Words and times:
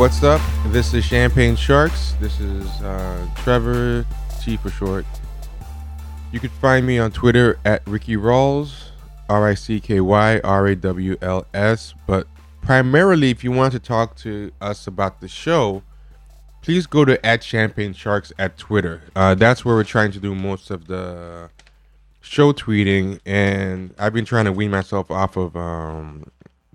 What's 0.00 0.22
up? 0.22 0.40
This 0.68 0.94
is 0.94 1.04
Champagne 1.04 1.54
Sharks. 1.56 2.14
This 2.20 2.40
is 2.40 2.66
uh, 2.80 3.28
Trevor, 3.36 4.06
T 4.40 4.56
for 4.56 4.70
short. 4.70 5.04
You 6.32 6.40
can 6.40 6.48
find 6.48 6.86
me 6.86 6.98
on 6.98 7.12
Twitter 7.12 7.58
at 7.66 7.86
Ricky 7.86 8.16
Rawls, 8.16 8.92
R 9.28 9.48
I 9.48 9.52
C 9.52 9.78
K 9.78 10.00
Y 10.00 10.40
R 10.42 10.68
A 10.68 10.74
W 10.74 11.18
L 11.20 11.46
S. 11.52 11.92
But 12.06 12.26
primarily, 12.62 13.28
if 13.28 13.44
you 13.44 13.52
want 13.52 13.74
to 13.74 13.78
talk 13.78 14.16
to 14.20 14.50
us 14.58 14.86
about 14.86 15.20
the 15.20 15.28
show, 15.28 15.82
please 16.62 16.86
go 16.86 17.04
to 17.04 17.24
at 17.24 17.44
Champagne 17.44 17.92
Sharks 17.92 18.32
at 18.38 18.56
Twitter. 18.56 19.02
Uh, 19.14 19.34
that's 19.34 19.66
where 19.66 19.74
we're 19.74 19.84
trying 19.84 20.12
to 20.12 20.18
do 20.18 20.34
most 20.34 20.70
of 20.70 20.86
the 20.86 21.50
show 22.22 22.54
tweeting, 22.54 23.20
and 23.26 23.94
I've 23.98 24.14
been 24.14 24.24
trying 24.24 24.46
to 24.46 24.52
wean 24.52 24.70
myself 24.70 25.10
off 25.10 25.36
of 25.36 25.54
um, 25.56 26.24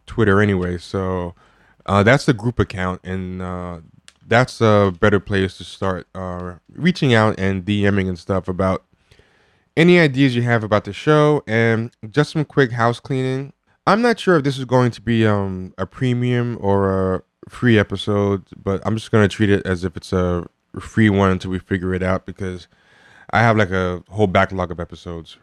Twitter 0.05 0.41
anyway. 0.41 0.77
So 0.77 1.33
uh, 1.85 2.03
that's 2.03 2.25
the 2.25 2.33
group 2.33 2.59
account, 2.59 3.01
and 3.03 3.41
uh, 3.41 3.79
that's 4.27 4.61
a 4.61 4.93
better 4.99 5.19
place 5.19 5.57
to 5.57 5.63
start 5.63 6.07
uh, 6.15 6.55
reaching 6.73 7.13
out 7.13 7.39
and 7.39 7.63
DMing 7.65 8.07
and 8.07 8.17
stuff 8.17 8.47
about 8.47 8.83
any 9.77 9.99
ideas 9.99 10.35
you 10.35 10.41
have 10.41 10.63
about 10.63 10.85
the 10.85 10.93
show 10.93 11.43
and 11.47 11.91
just 12.09 12.31
some 12.31 12.45
quick 12.45 12.71
house 12.71 12.99
cleaning. 12.99 13.53
I'm 13.85 14.01
not 14.01 14.19
sure 14.19 14.37
if 14.37 14.43
this 14.43 14.57
is 14.57 14.65
going 14.65 14.91
to 14.91 15.01
be 15.01 15.27
um, 15.27 15.73
a 15.77 15.85
premium 15.85 16.57
or 16.59 17.15
a 17.15 17.21
free 17.49 17.77
episode, 17.77 18.43
but 18.55 18.81
I'm 18.85 18.95
just 18.95 19.11
going 19.11 19.27
to 19.27 19.33
treat 19.33 19.49
it 19.49 19.65
as 19.65 19.83
if 19.83 19.95
it's 19.95 20.11
a 20.11 20.47
free 20.79 21.09
one 21.09 21.31
until 21.31 21.51
we 21.51 21.59
figure 21.59 21.93
it 21.93 22.01
out 22.01 22.25
because 22.25 22.67
I 23.31 23.39
have 23.39 23.57
like 23.57 23.69
a 23.69 24.03
whole 24.09 24.27
backlog 24.27 24.71
of 24.71 24.79
episodes 24.79 25.37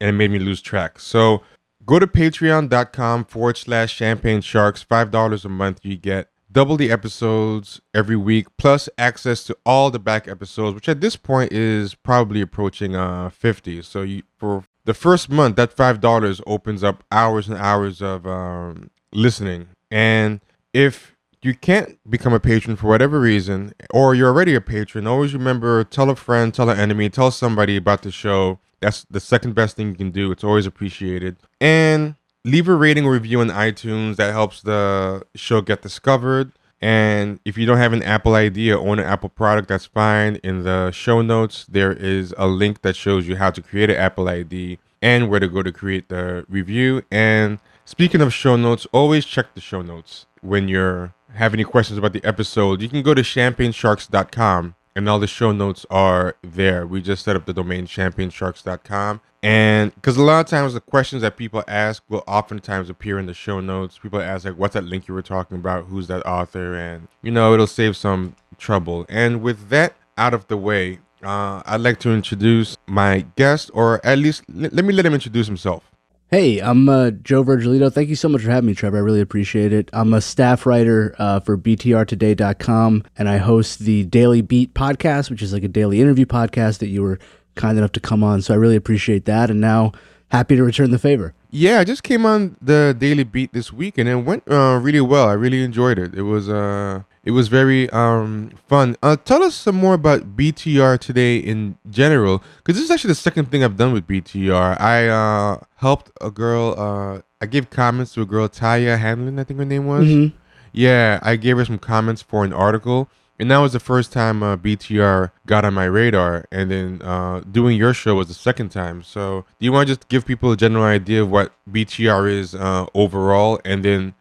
and 0.00 0.10
it 0.10 0.12
made 0.12 0.30
me 0.30 0.38
lose 0.38 0.60
track. 0.60 1.00
So 1.00 1.42
Go 1.88 1.98
to 1.98 2.06
patreon.com 2.06 3.24
forward 3.24 3.56
slash 3.56 3.94
champagne 3.94 4.42
sharks. 4.42 4.84
$5 4.84 5.44
a 5.44 5.48
month. 5.48 5.80
You 5.82 5.96
get 5.96 6.28
double 6.52 6.76
the 6.76 6.90
episodes 6.90 7.80
every 7.94 8.14
week, 8.14 8.46
plus 8.58 8.90
access 8.98 9.42
to 9.44 9.56
all 9.64 9.90
the 9.90 9.98
back 9.98 10.28
episodes, 10.28 10.74
which 10.74 10.86
at 10.86 11.00
this 11.00 11.16
point 11.16 11.50
is 11.50 11.94
probably 11.94 12.42
approaching 12.42 12.94
uh 12.94 13.30
50. 13.30 13.80
So 13.80 14.02
you 14.02 14.22
for 14.36 14.64
the 14.84 14.92
first 14.92 15.30
month, 15.30 15.56
that 15.56 15.72
five 15.72 15.98
dollars 15.98 16.42
opens 16.46 16.84
up 16.84 17.04
hours 17.10 17.48
and 17.48 17.56
hours 17.56 18.02
of 18.02 18.26
um, 18.26 18.90
listening. 19.14 19.68
And 19.90 20.42
if 20.74 21.16
you 21.40 21.54
can't 21.54 21.98
become 22.08 22.34
a 22.34 22.40
patron 22.40 22.76
for 22.76 22.88
whatever 22.88 23.18
reason, 23.18 23.72
or 23.94 24.14
you're 24.14 24.28
already 24.28 24.54
a 24.54 24.60
patron, 24.60 25.06
always 25.06 25.32
remember 25.32 25.84
tell 25.84 26.10
a 26.10 26.16
friend, 26.16 26.52
tell 26.52 26.68
an 26.68 26.78
enemy, 26.78 27.08
tell 27.08 27.30
somebody 27.30 27.76
about 27.76 28.02
the 28.02 28.10
show. 28.10 28.60
That's 28.80 29.04
the 29.10 29.20
second 29.20 29.54
best 29.54 29.76
thing 29.76 29.88
you 29.88 29.94
can 29.94 30.10
do. 30.10 30.30
It's 30.30 30.44
always 30.44 30.66
appreciated. 30.66 31.36
And 31.60 32.14
leave 32.44 32.68
a 32.68 32.74
rating 32.74 33.04
or 33.04 33.12
review 33.12 33.40
on 33.40 33.48
iTunes. 33.48 34.16
That 34.16 34.32
helps 34.32 34.62
the 34.62 35.26
show 35.34 35.60
get 35.60 35.82
discovered. 35.82 36.52
And 36.80 37.40
if 37.44 37.58
you 37.58 37.66
don't 37.66 37.78
have 37.78 37.92
an 37.92 38.04
Apple 38.04 38.34
ID 38.34 38.72
or 38.72 38.92
an 38.92 39.00
Apple 39.00 39.28
product, 39.28 39.68
that's 39.68 39.86
fine. 39.86 40.36
In 40.36 40.62
the 40.62 40.92
show 40.92 41.22
notes, 41.22 41.66
there 41.68 41.92
is 41.92 42.32
a 42.38 42.46
link 42.46 42.82
that 42.82 42.94
shows 42.94 43.26
you 43.26 43.36
how 43.36 43.50
to 43.50 43.60
create 43.60 43.90
an 43.90 43.96
Apple 43.96 44.28
ID 44.28 44.78
and 45.02 45.28
where 45.28 45.40
to 45.40 45.48
go 45.48 45.62
to 45.62 45.72
create 45.72 46.08
the 46.08 46.46
review. 46.48 47.02
And 47.10 47.58
speaking 47.84 48.20
of 48.20 48.32
show 48.32 48.56
notes, 48.56 48.86
always 48.92 49.26
check 49.26 49.54
the 49.54 49.60
show 49.60 49.82
notes 49.82 50.26
when 50.40 50.68
you're 50.68 51.14
have 51.34 51.52
any 51.52 51.64
questions 51.64 51.98
about 51.98 52.12
the 52.12 52.24
episode. 52.24 52.80
You 52.80 52.88
can 52.88 53.02
go 53.02 53.12
to 53.12 53.22
champagnesharks.com 53.22 54.74
and 54.98 55.08
all 55.08 55.20
the 55.20 55.28
show 55.28 55.52
notes 55.52 55.86
are 55.90 56.34
there. 56.42 56.84
We 56.84 57.00
just 57.00 57.24
set 57.24 57.36
up 57.36 57.46
the 57.46 57.52
domain 57.52 57.86
champagnesharks.com. 57.86 59.20
And 59.44 59.94
because 59.94 60.16
a 60.16 60.22
lot 60.24 60.40
of 60.40 60.46
times 60.46 60.74
the 60.74 60.80
questions 60.80 61.22
that 61.22 61.36
people 61.36 61.62
ask 61.68 62.02
will 62.08 62.24
oftentimes 62.26 62.90
appear 62.90 63.16
in 63.16 63.26
the 63.26 63.32
show 63.32 63.60
notes. 63.60 63.96
People 63.96 64.20
ask, 64.20 64.44
like, 64.44 64.56
what's 64.56 64.74
that 64.74 64.82
link 64.82 65.06
you 65.06 65.14
were 65.14 65.22
talking 65.22 65.56
about? 65.56 65.84
Who's 65.84 66.08
that 66.08 66.26
author? 66.26 66.74
And, 66.74 67.06
you 67.22 67.30
know, 67.30 67.54
it'll 67.54 67.68
save 67.68 67.96
some 67.96 68.34
trouble. 68.58 69.06
And 69.08 69.40
with 69.40 69.68
that 69.68 69.94
out 70.16 70.34
of 70.34 70.48
the 70.48 70.56
way, 70.56 70.98
uh, 71.22 71.62
I'd 71.64 71.80
like 71.80 72.00
to 72.00 72.10
introduce 72.10 72.76
my 72.88 73.24
guest, 73.36 73.70
or 73.72 74.04
at 74.04 74.18
least 74.18 74.42
l- 74.48 74.68
let 74.72 74.84
me 74.84 74.92
let 74.92 75.06
him 75.06 75.14
introduce 75.14 75.46
himself. 75.46 75.92
Hey, 76.30 76.58
I'm 76.58 76.90
uh, 76.90 77.12
Joe 77.12 77.42
Virgillito. 77.42 77.90
Thank 77.90 78.10
you 78.10 78.14
so 78.14 78.28
much 78.28 78.42
for 78.42 78.50
having 78.50 78.66
me, 78.66 78.74
Trevor. 78.74 78.98
I 78.98 79.00
really 79.00 79.22
appreciate 79.22 79.72
it. 79.72 79.88
I'm 79.94 80.12
a 80.12 80.20
staff 80.20 80.66
writer 80.66 81.14
uh, 81.18 81.40
for 81.40 81.56
BTRtoday.com, 81.56 83.04
and 83.16 83.30
I 83.30 83.38
host 83.38 83.78
the 83.78 84.04
Daily 84.04 84.42
Beat 84.42 84.74
podcast, 84.74 85.30
which 85.30 85.40
is 85.40 85.54
like 85.54 85.62
a 85.62 85.68
daily 85.68 86.02
interview 86.02 86.26
podcast 86.26 86.80
that 86.80 86.88
you 86.88 87.02
were 87.02 87.18
kind 87.54 87.78
enough 87.78 87.92
to 87.92 88.00
come 88.00 88.22
on. 88.22 88.42
So 88.42 88.52
I 88.52 88.58
really 88.58 88.76
appreciate 88.76 89.24
that. 89.24 89.48
And 89.48 89.58
now, 89.58 89.92
happy 90.30 90.54
to 90.56 90.62
return 90.62 90.90
the 90.90 90.98
favor. 90.98 91.32
Yeah, 91.50 91.80
I 91.80 91.84
just 91.84 92.02
came 92.02 92.26
on 92.26 92.56
the 92.60 92.94
Daily 92.98 93.24
Beat 93.24 93.54
this 93.54 93.72
week, 93.72 93.96
and 93.96 94.06
it 94.06 94.16
went 94.16 94.42
uh, 94.50 94.78
really 94.82 95.00
well. 95.00 95.28
I 95.28 95.32
really 95.32 95.64
enjoyed 95.64 95.98
it. 95.98 96.14
It 96.14 96.24
was 96.24 96.50
uh, 96.50 97.04
it 97.28 97.32
was 97.32 97.48
very 97.48 97.90
um 97.90 98.50
fun. 98.68 98.96
Uh, 99.02 99.14
tell 99.30 99.42
us 99.42 99.54
some 99.54 99.76
more 99.76 99.92
about 99.92 100.34
BTR 100.34 100.98
today 100.98 101.36
in 101.36 101.76
general, 101.90 102.42
because 102.56 102.76
this 102.76 102.84
is 102.86 102.90
actually 102.90 103.08
the 103.10 103.22
second 103.28 103.50
thing 103.50 103.62
I've 103.62 103.76
done 103.76 103.92
with 103.92 104.06
BTR. 104.06 104.80
I 104.80 105.08
uh 105.08 105.58
helped 105.76 106.10
a 106.22 106.30
girl. 106.30 106.74
Uh, 106.78 107.20
I 107.42 107.46
gave 107.46 107.68
comments 107.68 108.14
to 108.14 108.22
a 108.22 108.24
girl, 108.24 108.48
Taya 108.48 108.98
Hanlon, 108.98 109.38
I 109.38 109.44
think 109.44 109.58
her 109.60 109.66
name 109.66 109.86
was. 109.86 110.06
Mhm. 110.08 110.32
Yeah, 110.72 111.18
I 111.22 111.36
gave 111.36 111.58
her 111.58 111.64
some 111.66 111.78
comments 111.78 112.22
for 112.22 112.44
an 112.46 112.52
article. 112.54 113.10
And 113.40 113.48
that 113.52 113.58
was 113.58 113.72
the 113.72 113.78
first 113.78 114.10
time 114.12 114.42
uh, 114.42 114.56
BTR 114.56 115.30
got 115.46 115.64
on 115.64 115.72
my 115.74 115.84
radar. 115.84 116.46
And 116.50 116.70
then 116.72 117.00
uh, 117.04 117.42
doing 117.58 117.76
your 117.76 117.94
show 117.94 118.16
was 118.16 118.26
the 118.28 118.34
second 118.34 118.70
time. 118.70 119.04
So, 119.04 119.44
do 119.60 119.64
you 119.66 119.70
want 119.70 119.86
to 119.86 119.94
just 119.94 120.08
give 120.08 120.26
people 120.26 120.50
a 120.50 120.56
general 120.56 120.82
idea 120.84 121.22
of 121.22 121.30
what 121.30 121.52
BTR 121.70 122.28
is 122.28 122.54
uh, 122.56 122.86
overall 122.94 123.60
and 123.64 123.84
then 123.84 124.14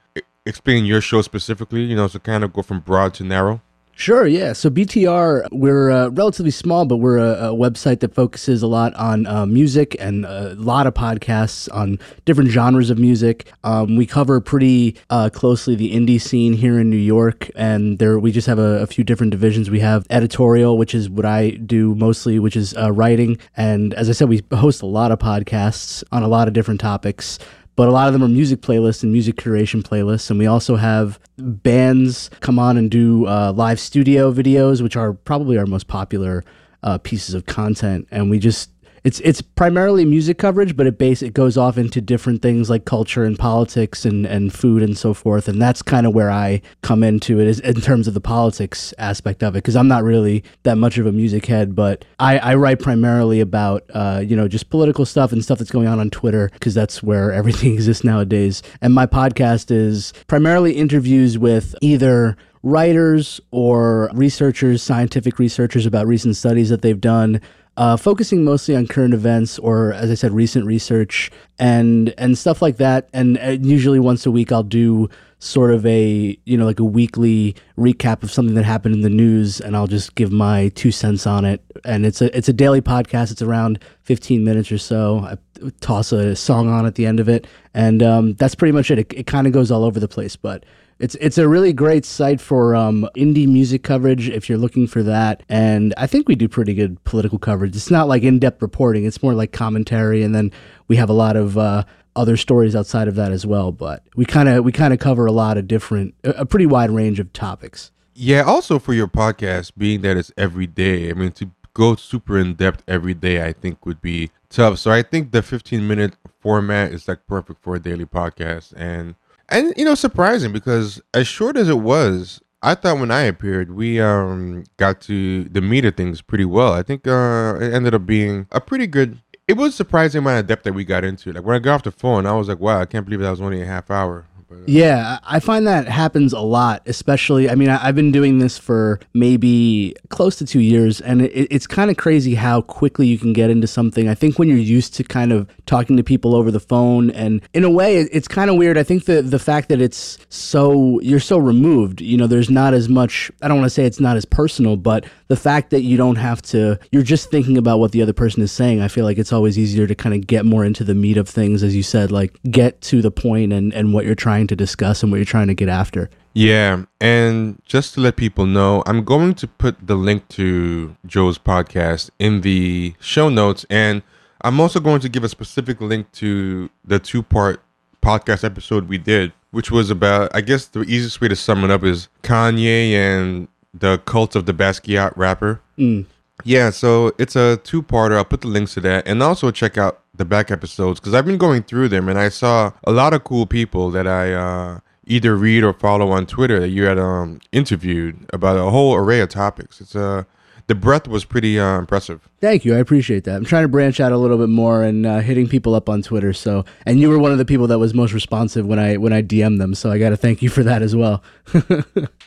explain 0.47 0.85
your 0.85 1.01
show 1.01 1.21
specifically? 1.21 1.83
You 1.83 1.95
know, 1.95 2.07
so 2.07 2.19
kind 2.19 2.43
of 2.43 2.53
go 2.53 2.61
from 2.61 2.79
broad 2.79 3.13
to 3.15 3.23
narrow? 3.23 3.61
Sure, 3.99 4.27
yeah. 4.27 4.53
So 4.53 4.69
BTR, 4.69 5.47
we're 5.51 5.89
uh, 5.89 6.09
relatively 6.09 6.51
small, 6.51 6.85
but 6.85 6.97
we're 6.97 7.17
a, 7.17 7.49
a 7.49 7.55
website 7.55 8.01
that 8.01 8.13
focuses 8.13 8.61
a 8.61 8.67
lot 8.67 8.93
on 8.93 9.25
uh, 9.25 9.47
music 9.47 9.97
and 9.99 10.23
a 10.23 10.53
lot 10.53 10.85
of 10.85 10.93
podcasts 10.93 11.67
on 11.73 11.97
different 12.23 12.51
genres 12.51 12.91
of 12.91 12.99
music. 12.99 13.51
Um, 13.63 13.95
we 13.95 14.05
cover 14.05 14.39
pretty 14.39 14.97
uh, 15.09 15.31
closely 15.33 15.73
the 15.73 15.95
indie 15.95 16.21
scene 16.21 16.53
here 16.53 16.79
in 16.79 16.91
New 16.91 16.95
York, 16.95 17.49
and 17.55 17.97
there 17.97 18.19
we 18.19 18.31
just 18.31 18.45
have 18.45 18.59
a, 18.59 18.83
a 18.83 18.85
few 18.85 19.03
different 19.03 19.31
divisions. 19.31 19.71
We 19.71 19.79
have 19.79 20.05
editorial, 20.11 20.77
which 20.77 20.93
is 20.93 21.09
what 21.09 21.25
I 21.25 21.49
do 21.49 21.95
mostly, 21.95 22.37
which 22.37 22.55
is 22.55 22.77
uh, 22.77 22.91
writing, 22.91 23.39
and 23.57 23.95
as 23.95 24.09
I 24.09 24.11
said, 24.11 24.29
we 24.29 24.43
host 24.53 24.83
a 24.83 24.85
lot 24.85 25.11
of 25.11 25.17
podcasts 25.17 26.03
on 26.11 26.21
a 26.21 26.27
lot 26.27 26.47
of 26.47 26.53
different 26.53 26.79
topics 26.79 27.39
but 27.77 27.87
a 27.87 27.91
lot 27.91 28.07
of 28.07 28.13
them 28.13 28.23
are 28.23 28.27
music 28.27 28.59
playlists 28.61 29.03
and 29.03 29.13
music 29.13 29.35
curation 29.35 29.83
playlists. 29.83 30.29
And 30.31 30.39
we 30.39 30.47
also 30.47 30.75
have 30.77 31.19
bands 31.37 32.31
come 32.39 32.57
on 32.57 32.75
and 32.75 32.89
do 32.89 33.27
uh, 33.27 33.53
live 33.55 33.79
studio 33.79 34.33
videos, 34.33 34.81
which 34.81 34.95
are 34.95 35.13
probably 35.13 35.59
our 35.59 35.67
most 35.67 35.87
popular 35.87 36.43
uh, 36.81 36.97
pieces 36.97 37.35
of 37.35 37.45
content. 37.45 38.07
And 38.09 38.31
we 38.31 38.39
just 38.39 38.71
it's 39.07 39.21
it's 39.21 39.41
primarily 39.41 40.03
music 40.03 40.37
coverage, 40.37 40.75
but 40.75 40.85
it 40.85 40.97
base 40.97 41.21
it 41.21 41.33
goes 41.33 41.55
off 41.57 41.77
into 41.77 42.01
different 42.01 42.41
things 42.41 42.69
like 42.69 42.83
culture 42.83 43.23
and 43.23 43.39
politics 43.39 44.03
and, 44.03 44.25
and 44.25 44.53
food 44.53 44.83
and 44.83 44.97
so 44.97 45.13
forth. 45.13 45.47
And 45.47 45.61
that's 45.61 45.81
kind 45.81 46.05
of 46.05 46.13
where 46.13 46.29
I 46.29 46.61
come 46.81 47.03
into 47.03 47.39
it 47.39 47.47
is 47.47 47.61
in 47.61 47.79
terms 47.79 48.09
of 48.09 48.13
the 48.13 48.19
politics 48.19 48.93
aspect 48.97 49.43
of 49.43 49.55
it, 49.55 49.59
because 49.59 49.77
I'm 49.77 49.87
not 49.87 50.03
really 50.03 50.43
that 50.63 50.77
much 50.77 50.97
of 50.97 51.05
a 51.05 51.13
music 51.13 51.45
head, 51.45 51.73
but 51.73 52.03
I, 52.19 52.37
I 52.39 52.55
write 52.55 52.79
primarily 52.79 53.39
about 53.39 53.85
uh, 53.93 54.21
you 54.25 54.35
know 54.35 54.49
just 54.49 54.69
political 54.69 55.05
stuff 55.05 55.31
and 55.31 55.41
stuff 55.41 55.57
that's 55.57 55.71
going 55.71 55.87
on 55.87 56.01
on 56.01 56.09
Twitter, 56.09 56.49
because 56.51 56.73
that's 56.73 57.01
where 57.01 57.31
everything 57.39 57.73
exists 57.73 58.03
nowadays. 58.03 58.61
And 58.81 58.93
my 58.93 59.05
podcast 59.05 59.71
is 59.71 60.11
primarily 60.27 60.73
interviews 60.73 61.37
with 61.37 61.75
either 61.81 62.35
writers 62.63 63.39
or 63.51 64.09
researchers, 64.13 64.83
scientific 64.83 65.39
researchers 65.39 65.85
about 65.85 66.07
recent 66.07 66.35
studies 66.35 66.67
that 66.69 66.81
they've 66.81 66.99
done, 66.99 67.39
uh, 67.77 67.95
focusing 67.95 68.43
mostly 68.43 68.75
on 68.75 68.87
current 68.87 69.13
events 69.13 69.59
or, 69.59 69.93
as 69.93 70.09
I 70.09 70.15
said, 70.15 70.33
recent 70.33 70.65
research 70.65 71.31
and 71.59 72.13
and 72.17 72.37
stuff 72.37 72.61
like 72.61 72.77
that. 72.77 73.07
And 73.13 73.37
uh, 73.37 73.57
usually 73.61 73.99
once 73.99 74.25
a 74.25 74.31
week, 74.31 74.51
I'll 74.51 74.63
do 74.63 75.09
sort 75.39 75.71
of 75.71 75.85
a 75.85 76.35
you 76.45 76.57
know 76.57 76.65
like 76.65 76.79
a 76.79 76.83
weekly 76.83 77.55
recap 77.77 78.23
of 78.23 78.31
something 78.31 78.55
that 78.55 78.65
happened 78.65 78.95
in 78.95 79.01
the 79.01 79.09
news, 79.09 79.61
and 79.61 79.77
I'll 79.77 79.87
just 79.87 80.15
give 80.15 80.31
my 80.31 80.69
two 80.69 80.91
cents 80.91 81.27
on 81.27 81.45
it. 81.45 81.63
And 81.85 82.03
it's 82.03 82.19
a 82.19 82.35
it's 82.35 82.49
a 82.49 82.53
daily 82.53 82.81
podcast. 82.81 83.31
It's 83.31 83.43
around 83.43 83.79
fifteen 84.01 84.43
minutes 84.43 84.71
or 84.71 84.79
so. 84.79 85.19
I 85.19 85.37
toss 85.79 86.11
a 86.11 86.35
song 86.35 86.67
on 86.69 86.87
at 86.87 86.95
the 86.95 87.05
end 87.05 87.19
of 87.19 87.29
it, 87.29 87.45
and 87.75 88.01
um, 88.01 88.33
that's 88.33 88.55
pretty 88.55 88.71
much 88.71 88.89
it. 88.89 88.97
It, 88.97 89.13
it 89.13 89.27
kind 89.27 89.45
of 89.45 89.53
goes 89.53 89.69
all 89.69 89.83
over 89.83 89.99
the 89.99 90.07
place, 90.07 90.35
but 90.35 90.65
it's 90.99 91.15
it's 91.15 91.37
a 91.37 91.47
really 91.47 91.73
great 91.73 92.05
site 92.05 92.41
for 92.41 92.75
um, 92.75 93.07
indie 93.15 93.47
music 93.47 93.83
coverage 93.83 94.29
if 94.29 94.49
you're 94.49 94.57
looking 94.57 94.87
for 94.87 95.03
that. 95.03 95.43
And 95.49 95.93
I 95.97 96.07
think 96.07 96.27
we 96.27 96.35
do 96.35 96.47
pretty 96.47 96.73
good 96.73 97.03
political 97.03 97.39
coverage. 97.39 97.75
It's 97.75 97.91
not 97.91 98.07
like 98.07 98.23
in 98.23 98.39
depth 98.39 98.61
reporting. 98.61 99.05
It's 99.05 99.21
more 99.21 99.33
like 99.33 99.51
commentary, 99.51 100.23
and 100.23 100.33
then 100.33 100.51
we 100.87 100.95
have 100.95 101.09
a 101.09 101.13
lot 101.13 101.35
of 101.35 101.57
uh, 101.57 101.83
other 102.15 102.35
stories 102.35 102.75
outside 102.75 103.07
of 103.07 103.15
that 103.15 103.31
as 103.31 103.45
well. 103.45 103.71
But 103.71 104.03
we 104.15 104.25
kind 104.25 104.49
of 104.49 104.63
we 104.65 104.71
kind 104.71 104.93
of 104.93 104.99
cover 104.99 105.25
a 105.25 105.31
lot 105.31 105.57
of 105.57 105.67
different, 105.67 106.15
a 106.23 106.45
pretty 106.45 106.65
wide 106.65 106.91
range 106.91 107.19
of 107.19 107.31
topics. 107.33 107.91
Yeah, 108.13 108.41
also 108.41 108.79
for 108.79 108.93
your 108.95 109.07
podcast, 109.07 109.73
being 109.77 110.01
that 110.01 110.17
it's 110.17 110.31
every 110.35 110.65
day, 110.65 111.11
I 111.11 111.13
mean, 111.13 111.31
to 111.33 111.51
go 111.75 111.95
super 111.95 112.39
in 112.39 112.55
depth 112.55 112.83
every 112.87 113.13
day, 113.13 113.45
I 113.45 113.53
think 113.53 113.85
would 113.85 114.01
be 114.01 114.31
tough. 114.49 114.79
So 114.79 114.89
I 114.89 115.03
think 115.03 115.31
the 115.31 115.43
15 115.43 115.87
minute 115.87 116.15
format 116.39 116.91
is 116.91 117.07
like 117.07 117.27
perfect 117.27 117.61
for 117.61 117.75
a 117.75 117.79
daily 117.79 118.05
podcast. 118.05 118.73
And, 118.75 119.13
and, 119.49 119.73
you 119.77 119.85
know, 119.85 119.95
surprising 119.95 120.51
because 120.51 121.01
as 121.13 121.27
short 121.27 121.57
as 121.57 121.69
it 121.69 121.79
was, 121.79 122.41
I 122.61 122.75
thought 122.75 122.99
when 122.99 123.11
I 123.11 123.21
appeared, 123.21 123.71
we 123.75 123.99
um 124.01 124.63
got 124.77 125.01
to 125.01 125.43
the 125.45 125.61
meat 125.61 125.85
of 125.85 125.95
things 125.95 126.21
pretty 126.21 126.45
well. 126.45 126.73
I 126.73 126.83
think 126.83 127.07
uh 127.07 127.57
it 127.61 127.73
ended 127.73 127.93
up 127.93 128.05
being 128.05 128.47
a 128.51 128.59
pretty 128.59 128.87
good. 128.87 129.21
It 129.47 129.55
was 129.57 129.75
surprising 129.75 130.19
amount 130.19 130.39
of 130.41 130.47
depth 130.47 130.63
that 130.63 130.73
we 130.73 130.83
got 130.83 131.03
into. 131.05 131.31
Like 131.31 131.43
when 131.45 131.55
I 131.55 131.59
got 131.59 131.75
off 131.75 131.83
the 131.83 131.91
phone, 131.91 132.25
I 132.25 132.33
was 132.33 132.49
like, 132.49 132.59
"Wow, 132.59 132.81
I 132.81 132.85
can't 132.85 133.05
believe 133.05 133.21
that 133.21 133.29
was 133.29 133.41
only 133.41 133.61
a 133.61 133.65
half 133.65 133.89
hour." 133.91 134.25
But, 134.49 134.55
uh, 134.59 134.63
Yeah, 134.67 135.19
I 135.27 135.39
find 135.41 135.67
that 135.67 135.87
happens 135.87 136.31
a 136.33 136.39
lot, 136.39 136.81
especially. 136.85 137.49
I 137.49 137.55
mean, 137.55 137.69
I- 137.69 137.85
I've 137.85 137.95
been 137.95 138.11
doing 138.13 138.39
this 138.39 138.57
for 138.57 138.99
maybe 139.13 139.93
close 140.09 140.37
to 140.37 140.45
two 140.45 140.61
years, 140.61 141.01
and 141.01 141.21
it, 141.21 141.47
it's 141.51 141.67
kind 141.67 141.91
of 141.91 141.97
crazy 141.97 142.35
how 142.35 142.61
quickly 142.61 143.07
you 143.07 143.17
can 143.17 143.33
get 143.33 143.49
into 143.49 143.67
something. 143.67 144.07
I 144.07 144.13
think 144.15 144.39
when 144.39 144.47
you're 144.47 144.57
used 144.57 144.93
to 144.95 145.03
kind 145.03 145.33
of 145.33 145.47
talking 145.65 145.97
to 145.97 146.03
people 146.03 146.33
over 146.33 146.49
the 146.49 146.59
phone, 146.61 147.09
and 147.11 147.41
in 147.53 147.63
a 147.65 147.69
way, 147.69 147.97
it- 147.97 148.09
it's 148.13 148.27
kind 148.27 148.49
of 148.49 148.55
weird. 148.55 148.77
I 148.77 148.83
think 148.83 149.03
the 149.05 149.21
the 149.21 149.39
fact 149.39 149.67
that 149.69 149.81
it's 149.81 150.17
so 150.29 150.99
you're 151.01 151.19
so 151.19 151.37
removed, 151.37 151.99
you 152.01 152.15
know, 152.15 152.27
there's 152.27 152.49
not 152.49 152.73
as 152.73 152.87
much. 152.87 153.29
I 153.41 153.47
don't 153.49 153.57
want 153.57 153.65
to 153.65 153.73
say 153.73 153.85
it's 153.85 153.99
not 153.99 154.15
as 154.15 154.23
personal, 154.25 154.77
but 154.77 155.05
the 155.27 155.35
fact 155.35 155.71
that 155.71 155.81
you 155.81 155.97
don't 155.97 156.15
have 156.15 156.41
to, 156.41 156.79
you're 156.91 157.03
just 157.03 157.29
thinking 157.29 157.57
about 157.57 157.79
what 157.79 157.91
the 157.91 158.01
other 158.01 158.13
person 158.13 158.41
is 158.41 158.51
saying. 158.51 158.79
I 158.81 158.87
feel 158.87 159.03
like 159.03 159.17
it's 159.17 159.33
always 159.33 159.59
easier 159.59 159.85
to 159.87 159.95
kind 159.95 160.15
of 160.15 160.25
get 160.25 160.45
more 160.45 160.63
into 160.63 160.85
the 160.85 160.95
meat 160.95 161.17
of 161.17 161.27
things, 161.27 161.63
as 161.63 161.75
you 161.75 161.83
said, 161.83 162.11
like 162.11 162.37
get 162.49 162.79
to 162.83 163.01
the 163.01 163.11
point 163.11 163.51
and 163.51 163.73
and 163.73 163.93
what 163.93 164.05
you're 164.05 164.15
trying 164.15 164.36
to 164.45 164.55
discuss 164.55 165.01
and 165.01 165.11
what 165.11 165.17
you're 165.17 165.25
trying 165.25 165.47
to 165.47 165.55
get 165.55 165.69
after. 165.69 166.11
Yeah, 166.33 166.83
and 167.01 167.59
just 167.65 167.95
to 167.95 168.01
let 168.01 168.15
people 168.15 168.45
know, 168.45 168.83
I'm 168.85 169.03
going 169.03 169.33
to 169.33 169.47
put 169.47 169.87
the 169.87 169.95
link 169.95 170.27
to 170.29 170.95
Joe's 171.07 171.39
podcast 171.39 172.11
in 172.19 172.41
the 172.41 172.93
show 172.99 173.29
notes, 173.29 173.65
and 173.71 174.03
I'm 174.41 174.59
also 174.59 174.79
going 174.79 174.99
to 174.99 175.09
give 175.09 175.23
a 175.23 175.29
specific 175.29 175.81
link 175.81 176.11
to 176.13 176.69
the 176.85 176.99
two 176.99 177.23
part 177.23 177.63
podcast 178.03 178.43
episode 178.43 178.87
we 178.87 178.99
did, 178.99 179.33
which 179.49 179.71
was 179.71 179.89
about, 179.89 180.29
I 180.35 180.41
guess 180.41 180.67
the 180.67 180.81
easiest 180.81 181.19
way 181.21 181.27
to 181.27 181.35
sum 181.35 181.63
it 181.63 181.71
up 181.71 181.83
is 181.83 182.07
Kanye 182.21 182.91
and 182.91 183.47
the 183.73 183.97
cult 183.99 184.35
of 184.35 184.45
the 184.45 184.53
Basquiat 184.53 185.13
rapper. 185.15 185.61
Mm. 185.77 186.05
Yeah, 186.43 186.69
so 186.69 187.13
it's 187.17 187.35
a 187.35 187.57
two 187.57 187.81
parter. 187.81 188.15
I'll 188.15 188.25
put 188.25 188.41
the 188.41 188.47
links 188.47 188.75
to 188.75 188.81
that 188.81 189.07
and 189.07 189.21
also 189.23 189.51
check 189.51 189.77
out 189.77 190.01
the 190.15 190.25
back 190.25 190.51
episodes 190.51 190.99
because 190.99 191.13
I've 191.13 191.25
been 191.25 191.37
going 191.37 191.63
through 191.63 191.89
them 191.89 192.09
and 192.09 192.19
I 192.19 192.29
saw 192.29 192.71
a 192.83 192.91
lot 192.91 193.13
of 193.13 193.23
cool 193.23 193.45
people 193.45 193.91
that 193.91 194.07
I 194.07 194.33
uh, 194.33 194.79
either 195.05 195.35
read 195.35 195.63
or 195.63 195.73
follow 195.73 196.11
on 196.11 196.25
Twitter 196.25 196.59
that 196.59 196.69
you 196.69 196.83
had 196.83 196.99
um, 196.99 197.39
interviewed 197.51 198.29
about 198.33 198.57
a 198.57 198.69
whole 198.69 198.95
array 198.95 199.19
of 199.21 199.29
topics. 199.29 199.81
It's 199.81 199.95
uh, 199.95 200.23
the 200.67 200.75
breadth 200.75 201.07
was 201.07 201.23
pretty 201.23 201.57
uh, 201.57 201.79
impressive. 201.79 202.27
Thank 202.41 202.65
you, 202.65 202.75
I 202.75 202.79
appreciate 202.79 203.23
that. 203.23 203.37
I'm 203.37 203.45
trying 203.45 203.63
to 203.63 203.69
branch 203.69 203.99
out 204.01 204.11
a 204.11 204.17
little 204.17 204.37
bit 204.37 204.49
more 204.49 204.83
and 204.83 205.05
uh, 205.05 205.19
hitting 205.19 205.47
people 205.47 205.73
up 205.73 205.87
on 205.87 206.01
Twitter. 206.01 206.33
So, 206.33 206.65
and 206.85 206.99
you 206.99 207.09
were 207.09 207.17
one 207.17 207.31
of 207.31 207.37
the 207.37 207.45
people 207.45 207.67
that 207.67 207.79
was 207.79 207.93
most 207.93 208.11
responsive 208.13 208.65
when 208.65 208.77
I 208.77 208.97
when 208.97 209.13
I 209.13 209.21
DM 209.21 209.59
them. 209.59 209.73
So 209.73 209.91
I 209.91 209.97
got 209.97 210.09
to 210.09 210.17
thank 210.17 210.41
you 210.41 210.49
for 210.49 210.63
that 210.63 210.81
as 210.81 210.95
well. 210.95 211.23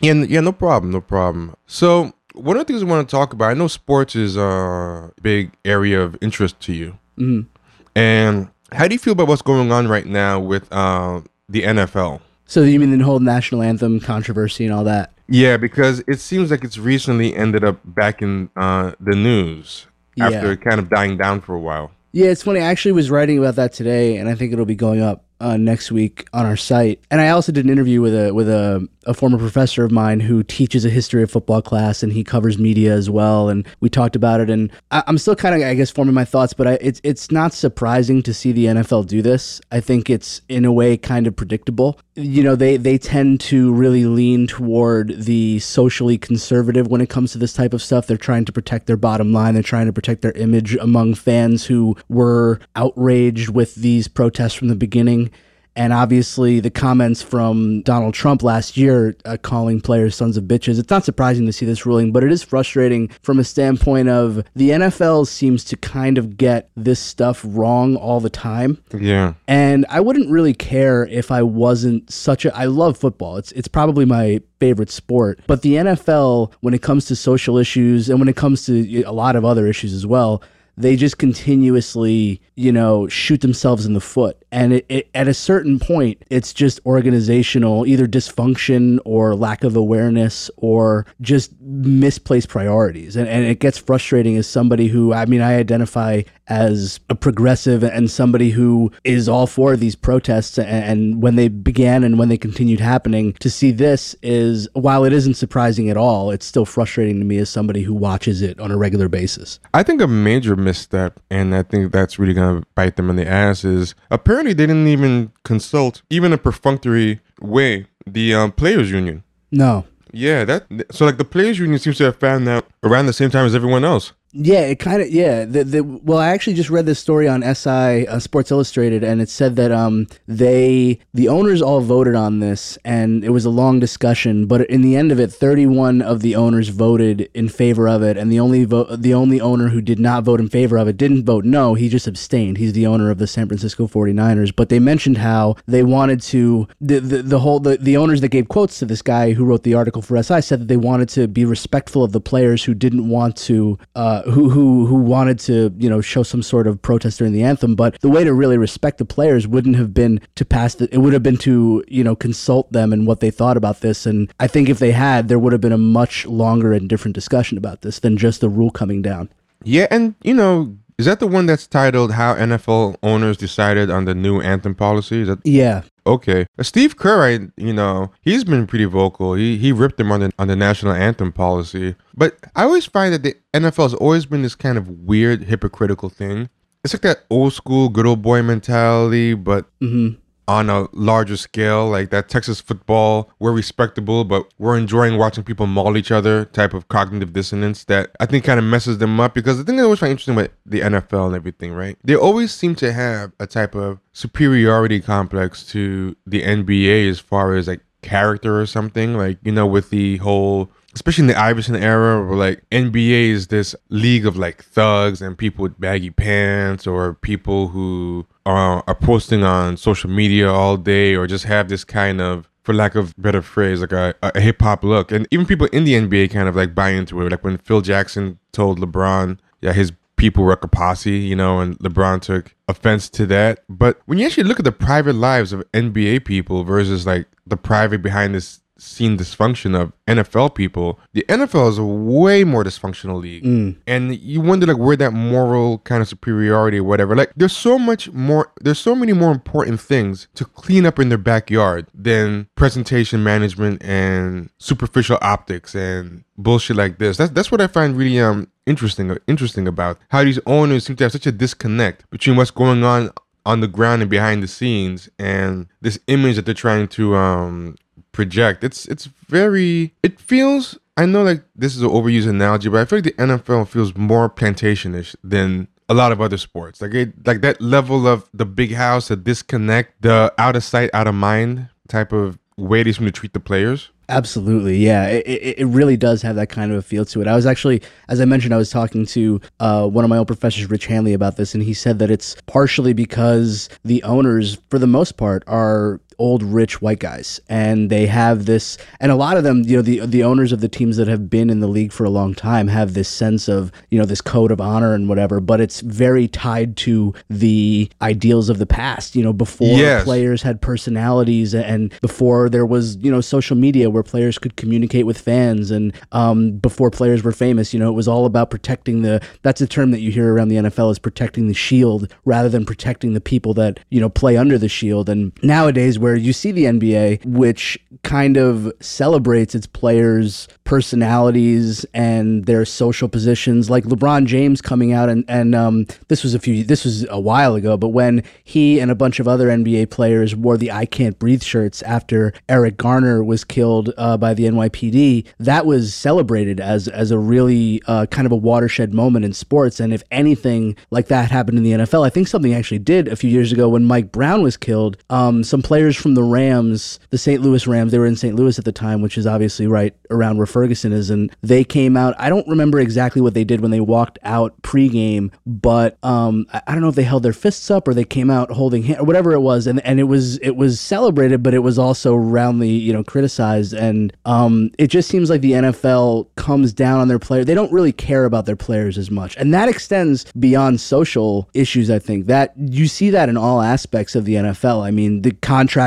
Yeah, 0.03 0.15
yeah, 0.15 0.41
no 0.41 0.53
problem, 0.53 0.93
no 0.93 1.03
problem. 1.03 1.55
So 1.67 2.15
one 2.43 2.57
of 2.57 2.67
the 2.67 2.73
things 2.73 2.83
I 2.83 2.87
want 2.87 3.07
to 3.09 3.11
talk 3.11 3.33
about, 3.33 3.51
I 3.51 3.55
know 3.55 3.69
sports 3.69 4.17
is 4.17 4.37
a 4.37 5.13
big 5.23 5.53
area 5.65 6.01
of 6.03 6.17
interest 6.21 6.59
to 6.61 6.73
you. 6.73 6.99
Mhm. 7.19 7.47
And 7.95 8.49
how 8.73 8.87
do 8.89 8.95
you 8.95 8.99
feel 8.99 9.13
about 9.13 9.29
what's 9.29 9.43
going 9.43 9.73
on 9.73 9.89
right 9.89 10.07
now 10.07 10.39
with 10.41 10.71
uh, 10.73 11.21
the 11.49 11.63
NFL? 11.63 12.21
So 12.47 12.63
you 12.63 12.81
mean 12.81 12.97
the 12.97 13.05
whole 13.05 13.21
national 13.21 13.63
anthem 13.63 14.01
controversy 14.01 14.65
and 14.65 14.75
all 14.75 14.85
that? 14.85 15.13
Yeah, 15.29 15.57
because 15.57 16.03
it 16.09 16.19
seems 16.21 16.51
like 16.51 16.65
it's 16.65 16.79
recently 16.79 17.35
ended 17.37 17.63
up 17.65 17.79
back 17.85 18.23
in 18.23 18.51
uh, 18.57 18.93
the 19.01 19.15
news 19.17 19.87
after 20.21 20.51
Yeah. 20.51 20.55
kind 20.57 20.81
of 20.81 20.91
dying 20.91 21.17
down 21.17 21.41
for 21.41 21.55
a 21.55 21.61
while. 21.61 21.93
Yeah, 22.13 22.27
it's 22.27 22.43
funny. 22.43 22.59
I 22.61 22.65
actually 22.65 22.93
was 22.93 23.09
writing 23.11 23.39
about 23.39 23.55
that 23.55 23.73
today, 23.73 24.17
and 24.17 24.29
I 24.29 24.35
think 24.35 24.53
it'll 24.53 24.65
be 24.65 24.75
going 24.75 25.01
up 25.01 25.25
uh, 25.41 25.57
next 25.57 25.93
week 25.93 26.27
on 26.33 26.45
our 26.45 26.57
site. 26.57 27.01
And 27.11 27.21
I 27.21 27.29
also 27.29 27.53
did 27.53 27.65
an 27.65 27.71
interview 27.71 28.01
with 28.01 28.15
a 28.15 28.35
with 28.35 28.49
a, 28.49 28.87
a 29.07 29.15
former 29.15 29.39
professor 29.39 29.85
of 29.85 29.91
mine 29.91 30.21
who 30.21 30.43
teaches 30.43 30.85
a 30.85 30.91
history 30.91 31.23
of 31.23 31.31
football 31.31 31.63
class, 31.63 32.03
and 32.03 32.13
he 32.13 32.23
covers 32.23 32.59
media 32.59 32.93
as 32.93 33.09
well. 33.09 33.49
And 33.49 33.67
we 33.81 33.89
talked 33.89 34.17
about 34.17 34.41
it, 34.41 34.51
and 34.51 34.71
I, 34.91 35.03
I'm 35.07 35.19
still 35.19 35.37
kind 35.37 35.55
of, 35.55 35.63
I 35.63 35.75
guess, 35.75 35.91
forming 35.91 36.15
my 36.15 36.25
thoughts. 36.25 36.53
But 36.53 36.67
I, 36.67 36.79
it's 36.81 37.01
it's 37.03 37.31
not 37.31 37.53
surprising 37.53 38.23
to 38.23 38.35
see 38.35 38.53
the 38.53 38.67
NFL 38.67 39.07
do 39.07 39.23
this. 39.23 39.61
I 39.73 39.81
think 39.81 40.11
it's 40.11 40.43
in 40.49 40.65
a 40.65 40.73
way 40.73 40.97
kind 40.97 41.27
of 41.27 41.35
predictable. 41.35 41.99
You 42.15 42.43
know, 42.43 42.57
they 42.57 42.77
they 42.77 42.99
tend 42.99 43.41
to 43.43 43.73
really 43.73 44.05
lean 44.05 44.47
toward 44.47 45.23
the 45.23 45.59
socially 45.61 46.19
conservative 46.19 46.89
when 46.89 47.01
it 47.01 47.09
comes 47.09 47.33
to 47.33 47.39
this 47.39 47.55
type 47.55 47.73
of 47.73 47.83
stuff. 47.83 48.07
They're 48.07 48.17
trying 48.17 48.45
to 48.47 48.53
protect 48.53 48.87
their 48.87 48.97
bottom 48.97 49.33
line. 49.33 49.55
They're 49.55 49.63
trying 49.63 49.87
to 49.87 49.93
protect 49.93 50.23
their 50.23 50.33
image 50.33 50.77
among 50.77 51.15
fans 51.15 51.65
who 51.67 51.97
were 52.09 52.61
outraged 52.77 53.49
with 53.49 53.77
these 53.77 54.09
protests 54.09 54.55
from 54.55 54.69
the 54.69 54.77
beginning. 54.77 55.31
And 55.77 55.93
obviously, 55.93 56.61
the 56.61 56.71
comments 56.71 57.23
from 57.23 57.83
Donald 57.83 58.15
Trump 58.15 58.43
last 58.43 58.77
year 58.77 59.17
uh, 59.25 59.37
calling 59.41 59.81
players 59.81 60.17
sons 60.17 60.37
of 60.37 60.45
bitches. 60.45 60.79
It's 60.79 60.91
not 60.91 61.05
surprising 61.05 61.47
to 61.47 61.53
see 61.53 61.67
this 61.67 61.87
ruling, 61.87 62.13
but 62.13 62.25
it 62.25 62.33
is 62.33 62.43
frustrating 62.43 63.09
from 63.23 63.39
a 63.39 63.45
standpoint 63.45 64.09
of 64.09 64.45
the 64.55 64.71
NFL 64.71 65.27
seems 65.27 65.65
to 65.65 65.77
kind 65.77 66.19
of 66.19 66.37
get 66.37 66.71
this 66.77 66.99
stuff 66.99 67.43
wrong 67.47 67.97
all 67.97 68.21
the 68.21 68.31
time. 68.31 68.83
Yeah. 68.99 69.35
And 69.47 69.87
I 69.89 70.01
wouldn't 70.01 70.31
really 70.31 70.55
care 70.55 71.07
if 71.07 71.31
I 71.31 71.43
wasn't 71.43 72.11
such 72.11 72.45
a 72.45 72.57
I 72.57 72.67
love 72.67 72.97
football. 72.97 73.37
It's 73.37 73.53
it's 73.53 73.69
probably 73.69 74.05
my 74.05 74.41
favorite 74.59 74.91
sport. 74.91 75.41
But 75.47 75.63
the 75.63 75.75
NFL 75.75 76.53
when 76.61 76.75
it 76.75 76.83
comes 76.83 77.07
to 77.07 77.17
social 77.17 77.57
issues 77.57 78.09
and 78.11 78.19
when 78.19 78.29
it 78.29 78.37
comes 78.37 78.67
to 78.67 79.03
a 79.03 79.13
lot 79.13 79.37
of 79.37 79.45
other 79.45 79.67
issues 79.67 79.93
as 79.93 80.07
well, 80.07 80.43
they 80.81 80.97
just 80.97 81.19
continuously, 81.19 82.41
you 82.57 82.73
know, 82.73 83.09
shoot 83.09 83.41
themselves 83.41 83.87
in 83.87 83.93
the 83.93 84.01
foot. 84.01 84.43
And 84.51 84.73
it, 84.73 84.87
it, 84.89 85.11
at 85.15 85.29
a 85.29 85.35
certain 85.35 85.79
point, 85.79 86.23
it's 86.31 86.53
just 86.53 86.81
organizational, 86.85 87.87
either 87.87 88.07
dysfunction 88.07 88.99
or 89.05 89.35
lack 89.35 89.65
of 89.65 89.77
awareness 89.77 90.51
or 90.57 91.07
just 91.21 91.53
misplaced 91.61 92.49
priorities. 92.49 93.17
And, 93.17 93.29
and 93.29 93.45
it 93.45 93.61
gets 93.61 93.79
frustrating 93.79 94.37
as 94.37 94.47
somebody 94.47 94.89
who, 94.89 95.13
I 95.13 95.27
mean, 95.27 95.41
I 95.41 95.57
identify 95.57 96.23
as 96.51 97.01
a 97.09 97.15
progressive 97.15 97.83
and 97.83 98.11
somebody 98.11 98.51
who 98.51 98.91
is 99.05 99.29
all 99.29 99.47
for 99.47 99.77
these 99.77 99.95
protests. 99.95 100.59
And, 100.59 100.91
when 101.21 101.37
they 101.37 101.49
began 101.49 102.05
and 102.05 102.19
when 102.19 102.29
they 102.29 102.37
continued 102.37 102.81
happening, 102.81 103.33
to 103.35 103.49
see 103.49 103.71
this 103.71 104.15
is, 104.23 104.69
while 104.73 105.05
it 105.05 105.13
isn't 105.13 105.35
surprising 105.35 105.89
at 105.89 105.97
all, 105.97 106.31
it's 106.31 106.45
still 106.45 106.65
frustrating 106.65 107.19
to 107.19 107.25
me 107.25 107.39
as 107.39 107.49
somebody 107.49 107.83
who 107.83 107.95
watches 107.95 108.43
it 108.43 108.59
on 108.59 108.71
a 108.71 108.77
regular 108.77 109.09
basis. 109.09 109.61
I 109.73 109.83
think 109.83 110.01
a 110.01 110.07
major 110.07 110.57
misstep, 110.57 111.21
and 111.31 111.55
I 111.55 111.63
think 111.63 111.93
that's 111.93 112.19
really 112.19 112.35
going 112.35 112.61
to 112.61 112.67
bite 112.75 112.97
them 112.97 113.09
in 113.09 113.17
the 113.17 113.27
ass, 113.27 113.65
is 113.65 113.95
apparently 114.11 114.53
they 114.53 114.67
didn't 114.67 114.89
even 114.89 115.33
consult, 115.45 116.03
even 116.11 116.33
a 116.33 116.39
perfunctory 116.39 117.21
way, 117.41 117.87
the 118.07 118.35
um, 118.35 118.53
players' 118.53 118.91
union. 118.91 119.23
No. 119.51 119.85
Yeah, 120.13 120.45
that 120.45 120.67
so 120.91 121.05
like 121.07 121.19
the 121.19 121.25
players' 121.25 121.59
union 121.59 121.79
seems 121.79 121.99
to 121.99 122.05
have 122.05 122.17
found 122.17 122.49
out 122.49 122.67
around 122.83 123.07
the 123.07 123.13
same 123.13 123.31
time 123.31 123.47
as 123.47 123.55
everyone 123.55 123.85
else. 123.85 124.13
Yeah, 124.33 124.61
it 124.61 124.79
kind 124.79 125.03
of 125.03 125.11
yeah. 125.11 125.45
The, 125.45 125.65
the 125.65 125.81
well, 125.83 126.19
I 126.19 126.29
actually 126.29 126.55
just 126.55 126.71
read 126.71 126.87
this 126.87 127.01
story 127.01 127.27
on 127.27 127.43
SI 127.43 128.07
uh, 128.07 128.21
Sports 128.21 128.53
Illustrated, 128.53 129.03
and 129.03 129.21
it 129.21 129.29
said 129.29 129.57
that 129.57 129.73
um 129.73 130.07
they 130.29 131.01
the 131.13 131.27
owners 131.29 131.61
all 131.61 131.81
voted 131.81 132.15
on 132.15 132.39
this, 132.39 132.79
and 132.85 133.25
it 133.25 133.31
was 133.31 133.45
a 133.45 133.51
long 133.51 133.81
discussion. 133.81 134.47
But 134.47 134.71
in 134.71 134.83
the 134.83 134.95
end 134.95 135.11
of 135.11 135.19
it, 135.19 135.33
thirty 135.33 135.67
one 135.67 136.01
of 136.01 136.21
the 136.21 136.37
owners 136.37 136.69
voted 136.69 137.29
in 137.35 137.49
favor 137.49 137.89
of 137.89 138.05
it, 138.05 138.17
and 138.17 138.31
the 138.31 138.39
only 138.39 138.65
vote 138.65 139.03
the 139.03 139.15
only 139.15 139.41
owner 139.41 139.69
who 139.69 139.81
did 139.81 139.99
not 139.99 140.23
vote 140.23 140.39
in 140.39 140.49
favor 140.49 140.79
of 140.79 140.87
it 140.87 140.97
didn't 140.97 141.25
vote 141.25 141.45
no. 141.45 141.75
He 141.75 141.89
just 141.89 142.07
abstained. 142.07 142.59
He's 142.59 142.73
the 142.73 142.87
owner 142.87 143.11
of 143.11 143.19
the 143.19 143.27
San 143.27 143.49
Francisco 143.49 143.89
49ers. 143.89 144.55
But 144.55 144.69
they 144.69 144.79
mentioned 144.79 145.19
how 145.19 145.57
they 145.67 145.83
wanted 145.83 146.23
to 146.23 146.69
the 146.81 147.01
the, 147.01 147.23
the 147.23 147.41
whole 147.41 147.59
the, 147.59 147.79
the 147.79 147.97
owners 147.97 148.21
that 148.21 148.29
gave 148.29 148.47
quotes 148.47 148.79
to 148.79 148.87
this 148.87 149.03
guy 149.03 149.33
who 149.33 149.45
wrote 149.45 149.65
the 149.65 149.75
article 149.75 150.03
for 150.03 150.23
SI 150.23 150.41
said 150.41 150.61
that 150.61 150.69
they 150.69 150.77
wanted 150.77 151.09
to 151.09 151.27
be 151.27 151.45
respectful 151.45 152.05
of 152.05 152.13
the 152.13 152.21
players 152.21 152.63
who 152.63 152.75
didn't 152.75 153.09
want 153.09 153.35
to 153.37 153.77
uh, 153.97 154.20
Uh, 154.21 154.31
who 154.31 154.51
who 154.51 154.87
who 154.87 154.97
wanted 154.97 155.39
to 155.39 155.73
you 155.79 155.89
know 155.89 156.01
show 156.01 156.23
some 156.23 156.43
sort 156.43 156.67
of 156.67 156.81
protest 156.83 157.19
during 157.19 157.33
the 157.33 157.43
anthem. 157.43 157.75
But 157.75 158.01
the 158.01 158.09
way 158.09 158.25
to 158.25 158.33
really 158.33 158.59
respect 158.59 158.99
the 158.99 159.05
players 159.05 159.47
wouldn't 159.47 159.77
have 159.77 159.95
been 159.95 160.21
to 160.37 160.45
pass 160.45 160.75
the, 160.75 160.93
it 160.93 160.99
would 160.99 161.13
have 161.13 161.23
been 161.23 161.37
to 161.39 161.85
you 161.89 162.05
know 162.05 162.17
consult 162.17 162.73
them 162.73 162.93
and 162.93 163.07
what 163.07 163.21
they 163.21 163.31
thought 163.31 163.57
about 163.57 163.81
this. 163.81 164.07
And 164.07 164.33
I 164.41 164.47
think 164.47 164.69
if 164.69 164.79
they 164.79 164.93
had, 164.93 165.29
there 165.29 165.39
would 165.39 165.53
have 165.53 165.61
been 165.61 165.73
a 165.73 165.79
much 165.79 166.27
longer 166.27 166.73
and 166.73 166.89
different 166.89 167.15
discussion 167.15 167.59
about 167.59 167.83
this 167.83 167.99
than 168.01 168.17
just 168.17 168.41
the 168.41 168.49
rule 168.49 168.71
coming 168.71 169.03
down. 169.03 169.31
Yeah, 169.63 169.87
and 169.91 170.15
you 170.23 170.35
know, 170.35 170.77
is 170.99 171.07
that 171.07 171.21
the 171.21 171.27
one 171.27 171.47
that's 171.47 171.67
titled 171.67 172.13
"How 172.13 172.35
NFL 172.35 172.97
Owners 173.03 173.37
Decided 173.37 173.91
on 173.91 174.05
the 174.05 174.15
New 174.15 174.41
Anthem 174.41 174.75
Policy"? 174.75 175.23
Is 175.23 175.29
that 175.29 175.39
Yeah, 175.45 175.83
okay? 176.07 176.47
Steve 176.61 176.97
Kerr, 176.97 177.25
I, 177.25 177.49
you 177.57 177.73
know, 177.73 178.11
he's 178.23 178.45
been 178.45 178.67
pretty 178.67 178.85
vocal. 178.85 179.35
He 179.35 179.57
he 179.57 179.73
ripped 179.73 180.01
him 180.01 180.13
on 180.13 180.21
the 180.21 180.33
on 180.39 180.49
the 180.49 180.57
national 180.57 180.93
anthem 180.93 181.33
policy. 181.33 181.97
But 182.15 182.37
I 182.57 182.65
always 182.65 182.87
find 182.87 183.13
that 183.15 183.23
the 183.23 183.37
NFL 183.55 183.83
has 183.85 183.95
always 183.95 184.27
been 184.27 184.43
this 184.43 184.55
kind 184.55 184.79
of 184.79 184.89
weird, 184.89 185.45
hypocritical 185.45 186.09
thing. 186.09 186.49
It's 186.85 186.95
like 186.95 187.03
that 187.03 187.25
old 187.31 187.53
school, 187.53 187.89
good 187.89 188.07
old 188.07 188.23
boy 188.23 188.43
mentality, 188.43 189.35
but 189.35 189.67
hmm 189.81 190.11
on 190.49 190.69
a 190.69 190.89
larger 190.93 191.37
scale, 191.37 191.89
like 191.89 192.11
that 192.11 192.29
Texas 192.29 192.61
football, 192.61 193.31
we're 193.39 193.53
respectable, 193.53 194.25
but 194.25 194.53
we're 194.59 194.77
enjoying 194.77 195.19
watching 195.19 195.45
people 195.45 195.67
maul 195.67 195.97
each 195.97 196.11
other 196.11 196.47
type 196.47 196.75
of 196.75 196.89
cognitive 196.89 197.33
dissonance 197.33 197.85
that 197.85 198.11
I 198.21 198.27
think 198.27 198.45
kind 198.45 198.59
of 198.59 198.65
messes 198.65 198.99
them 198.99 199.21
up 199.21 199.35
because 199.35 199.59
the 199.59 199.65
thing 199.65 199.79
I 199.79 199.85
always 199.85 200.01
find 200.01 200.11
interesting 200.11 200.35
with 200.35 200.51
the 200.67 200.81
NFL 200.81 201.27
and 201.27 201.37
everything, 201.37 201.73
right? 201.73 201.97
They 202.03 202.17
always 202.17 202.53
seem 202.53 202.75
to 202.77 202.93
have 202.93 203.33
a 203.39 203.47
type 203.47 203.75
of 203.75 204.01
superiority 204.13 205.01
complex 205.01 205.65
to 205.69 206.17
the 206.27 206.43
NBA 206.43 207.09
as 207.09 207.21
far 207.21 207.55
as 207.55 207.69
like 207.69 207.81
character 208.03 208.61
or 208.61 208.67
something. 208.67 209.17
Like 209.17 209.39
you 209.43 209.53
know, 209.53 209.67
with 209.67 209.91
the 209.91 210.19
whole 210.19 210.71
especially 210.95 211.23
in 211.23 211.29
the 211.29 211.39
Iverson 211.39 211.77
era, 211.77 212.25
where 212.25 212.37
like 212.37 212.69
NBA 212.71 213.31
is 213.31 213.47
this 213.49 213.75
league 213.89 214.27
of 214.27 214.37
like 214.37 214.63
thugs 214.63 215.23
and 215.23 215.39
people 215.39 215.63
with 215.63 215.81
baggy 215.81 216.11
pants 216.11 216.87
or 216.87 217.15
people 217.15 217.69
who 217.69 218.27
are, 218.47 218.83
are 218.87 218.95
posting 218.95 219.45
on 219.45 219.77
social 219.77 220.11
media 220.11 220.51
all 220.51 220.77
day 220.77 221.15
or 221.15 221.27
just 221.27 221.45
have 221.45 221.69
this 221.69 221.85
kind 221.85 222.21
of 222.21 222.49
for 222.63 222.75
lack 222.75 222.95
of 222.95 223.15
better 223.17 223.43
phrase, 223.43 223.81
like 223.81 223.93
a, 223.93 224.15
a 224.23 224.41
hip 224.41 224.61
hop 224.61 224.85
look. 224.85 225.13
And 225.13 225.27
even 225.31 225.47
people 225.47 225.67
in 225.69 225.85
the 225.85 225.95
NBA 225.95 226.31
kind 226.31 226.49
of 226.49 226.57
like 226.57 226.75
buy 226.75 226.91
into 226.91 227.21
it. 227.23 227.31
Like 227.31 227.43
when 227.43 227.59
Phil 227.59 227.81
Jackson 227.81 228.39
told 228.53 228.79
LeBron, 228.79 229.39
yeah, 229.61 229.73
his 229.73 229.93
people 230.17 230.45
were 230.45 230.53
a 230.53 230.69
posse, 230.69 231.19
you 231.19 231.35
know, 231.35 231.61
and 231.61 231.79
LeBron 231.79 232.21
took 232.21 232.55
offense 232.69 233.09
to 233.09 233.27
that. 233.27 233.61
But 233.69 234.01
when 234.05 234.19
you 234.19 234.27
actually 234.27 234.45
look 234.45 234.59
at 234.59 234.65
the 234.65 234.73
private 234.73 235.15
lives 235.15 235.53
of 235.53 235.65
NBA 235.73 236.27
people 236.27 236.63
versus 236.63 237.07
like 237.07 237.27
the 237.47 237.57
private 237.57 238.03
behind 238.03 238.35
this 238.35 238.60
seen 238.81 239.17
dysfunction 239.17 239.79
of 239.79 239.93
NFL 240.09 240.55
people, 240.55 240.99
the 241.13 241.25
NFL 241.29 241.69
is 241.69 241.79
a 241.79 241.85
way 241.85 242.45
more 242.45 242.65
dysfunctional 242.65 243.21
league. 243.21 243.45
Mm. 243.45 243.77
And 243.87 244.19
you 244.19 244.41
wonder 244.41 244.67
like 244.67 244.79
where 244.79 244.97
that 244.97 245.13
moral 245.13 245.79
kind 245.79 246.03
of 246.03 246.09
superiority 246.09 246.79
or 246.79 246.85
whatever. 246.85 247.15
Like 247.15 247.33
there's 247.37 247.57
so 247.57 247.79
much 247.79 248.11
more 248.13 248.53
there's 248.61 248.79
so 248.79 248.95
many 248.95 249.13
more 249.13 249.31
important 249.31 249.81
things 249.81 250.29
to 250.35 250.45
clean 250.45 250.87
up 250.87 250.99
in 250.99 251.09
their 251.09 251.19
backyard 251.19 251.87
than 251.95 252.49
presentation 252.55 253.23
management 253.23 253.83
and 253.85 254.51
superficial 254.59 255.19
optics 255.21 255.75
and 255.75 256.25
bullshit 256.37 256.77
like 256.77 256.99
this. 256.99 257.17
That's 257.17 257.33
that's 257.33 257.53
what 257.53 257.61
I 257.61 257.67
find 257.67 257.97
really 257.97 258.21
um 258.21 258.49
interesting 258.67 259.17
interesting 259.27 259.69
about 259.69 259.99
how 260.09 260.25
these 260.25 260.39
owners 260.47 260.85
seem 260.85 260.97
to 260.97 261.05
have 261.05 261.13
such 261.13 261.27
a 261.27 261.33
disconnect 261.33 262.09
between 262.11 262.37
what's 262.37 262.51
going 262.51 262.85
on 262.85 263.11
on 263.47 263.61
the 263.61 263.69
ground 263.69 264.03
and 264.03 264.11
behind 264.11 264.43
the 264.43 264.49
scenes 264.49 265.09
and 265.19 265.67
this 265.81 265.99
image 266.07 266.37
that 266.37 266.45
they're 266.45 266.55
trying 266.55 266.87
to 266.87 267.15
um 267.17 267.77
project. 268.13 268.65
It's 268.65 268.87
it's 268.87 269.07
very 269.29 269.95
it 270.03 270.21
feels 270.21 270.79
I 270.97 271.07
know 271.07 271.23
like 271.23 271.43
this 271.57 271.77
is 271.77 271.83
an 271.83 271.89
overused 271.89 272.29
analogy, 272.29 272.69
but 272.69 272.81
I 272.81 272.85
feel 272.85 272.99
like 272.99 273.05
the 273.05 273.13
NFL 273.13 273.69
feels 273.69 273.97
more 273.97 274.29
plantationish 274.29 275.17
than 275.25 275.69
a 275.89 275.95
lot 275.95 276.13
of 276.13 276.21
other 276.21 276.39
sports. 276.39 276.81
Like 276.81 276.95
it 276.95 277.27
like 277.27 277.41
that 277.41 277.61
level 277.61 278.07
of 278.07 278.29
the 278.33 278.47
big 278.47 278.75
house, 278.75 279.09
the 279.09 279.17
disconnect, 279.17 280.03
the 280.03 280.33
out 280.39 280.57
of 280.57 280.65
sight, 280.65 280.91
out 280.93 281.07
of 281.07 281.15
mind 281.15 281.69
type 281.89 282.13
of 282.13 282.39
way 282.57 282.83
they 282.83 282.93
seem 282.93 283.07
to 283.07 283.13
treat 283.13 283.33
the 283.33 283.41
players. 283.41 283.91
Absolutely, 284.11 284.77
yeah. 284.77 285.07
It, 285.07 285.27
it, 285.27 285.59
it, 285.61 285.67
really 285.67 285.97
does 285.97 286.21
have 286.23 286.35
that 286.35 286.49
kind 286.49 286.73
of 286.73 286.79
a 286.79 286.83
feel 286.83 287.05
to 287.05 287.21
it. 287.21 287.29
I 287.29 287.37
was 287.37 287.47
actually, 287.47 287.81
as 288.09 288.21
I 288.21 288.25
mentioned, 288.25 288.53
I 288.53 288.57
was 288.57 288.69
talking 288.69 289.07
to 289.07 289.41
uh, 289.61 289.87
one 289.87 290.05
of 290.05 290.09
my 290.09 290.19
old 290.19 290.27
professors, 290.27 290.69
Rich 290.69 290.87
Hanley, 290.87 291.13
about 291.13 291.37
this, 291.37 291.55
and 291.55 291.63
he 291.63 291.73
said 291.73 292.01
that 292.01 292.11
it's 292.11 292.37
partially 292.47 292.93
because 292.93 293.69
the 293.85 294.03
owners, 294.03 294.59
for 294.69 294.81
the 294.81 294.89
most 294.89 295.17
part, 295.17 295.45
are 295.47 296.01
old 296.21 296.43
rich 296.43 296.81
white 296.83 296.99
guys 297.01 297.41
and 297.49 297.89
they 297.91 298.07
have 298.07 298.45
this 298.47 298.77
and 299.01 299.11
a 299.11 299.17
lot 299.17 299.37
of 299.37 299.43
them 299.43 299.63
you 299.65 299.75
know 299.77 299.83
the 299.83 300.01
the 300.07 300.23
owners 300.23 300.53
of 300.53 300.61
the 300.61 300.69
teams 300.69 300.97
that 300.99 301.09
have 301.09 301.31
been 301.31 301.49
in 301.51 301.61
the 301.61 301.67
league 301.67 301.93
for 301.93 302.05
a 302.05 302.11
long 302.11 302.35
time 302.35 302.69
have 302.69 302.93
this 302.95 303.09
sense 303.09 303.49
of 303.49 303.73
you 303.91 303.99
know 303.99 304.05
this 304.05 304.21
code 304.21 304.51
of 304.53 304.61
honor 304.61 304.93
and 304.95 305.09
whatever 305.09 305.41
but 305.41 305.61
it's 305.61 305.81
very 305.81 306.29
tied 306.29 306.77
to 306.77 307.15
the 307.31 307.91
ideals 308.03 308.49
of 308.51 308.59
the 308.59 308.67
past 308.67 309.17
you 309.17 309.23
know 309.25 309.33
before 309.33 309.79
Yes. 309.79 310.05
players 310.05 310.43
had 310.43 310.61
personalities 310.61 311.55
and 311.55 311.93
before 312.03 312.49
there 312.51 312.67
was 312.67 312.97
you 312.99 313.11
know 313.11 313.21
social 313.21 313.57
media 313.57 313.89
where 313.89 314.03
players 314.03 314.39
could 314.39 314.57
communicate 314.57 315.07
with 315.07 315.19
fans 315.19 315.71
and 315.71 315.93
um, 316.13 316.53
before 316.59 316.91
players 316.91 317.23
were 317.23 317.33
famous 317.33 317.73
you 317.73 317.81
know 317.81 317.89
it 317.89 317.95
was 317.95 318.07
all 318.09 318.27
about 318.27 318.51
protecting 318.51 319.03
the 319.03 319.23
that's 319.43 319.61
a 319.61 319.67
term 319.67 319.91
that 319.93 320.01
you 320.01 320.11
hear 320.11 320.35
around 320.35 320.49
the 320.49 320.57
NFL 320.57 320.91
is 320.93 320.99
protecting 320.99 321.47
the 321.49 321.55
shield 321.55 322.13
rather 322.25 322.49
than 322.49 322.67
protecting 322.67 323.15
the 323.15 323.21
people 323.21 323.55
that 323.55 323.81
you 323.89 324.01
know 324.01 324.09
play 324.11 324.37
under 324.37 324.59
the 324.59 324.69
shield 324.69 325.09
and 325.09 325.33
nowadays 325.43 325.99
where 326.11 326.19
you 326.19 326.33
see 326.33 326.51
the 326.51 326.65
NBA 326.65 327.25
which 327.25 327.79
kind 328.03 328.37
of 328.37 328.73
celebrates 328.81 329.55
its 329.55 329.67
players 329.67 330.49
personalities 330.65 331.85
and 331.95 332.45
their 332.47 332.65
social 332.65 333.09
positions. 333.09 333.69
Like 333.69 333.85
LeBron 333.85 334.27
James 334.27 334.61
coming 334.61 334.93
out 334.93 335.09
and 335.09 335.25
and 335.29 335.55
um, 335.55 335.87
this 336.09 336.23
was 336.23 336.35
a 336.35 336.39
few 336.39 336.65
this 336.65 336.85
was 336.85 337.07
a 337.11 337.21
while 337.21 337.55
ago 337.55 337.77
but 337.77 337.89
when 337.89 338.23
he 338.43 338.81
and 338.81 338.91
a 338.91 338.95
bunch 338.95 339.21
of 339.21 339.29
other 339.29 339.49
NBA 339.49 339.91
players 339.91 340.35
wore 340.35 340.57
the 340.57 340.73
I 340.73 340.85
can't 340.87 341.19
breathe 341.19 341.43
shirts 341.43 341.83
after 341.83 342.33
Eric 342.49 342.77
Garner 342.77 343.23
was 343.23 343.45
killed 343.45 343.93
uh, 343.97 344.17
by 344.17 344.35
the 344.35 344.45
NYPD 344.45 345.27
that 345.39 345.67
was 345.67 345.95
celebrated 345.95 346.61
as 346.61 346.89
as 346.89 347.11
a 347.11 347.19
really 347.19 347.83
uh, 347.87 348.07
kind 348.07 348.27
of 348.27 348.33
a 348.33 348.37
watershed 348.37 348.95
moment 348.95 349.25
in 349.25 349.33
sports. 349.33 349.79
And 349.79 349.93
if 349.93 350.03
anything 350.11 350.77
like 350.91 351.07
that 351.09 351.31
happened 351.31 351.59
in 351.59 351.65
the 351.65 351.73
NFL 351.73 352.05
I 352.05 352.11
think 352.11 352.27
something 352.27 352.55
actually 352.55 352.81
did 352.81 353.07
a 353.07 353.17
few 353.17 353.31
years 353.31 353.53
ago 353.53 353.69
when 353.69 353.85
Mike 353.85 354.11
Brown 354.11 354.43
was 354.43 354.57
killed. 354.57 354.97
Um, 355.11 355.45
some 355.45 355.63
players 355.63 355.97
from 356.01 356.15
the 356.15 356.23
Rams 356.23 356.99
the 357.11 357.19
St. 357.19 357.43
Louis 357.43 357.67
Rams 357.67 357.93
they 357.93 357.99
were 357.99 358.07
in 358.07 358.17
St. 358.17 358.35
Louis 358.35 358.59
at 358.59 358.65
the 358.65 358.73
time 358.73 359.03
which 359.03 359.19
is 359.19 359.27
obviously 359.27 359.67
right 359.67 359.95
around 360.11 360.39
where 360.39 360.47
Ferguson 360.47 360.93
is 360.93 361.11
and 361.11 361.35
they 361.43 361.65
came 361.65 361.97
out 361.97 362.15
I 362.19 362.29
don't 362.29 362.47
remember 362.49 362.81
exactly 362.81 363.23
what 363.23 363.35
they 363.35 363.45
did 363.45 363.61
when 363.61 363.71
they 363.71 363.81
walked 363.81 364.19
out 364.23 364.61
pregame 364.63 365.31
but 365.47 365.99
um, 366.03 366.47
I, 366.53 366.73
don't 366.73 366.81
know 366.81 366.89
if 366.89 366.95
they 366.95 367.03
held 367.03 367.23
their 367.23 367.33
fists 367.33 367.71
up 367.71 367.87
or 367.87 367.95
they 367.95 368.05
came 368.05 368.31
out 368.31 368.51
holding 368.51 368.83
hand, 368.83 369.01
or 369.01 369.05
whatever 369.05 369.33
it 369.33 369.41
was 369.41 369.67
and, 369.67 369.85
and 369.85 370.01
it 370.01 370.05
was 370.05 370.39
it 370.39 370.57
was 370.57 370.81
celebrated 370.81 371.43
but 371.43 371.55
it 371.55 371.61
was 371.61 371.79
also 371.79 372.15
roundly 372.15 372.71
you 372.71 372.93
know 372.93 373.05
criticized 373.05 373.73
and 373.73 374.17
um, 374.25 374.71
it 374.79 374.89
just 374.89 375.09
seems 375.09 375.31
like 375.31 375.41
the 375.41 375.53
NFL 375.53 376.29
comes 376.37 376.73
down 376.73 377.01
on 377.01 377.09
their 377.09 377.19
player 377.19 377.45
they 377.45 377.55
don't 377.55 377.73
really 377.73 377.93
care 377.93 378.25
about 378.25 378.47
their 378.47 378.57
players 378.57 378.99
as 378.99 379.11
much 379.11 379.37
and 379.37 379.53
that 379.55 379.69
extends 379.69 380.25
beyond 380.39 380.81
social 380.81 381.49
issues 381.55 381.91
I 381.91 381.99
think 381.99 382.27
that 382.27 382.53
you 382.57 382.87
see 382.87 383.11
that 383.11 383.29
in 383.29 383.37
all 383.37 383.61
aspects 383.61 384.15
of 384.15 384.25
the 384.25 384.35
NFL 384.35 384.83
I 384.85 384.91
mean 384.91 385.23
the 385.23 385.33